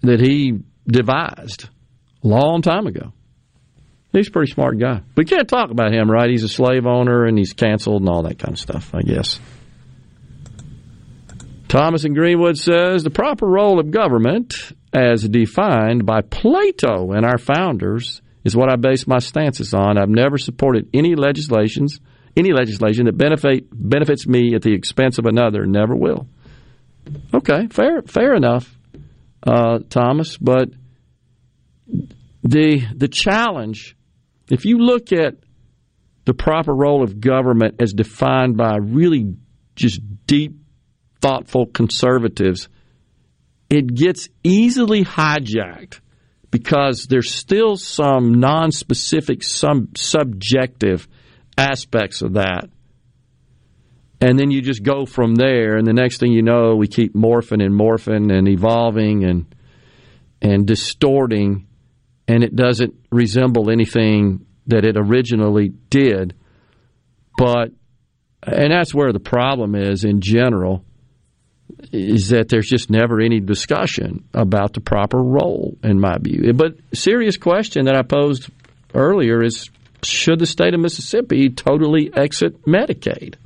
[0.02, 1.68] that he devised
[2.24, 3.12] a long time ago.
[4.12, 5.02] He's a pretty smart guy.
[5.14, 6.30] We can't talk about him, right?
[6.30, 9.38] He's a slave owner and he's canceled and all that kind of stuff, I guess.
[11.68, 14.54] Thomas and Greenwood says the proper role of government,
[14.92, 19.98] as defined by Plato and our founders, is what I base my stances on.
[19.98, 22.00] I've never supported any legislations,
[22.36, 26.28] any legislation that benefit benefits me at the expense of another, never will.
[27.34, 28.75] Okay, fair, fair enough,
[29.46, 30.36] uh, Thomas.
[30.36, 30.70] But
[32.42, 33.96] the the challenge,
[34.50, 35.36] if you look at
[36.24, 39.36] the proper role of government as defined by really
[39.76, 40.56] just deep,
[41.20, 42.68] thoughtful conservatives,
[43.70, 46.00] it gets easily hijacked
[46.50, 51.06] because there's still some non-specific, some subjective
[51.58, 52.70] aspects of that.
[54.26, 57.14] And then you just go from there, and the next thing you know, we keep
[57.14, 59.54] morphing and morphing and evolving and
[60.42, 61.68] and distorting,
[62.26, 66.34] and it doesn't resemble anything that it originally did.
[67.38, 67.70] But
[68.42, 70.84] and that's where the problem is in general
[71.92, 76.52] is that there's just never any discussion about the proper role in my view.
[76.52, 78.50] But serious question that I posed
[78.92, 79.70] earlier is
[80.02, 83.36] should the state of Mississippi totally exit Medicaid?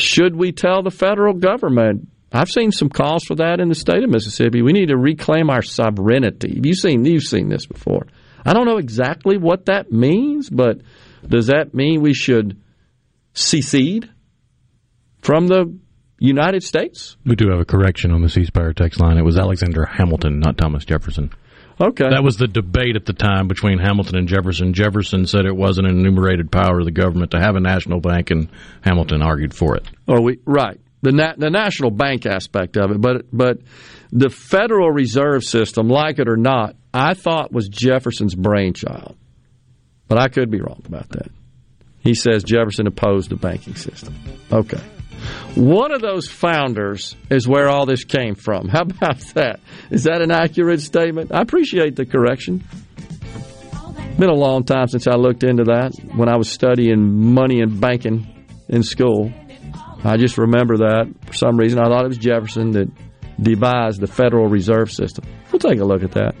[0.00, 2.08] Should we tell the federal government?
[2.32, 4.62] I've seen some calls for that in the state of Mississippi.
[4.62, 6.60] We need to reclaim our sovereignty.
[6.62, 8.06] You've seen you've seen this before.
[8.44, 10.80] I don't know exactly what that means, but
[11.26, 12.60] does that mean we should
[13.34, 14.08] secede
[15.22, 15.76] from the
[16.18, 17.16] United States?
[17.26, 19.18] We do have a correction on the C Spire text line.
[19.18, 21.30] It was Alexander Hamilton, not Thomas Jefferson.
[21.80, 22.10] Okay.
[22.10, 24.74] That was the debate at the time between Hamilton and Jefferson.
[24.74, 28.30] Jefferson said it wasn't an enumerated power of the government to have a national bank,
[28.30, 28.48] and
[28.82, 29.86] Hamilton argued for it.
[30.06, 33.58] Or we right the na- the national bank aspect of it, but but
[34.12, 39.16] the Federal Reserve System, like it or not, I thought was Jefferson's brainchild,
[40.08, 41.30] but I could be wrong about that.
[42.00, 44.14] He says Jefferson opposed the banking system.
[44.52, 44.80] Okay.
[45.54, 48.68] One of those founders is where all this came from.
[48.68, 49.60] How about that?
[49.90, 51.32] Is that an accurate statement?
[51.32, 52.64] I appreciate the correction.
[54.18, 57.80] Been a long time since I looked into that when I was studying money and
[57.80, 59.32] banking in school.
[60.04, 61.78] I just remember that for some reason.
[61.78, 62.88] I thought it was Jefferson that
[63.40, 65.24] devised the Federal Reserve System.
[65.50, 66.34] We'll take a look at that.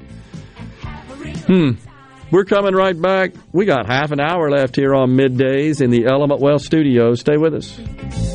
[1.46, 1.70] Hmm.
[2.30, 3.32] We're coming right back.
[3.52, 7.20] We got half an hour left here on middays in the Element Wealth studios.
[7.20, 8.29] Stay with us.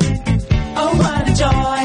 [1.36, 1.85] Joy.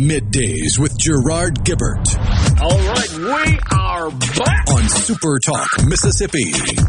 [0.00, 2.16] Middays with Gerard Gibert
[2.62, 4.70] All right, we are back.
[4.70, 6.52] on Super Talk, Mississippi.
[6.52, 6.86] People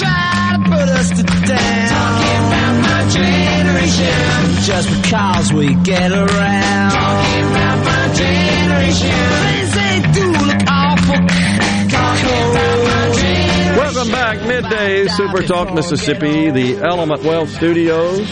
[0.00, 1.88] try to put us to down.
[1.92, 4.64] Talking about my generation.
[4.64, 6.90] Just because we get around.
[6.90, 9.12] Talking about my generation.
[9.44, 11.20] Things they do look awful.
[11.90, 13.76] Talking about my generation.
[13.76, 18.26] Welcome back, midday Super Talk Mississippi, the Element Wealth Studios.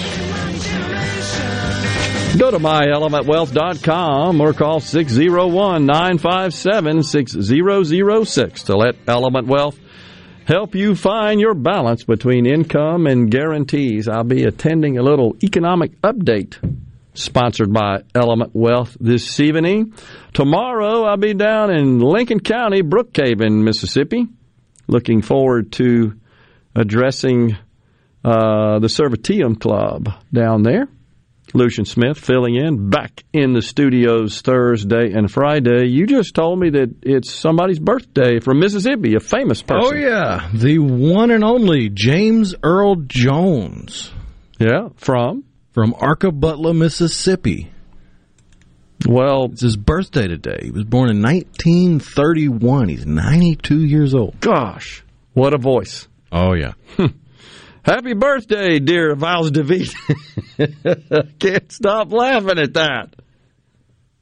[2.39, 9.79] Go to myelementwealth.com or call 601 957 6006 to let Element Wealth
[10.47, 14.09] help you find your balance between income and guarantees.
[14.09, 16.57] I'll be attending a little economic update
[17.15, 19.93] sponsored by Element Wealth this evening.
[20.33, 24.27] Tomorrow, I'll be down in Lincoln County, Brookhaven, Mississippi.
[24.89, 26.15] Looking forward to
[26.75, 27.57] addressing
[28.25, 30.89] uh, the Servitium Club down there.
[31.55, 35.87] Lucian Smith filling in back in the studios Thursday and Friday.
[35.89, 39.97] You just told me that it's somebody's birthday from Mississippi, a famous oh, person.
[39.97, 44.13] Oh yeah, the one and only James Earl Jones.
[44.59, 47.73] Yeah, from from Arkabutla, Mississippi.
[49.07, 50.61] Well, it's his birthday today.
[50.63, 52.89] He was born in 1931.
[52.89, 54.39] He's 92 years old.
[54.41, 55.05] Gosh,
[55.35, 56.09] what a voice!
[56.31, 56.73] Oh yeah.
[56.97, 57.07] Hmm.
[57.85, 59.89] Happy birthday, dear Vals David.
[61.41, 63.15] Can't stop laughing at that.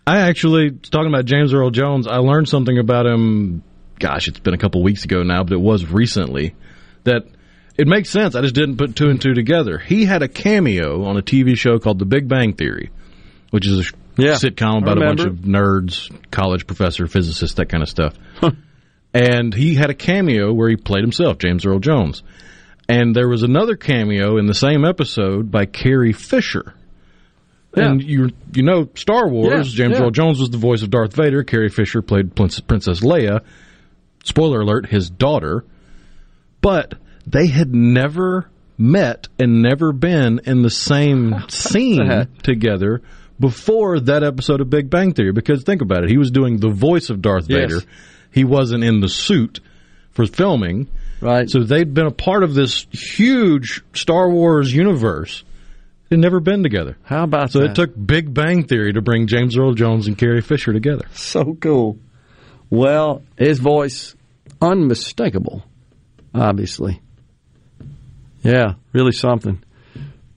[0.06, 3.62] I actually, talking about James Earl Jones, I learned something about him.
[3.98, 6.54] Gosh, it's been a couple weeks ago now, but it was recently
[7.04, 7.24] that
[7.76, 8.34] it makes sense.
[8.34, 9.76] I just didn't put two and two together.
[9.78, 12.90] He had a cameo on a TV show called The Big Bang Theory,
[13.50, 17.82] which is a Yeah, sitcom about a bunch of nerds, college professor, physicists, that kind
[17.82, 18.14] of stuff.
[19.12, 22.22] and he had a cameo where he played himself, James Earl Jones.
[22.90, 26.74] And there was another cameo in the same episode by Carrie Fisher.
[27.74, 29.72] And you you know Star Wars.
[29.72, 30.04] Yeah, James yeah.
[30.04, 31.44] Earl Jones was the voice of Darth Vader.
[31.44, 33.42] Carrie Fisher played Princess Leia.
[34.24, 35.64] Spoiler alert: his daughter.
[36.60, 36.94] But
[37.26, 43.02] they had never met and never been in the same scene together
[43.38, 45.32] before that episode of Big Bang Theory.
[45.32, 47.60] Because think about it, he was doing the voice of Darth Yes.
[47.60, 47.80] Vader.
[48.32, 49.60] He wasn't in the suit
[50.10, 50.88] for filming.
[51.20, 51.48] Right.
[51.50, 55.44] So they'd been a part of this huge Star Wars universe.
[56.08, 56.96] They'd never been together.
[57.04, 57.70] How about So that?
[57.70, 61.06] it took Big Bang Theory to bring James Earl Jones and Carrie Fisher together.
[61.12, 61.98] So cool.
[62.68, 64.14] Well, his voice,
[64.60, 65.62] unmistakable,
[66.34, 67.00] obviously.
[68.42, 69.62] Yeah, really something.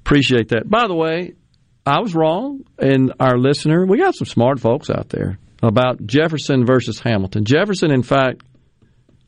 [0.02, 0.70] Appreciate that.
[0.70, 1.34] By the way,
[1.86, 6.66] I was wrong, and our listener, we got some smart folks out there about Jefferson
[6.66, 7.46] versus Hamilton.
[7.46, 8.42] Jefferson, in fact,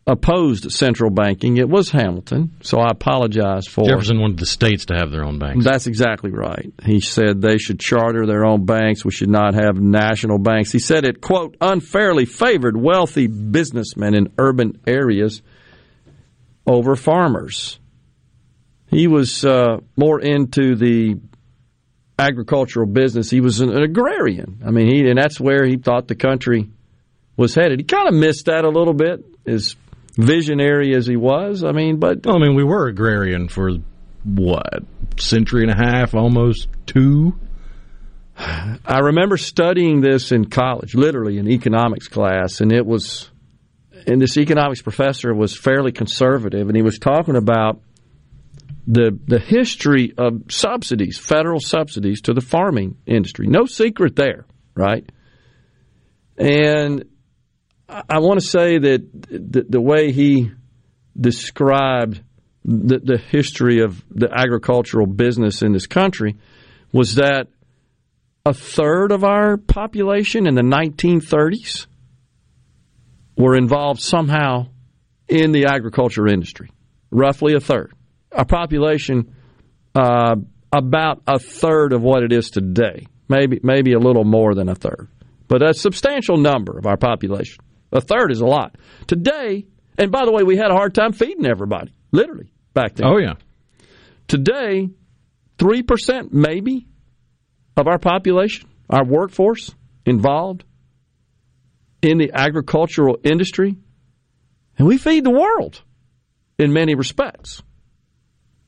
[0.07, 1.57] opposed central banking.
[1.57, 5.39] It was Hamilton, so I apologize for Jefferson wanted the states to have their own
[5.39, 5.65] banks.
[5.65, 6.71] that's exactly right.
[6.83, 9.03] He said they should charter their own banks.
[9.03, 10.71] We should not have national banks.
[10.71, 15.41] He said it, quote, unfairly favored wealthy businessmen in urban areas
[16.67, 17.79] over farmers.
[18.87, 21.19] He was uh, more into the
[22.19, 23.29] agricultural business.
[23.29, 24.61] He was an, an agrarian.
[24.65, 26.69] I mean, he and that's where he thought the country
[27.35, 27.79] was headed.
[27.79, 29.75] He kind of missed that a little bit, as
[30.17, 31.63] visionary as he was.
[31.63, 33.71] I mean, but Well, I mean, we were agrarian for
[34.23, 34.83] what
[35.17, 37.37] century and a half, almost two.
[38.37, 43.29] I remember studying this in college, literally in economics class, and it was,
[44.07, 47.79] and this economics professor was fairly conservative, and he was talking about
[48.87, 53.47] the the history of subsidies, federal subsidies to the farming industry.
[53.47, 55.09] No secret there, right?
[56.37, 57.05] And
[57.87, 60.51] I, want to say that the, the way he
[61.19, 62.21] described
[62.63, 66.35] the, the history of the agricultural business in this country
[66.91, 67.47] was that
[68.45, 71.87] a third of our population in the 1930s
[73.37, 74.67] were involved somehow
[75.27, 76.71] in the agriculture industry.
[77.11, 77.93] Roughly a third.
[78.31, 79.35] Our population,
[79.93, 80.35] uh,
[80.71, 83.07] about a third of what it is today.
[83.27, 85.07] Maybe maybe a little more than a third,
[85.47, 87.64] but a substantial number of our population.
[87.95, 88.75] A third is a lot.
[89.07, 89.65] Today,
[89.97, 93.07] And by the way, we had a hard time feeding everybody, literally, back then.
[93.07, 93.35] Oh, yeah.
[94.27, 94.89] Today,
[95.57, 96.87] 3% maybe
[97.77, 99.73] of our population, our workforce
[100.05, 100.65] involved
[102.01, 103.77] in the agricultural industry,
[104.77, 105.81] and we feed the world
[106.57, 107.63] in many respects.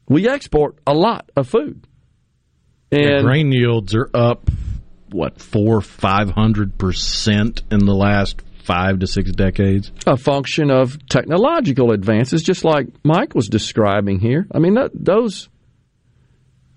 [0.07, 1.85] We export a lot of food.
[2.89, 4.49] The And grain yields are up,
[5.11, 9.91] what, four, five hundred percent in the last five to six decades.
[10.05, 14.45] a function of technological advances, just like Mike was describing here.
[14.53, 15.49] I mean, those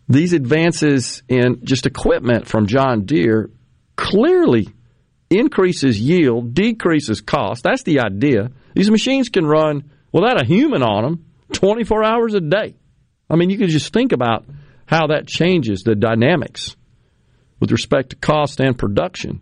[0.08, 3.50] these advances in just equipment from John Deere
[3.96, 4.68] clearly
[5.28, 7.62] increases yield, decreases cost.
[7.62, 8.50] That's the idea.
[8.74, 12.74] These machines can run without a human on them 24 hours a day.
[13.28, 14.44] I mean, you can just think about
[14.86, 16.76] how that changes the dynamics
[17.60, 19.40] with respect to cost and production.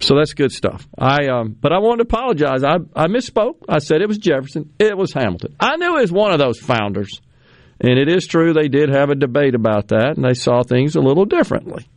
[0.00, 0.86] So that's good stuff.
[0.96, 2.62] I um, but I wanted to apologize.
[2.62, 3.56] I I misspoke.
[3.68, 4.72] I said it was Jefferson.
[4.78, 5.56] It was Hamilton.
[5.58, 7.20] I knew it was one of those founders,
[7.80, 10.94] and it is true they did have a debate about that, and they saw things
[10.94, 11.88] a little differently.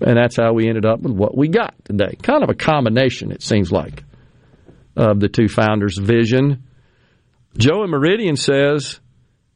[0.00, 2.14] And that's how we ended up with what we got today.
[2.22, 4.02] Kind of a combination, it seems like,
[4.96, 6.64] of the two founders' vision.
[7.56, 9.00] Joe in Meridian says,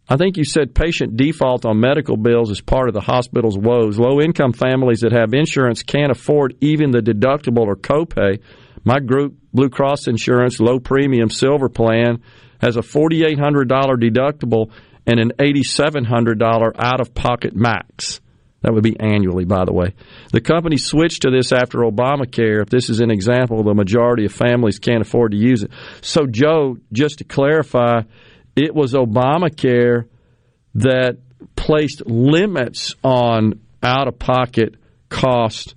[0.07, 3.99] I think you said patient default on medical bills is part of the hospital's woes.
[3.99, 8.41] Low income families that have insurance can't afford even the deductible or copay.
[8.85, 12.23] My group, Blue Cross Insurance, low premium silver plan,
[12.61, 14.71] has a $4,800 deductible
[15.07, 18.21] and an $8,700 out of pocket max.
[18.61, 19.95] That would be annually, by the way.
[20.33, 22.63] The company switched to this after Obamacare.
[22.63, 25.71] If this is an example, the majority of families can't afford to use it.
[26.01, 28.03] So, Joe, just to clarify,
[28.57, 30.09] it was Obamacare
[30.77, 31.19] that
[31.57, 34.77] placed limits on out of pocket
[35.09, 35.75] cost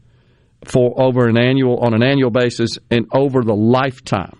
[0.64, 4.40] for over an annual on an annual basis and over the lifetime.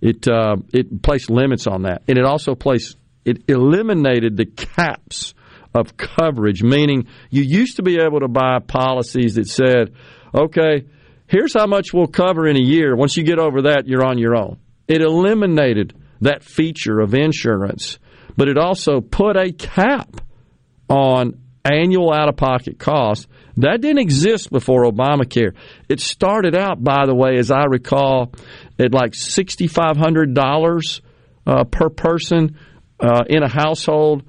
[0.00, 5.34] It uh, it placed limits on that, and it also placed it eliminated the caps
[5.74, 9.94] of coverage, meaning you used to be able to buy policies that said,
[10.34, 10.84] okay,
[11.26, 12.94] here's how much we'll cover in a year.
[12.94, 14.58] Once you get over that, you're on your own.
[14.88, 17.98] It eliminated that feature of insurance,
[18.36, 20.20] but it also put a cap
[20.88, 23.26] on annual out of pocket costs.
[23.58, 25.54] That didn't exist before Obamacare.
[25.88, 28.32] It started out, by the way, as I recall,
[28.78, 31.00] at like $6,500
[31.46, 32.56] uh, per person
[32.98, 34.22] uh, in a household,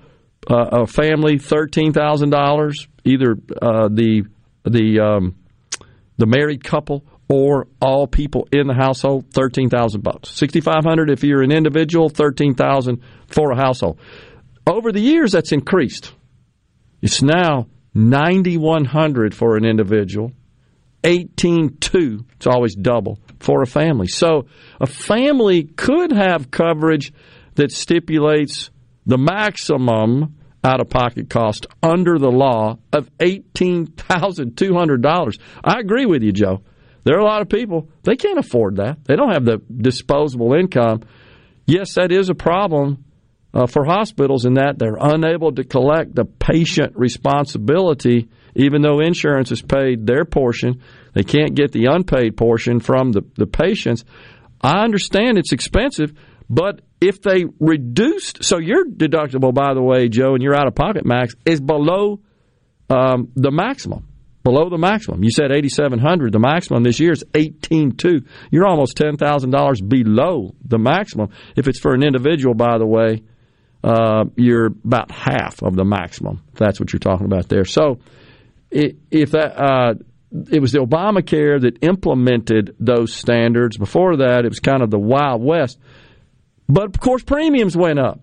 [0.49, 4.23] uh, a family, $13,000, either uh, the,
[4.65, 5.35] the, um,
[6.17, 10.30] the married couple or all people in the household, thirteen thousand bucks.
[10.30, 13.99] Sixty five hundred if you're an individual, thirteen thousand for a household.
[14.68, 16.14] Over the years, that's increased.
[17.01, 20.31] It's now ninety one hundred for an individual,
[21.03, 22.23] eighteen two.
[22.35, 24.07] It's always double for a family.
[24.07, 24.45] So
[24.80, 27.11] a family could have coverage
[27.55, 28.69] that stipulates
[29.07, 35.39] the maximum out of pocket cost under the law of eighteen thousand two hundred dollars.
[35.64, 36.61] I agree with you, Joe.
[37.03, 39.03] There are a lot of people, they can't afford that.
[39.05, 41.01] They don't have the disposable income.
[41.65, 43.03] Yes, that is a problem
[43.53, 49.49] uh, for hospitals in that they're unable to collect the patient responsibility, even though insurance
[49.49, 50.81] has paid their portion.
[51.13, 54.05] They can't get the unpaid portion from the, the patients.
[54.61, 56.13] I understand it's expensive,
[56.49, 60.75] but if they reduced, so your deductible, by the way, Joe, and your out of
[60.75, 62.21] pocket max is below
[62.89, 64.07] um, the maximum
[64.43, 65.23] below the maximum.
[65.23, 71.29] You said 8700 the maximum this year is 182 You're almost $10,000 below the maximum.
[71.55, 73.23] If it's for an individual, by the way,
[73.83, 76.41] uh, you're about half of the maximum.
[76.53, 77.65] That's what you're talking about there.
[77.65, 77.99] So
[78.71, 79.93] if that uh,
[80.51, 83.77] it was the Obamacare that implemented those standards.
[83.77, 85.79] Before that, it was kind of the Wild West.
[86.67, 88.19] But of course, premiums went up.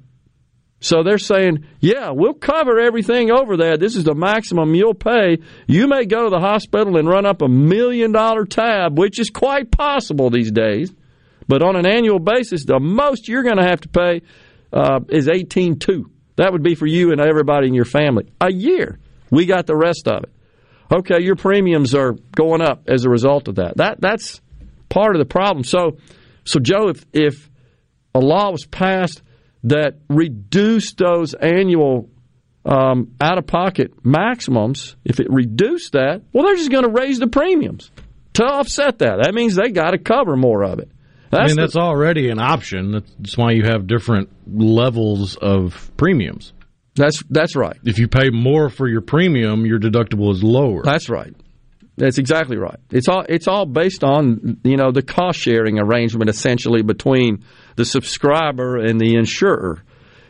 [0.81, 3.81] So they're saying, yeah, we'll cover everything over that.
[3.81, 5.39] This is the maximum you'll pay.
[5.67, 9.29] You may go to the hospital and run up a million dollar tab, which is
[9.29, 10.91] quite possible these days.
[11.47, 14.23] But on an annual basis, the most you're going to have to pay
[14.73, 16.11] uh, is eighteen two.
[16.37, 18.99] That would be for you and everybody in your family a year.
[19.31, 20.33] We got the rest of it.
[20.93, 23.77] Okay, your premiums are going up as a result of that.
[23.77, 24.41] That that's
[24.89, 25.65] part of the problem.
[25.65, 25.99] So,
[26.45, 27.51] so Joe, if if
[28.15, 29.23] a law was passed
[29.65, 32.09] that reduced those annual
[32.65, 37.19] um, out of pocket maximums, if it reduced that, well, they're just going to raise
[37.19, 37.91] the premiums
[38.35, 39.21] to offset that.
[39.23, 40.91] That means they got to cover more of it.
[41.31, 42.93] That's I mean, the, that's already an option.
[42.93, 46.53] That's why you have different levels of premiums.
[46.97, 47.79] That's that's right.
[47.85, 50.83] If you pay more for your premium, your deductible is lower.
[50.83, 51.35] That's right.
[51.97, 52.79] That's exactly right.
[52.91, 57.45] It's all it's all based on you know the cost sharing arrangement essentially between
[57.77, 59.83] the subscriber and the insurer,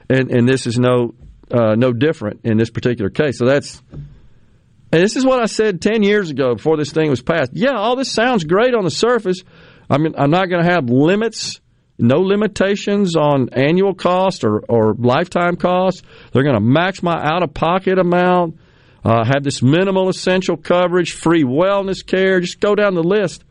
[0.09, 1.15] and and this is no
[1.51, 3.39] uh, no different in this particular case.
[3.39, 7.23] So that's and this is what I said ten years ago before this thing was
[7.23, 7.53] passed.
[7.55, 9.43] Yeah, all this sounds great on the surface.
[9.89, 11.61] I mean, I'm not going to have limits,
[11.99, 16.05] no limitations on annual cost or or lifetime cost.
[16.33, 18.59] They're going to max my out of pocket amount
[19.05, 22.41] uh, have this minimal essential coverage, free wellness care.
[22.41, 23.45] Just go down the list.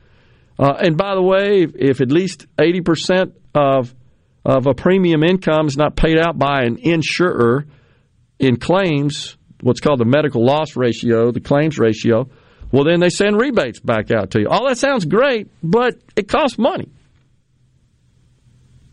[0.57, 3.93] Uh, and by the way, if, if at least 80% of,
[4.45, 7.65] of a premium income is not paid out by an insurer
[8.39, 12.29] in claims, what's called the medical loss ratio, the claims ratio,
[12.71, 14.47] well, then they send rebates back out to you.
[14.47, 16.89] All that sounds great, but it costs money.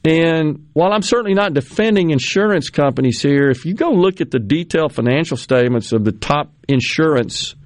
[0.04, 4.38] And while I'm certainly not defending insurance companies here, if you go look at the
[4.38, 7.56] detailed financial statements of the top insurance,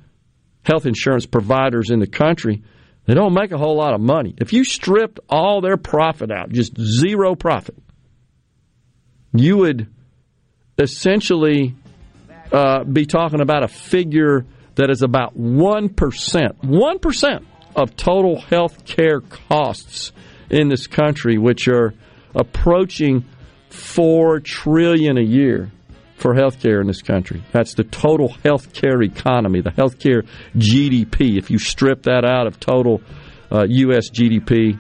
[0.63, 2.63] health insurance providers in the country,
[3.11, 4.37] they don't make a whole lot of money.
[4.39, 7.75] If you stripped all their profit out, just zero profit,
[9.33, 9.89] you would
[10.79, 11.75] essentially
[12.53, 14.47] uh, be talking about a figure
[14.77, 20.13] that is about 1%, 1% of total health care costs
[20.49, 21.93] in this country, which are
[22.33, 23.25] approaching
[23.71, 25.73] four trillion a year
[26.21, 27.43] for healthcare in this country.
[27.51, 31.39] That's the total healthcare economy, the healthcare GDP.
[31.39, 33.01] If you strip that out of total
[33.51, 34.11] uh, U.S.
[34.11, 34.79] GDP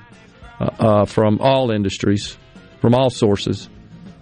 [0.60, 2.36] uh, uh, from all industries,
[2.80, 3.68] from all sources,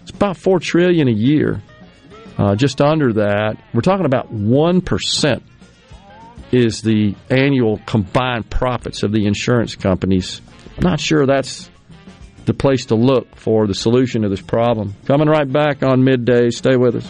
[0.02, 1.60] it's about four trillion a year.
[2.38, 5.42] Uh, just under that, we're talking about one percent
[6.52, 10.40] is the annual combined profits of the insurance companies.
[10.76, 11.68] I'm not sure that's
[12.48, 14.94] the place to look for the solution to this problem.
[15.04, 16.50] Coming right back on midday.
[16.50, 17.06] Stay with us.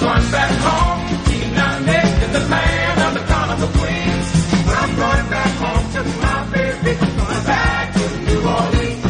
[0.00, 4.26] Going back home, Tina Nick is the land of the carnival queens.
[4.68, 9.06] I'm going back home to my baby, going back to New Orleans.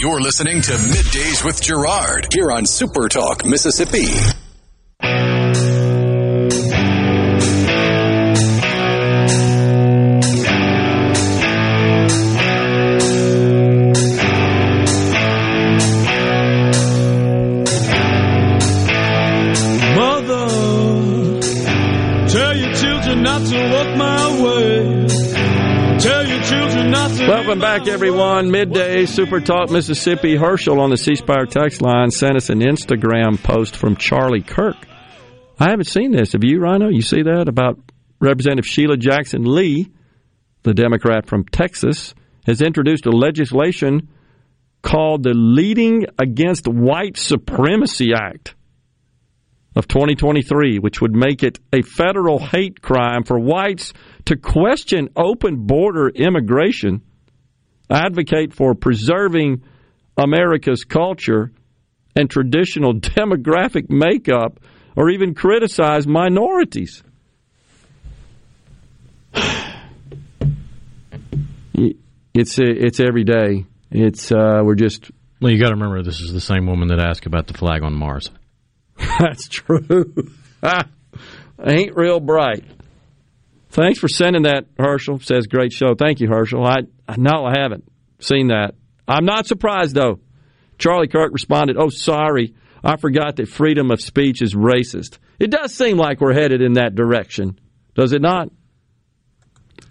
[0.00, 4.41] You're listening to Middays with Gerard here on Super Talk, Mississippi.
[27.84, 28.50] Back, everyone.
[28.50, 30.36] Midday Super Talk Mississippi.
[30.36, 34.76] Herschel on the C Spire text line sent us an Instagram post from Charlie Kirk.
[35.58, 36.32] I haven't seen this.
[36.32, 36.88] Have you, Rhino?
[36.88, 37.78] You see that about
[38.20, 39.90] Representative Sheila Jackson Lee,
[40.62, 42.14] the Democrat from Texas,
[42.46, 44.08] has introduced a legislation
[44.82, 48.54] called the Leading Against White Supremacy Act
[49.74, 53.92] of 2023, which would make it a federal hate crime for whites
[54.26, 57.02] to question open border immigration,
[57.90, 59.62] advocate for preserving
[60.16, 61.52] America's culture
[62.14, 64.60] and traditional demographic makeup,
[64.96, 67.02] or even criticize minorities.
[72.34, 73.66] It's it's every day.
[73.90, 75.10] It's uh, we're just
[75.42, 77.82] Well, you got to remember this is the same woman that asked about the flag
[77.82, 78.30] on Mars.
[79.18, 80.14] That's true.
[81.62, 82.64] Ain't real bright.
[83.72, 85.18] Thanks for sending that, Herschel.
[85.20, 85.94] Says great show.
[85.94, 86.64] Thank you, Herschel.
[86.64, 86.80] I
[87.16, 87.90] no, I haven't
[88.20, 88.74] seen that.
[89.08, 90.20] I'm not surprised though.
[90.78, 92.54] Charlie Kirk responded, "Oh, sorry,
[92.84, 96.74] I forgot that freedom of speech is racist." It does seem like we're headed in
[96.74, 97.58] that direction,
[97.94, 98.50] does it not?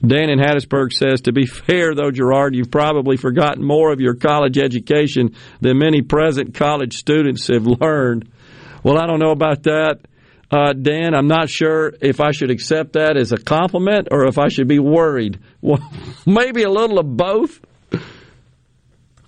[0.06, 4.16] Dan in Hattiesburg says, to be fair, though, Gerard, you've probably forgotten more of your
[4.16, 8.30] college education than many present college students have learned.
[8.84, 10.00] Well, I don't know about that.
[10.52, 14.38] Uh, Dan, I'm not sure if I should accept that as a compliment or if
[14.38, 15.40] I should be worried.
[15.62, 15.80] Well,
[16.26, 17.62] maybe a little of both.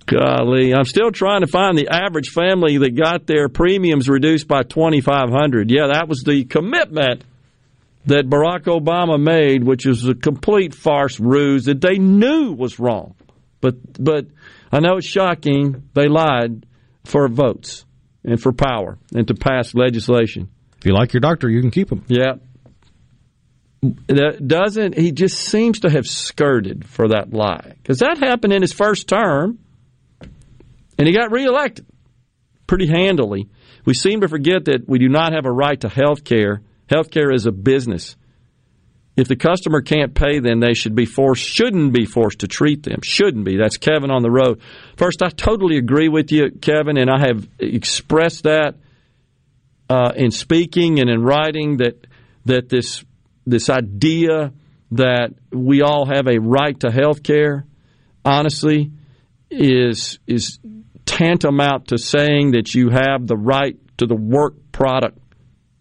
[0.06, 4.64] Golly, I'm still trying to find the average family that got their premiums reduced by
[4.64, 5.72] 2,500.
[5.72, 7.24] Yeah, that was the commitment
[8.06, 13.16] that Barack Obama made, which is a complete farce ruse that they knew was wrong.
[13.62, 14.26] But but
[14.74, 15.90] I know it's shocking.
[15.94, 16.66] They lied
[17.06, 17.86] for votes
[18.26, 20.50] and for power and to pass legislation.
[20.84, 22.04] If you like your doctor, you can keep him.
[22.10, 22.34] Yeah.
[24.08, 28.62] That doesn't he just seems to have skirted for that lie because that happened in
[28.62, 29.60] his first term,
[30.98, 31.86] and he got reelected
[32.68, 33.48] pretty handily.
[33.86, 36.62] We seem to forget that we do not have a right to health care.
[36.90, 38.18] Health care is a business.
[39.16, 42.84] If the customer can't pay then they should be forced, shouldn't be forced to treat
[42.84, 43.00] them.
[43.04, 43.56] Shouldn't be.
[43.56, 44.60] That's Kevin on the road.
[44.98, 48.76] First, I totally agree with you, Kevin, and I have expressed that
[49.90, 52.08] uh, in speaking and in writing that
[52.46, 53.04] that this
[53.46, 54.54] this idea
[54.92, 57.66] that we all have a right to health care,
[58.24, 58.92] honestly,
[59.50, 60.60] is is
[61.06, 65.20] tantamount to saying that you have the right to the work product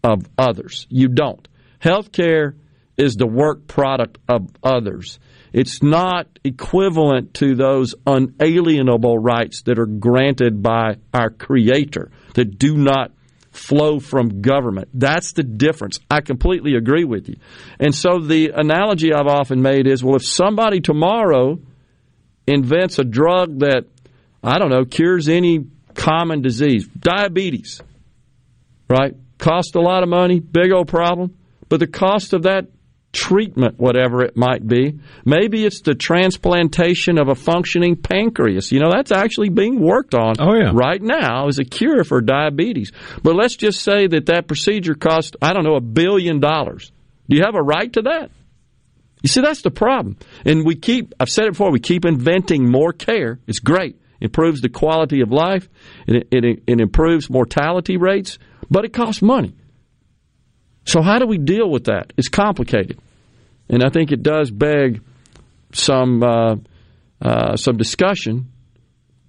[0.03, 0.85] of others.
[0.89, 1.47] You don't.
[1.79, 2.55] Health care
[2.97, 5.19] is the work product of others.
[5.51, 12.75] It's not equivalent to those unalienable rights that are granted by our Creator that do
[12.75, 13.11] not
[13.53, 14.89] flow from government.
[14.93, 15.99] That's the difference.
[16.09, 17.35] I completely agree with you.
[17.79, 21.59] And so the analogy I've often made is well, if somebody tomorrow
[22.47, 23.85] invents a drug that,
[24.43, 27.81] I don't know, cures any common disease, diabetes,
[28.89, 29.15] right?
[29.37, 31.37] Cost a lot of money, big old problem,
[31.69, 32.67] but the cost of that
[33.13, 34.99] treatment, whatever it might be.
[35.23, 38.71] Maybe it's the transplantation of a functioning pancreas.
[38.71, 40.71] You know, that's actually being worked on oh, yeah.
[40.73, 42.91] right now as a cure for diabetes.
[43.21, 46.91] But let's just say that that procedure cost, I don't know, a billion dollars.
[47.29, 48.31] Do you have a right to that?
[49.21, 50.17] You see, that's the problem.
[50.43, 53.39] And we keep, I've said it before, we keep inventing more care.
[53.47, 53.95] It's great.
[54.19, 55.69] It improves the quality of life,
[56.07, 59.53] it, it, it improves mortality rates, but it costs money.
[60.85, 62.13] So, how do we deal with that?
[62.17, 62.99] It's complicated.
[63.69, 65.01] And I think it does beg
[65.71, 66.55] some, uh,
[67.21, 68.51] uh, some discussion,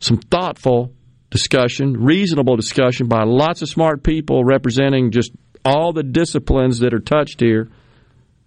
[0.01, 0.93] some thoughtful
[1.31, 5.33] discussion, reasonable discussion by lots of smart people representing just
[5.65, 7.69] all the disciplines that are touched here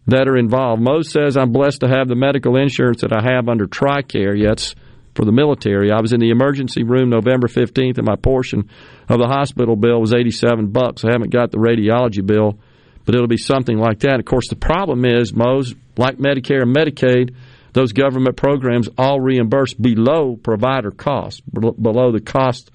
[0.06, 0.82] that are involved.
[0.82, 4.40] Mose says, I'm blessed to have the medical insurance that I have under TRICARE.
[4.40, 4.76] Yes,
[5.18, 5.92] for the military.
[5.92, 8.70] I was in the emergency room November 15th, and my portion
[9.10, 11.04] of the hospital bill was 87 bucks.
[11.04, 12.60] I haven't got the radiology bill
[13.08, 14.20] but it'll be something like that.
[14.20, 17.36] Of course, the problem is, Mose, like Medicare and Medicaid,
[17.72, 22.70] those government programs all reimburse below provider cost, below the cost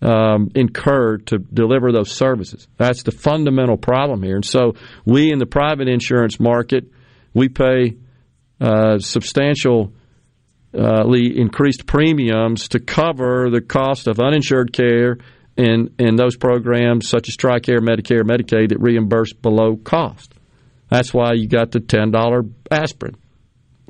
[0.00, 2.68] um, incurred to deliver those services.
[2.78, 4.36] That's the fundamental problem here.
[4.36, 6.90] And so we in the private insurance market,
[7.34, 7.98] we pay
[8.62, 9.90] uh, substantially
[10.72, 15.18] increased premiums to cover the cost of uninsured care
[15.60, 20.32] in, in those programs such as TRICARE, Medicare, Medicaid that reimburse below cost.
[20.88, 23.16] That's why you got the $10 aspirin.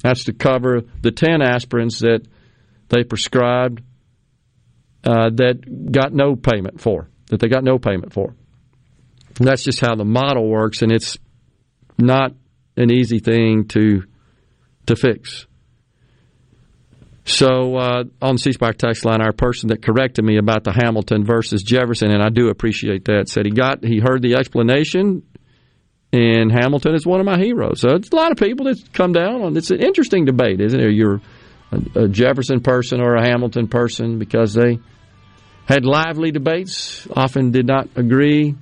[0.02, 2.26] That's to cover the 10 aspirins that
[2.88, 3.82] they prescribed
[5.04, 8.34] uh, that got no payment for, that they got no payment for.
[9.38, 11.18] And that's just how the model works, and it's
[11.96, 12.32] not
[12.76, 14.02] an easy thing to
[14.86, 15.46] to fix.
[17.30, 20.72] So uh, on the C Spire text line, our person that corrected me about the
[20.72, 25.22] Hamilton versus Jefferson, and I do appreciate that, said he got he heard the explanation,
[26.12, 27.80] and Hamilton is one of my heroes.
[27.80, 29.56] So it's a lot of people that come down on.
[29.56, 30.92] It's an interesting debate, isn't it?
[30.92, 31.20] You're
[31.70, 34.78] a, a Jefferson person or a Hamilton person because they
[35.66, 38.56] had lively debates, often did not agree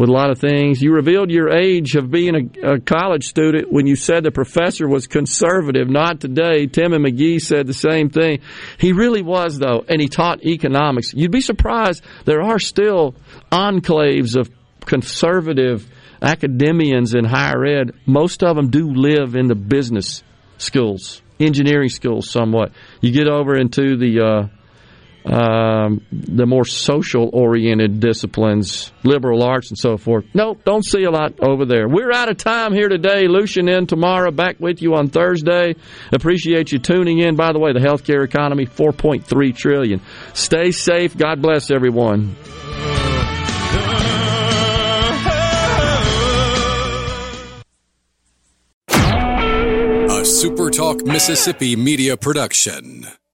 [0.00, 0.80] with a lot of things.
[0.80, 4.88] You revealed your age of being a, a, college student when you said the professor
[4.88, 5.90] was conservative.
[5.90, 6.66] Not today.
[6.68, 8.40] Tim and McGee said the same thing.
[8.78, 11.12] He really was, though, and he taught economics.
[11.12, 13.14] You'd be surprised there are still
[13.52, 14.50] enclaves of
[14.86, 15.86] conservative
[16.22, 17.92] academians in higher ed.
[18.06, 20.22] Most of them do live in the business
[20.56, 22.72] schools, engineering schools, somewhat.
[23.02, 24.59] You get over into the uh,
[25.24, 30.24] um, the more social oriented disciplines, liberal arts, and so forth.
[30.34, 31.88] Nope, don't see a lot over there.
[31.88, 33.28] We're out of time here today.
[33.28, 34.30] Lucian in tomorrow.
[34.30, 35.74] Back with you on Thursday.
[36.12, 37.36] Appreciate you tuning in.
[37.36, 40.00] By the way, the healthcare economy, four point three trillion.
[40.32, 41.16] Stay safe.
[41.16, 42.36] God bless everyone.
[48.88, 53.06] A SuperTalk Mississippi media production.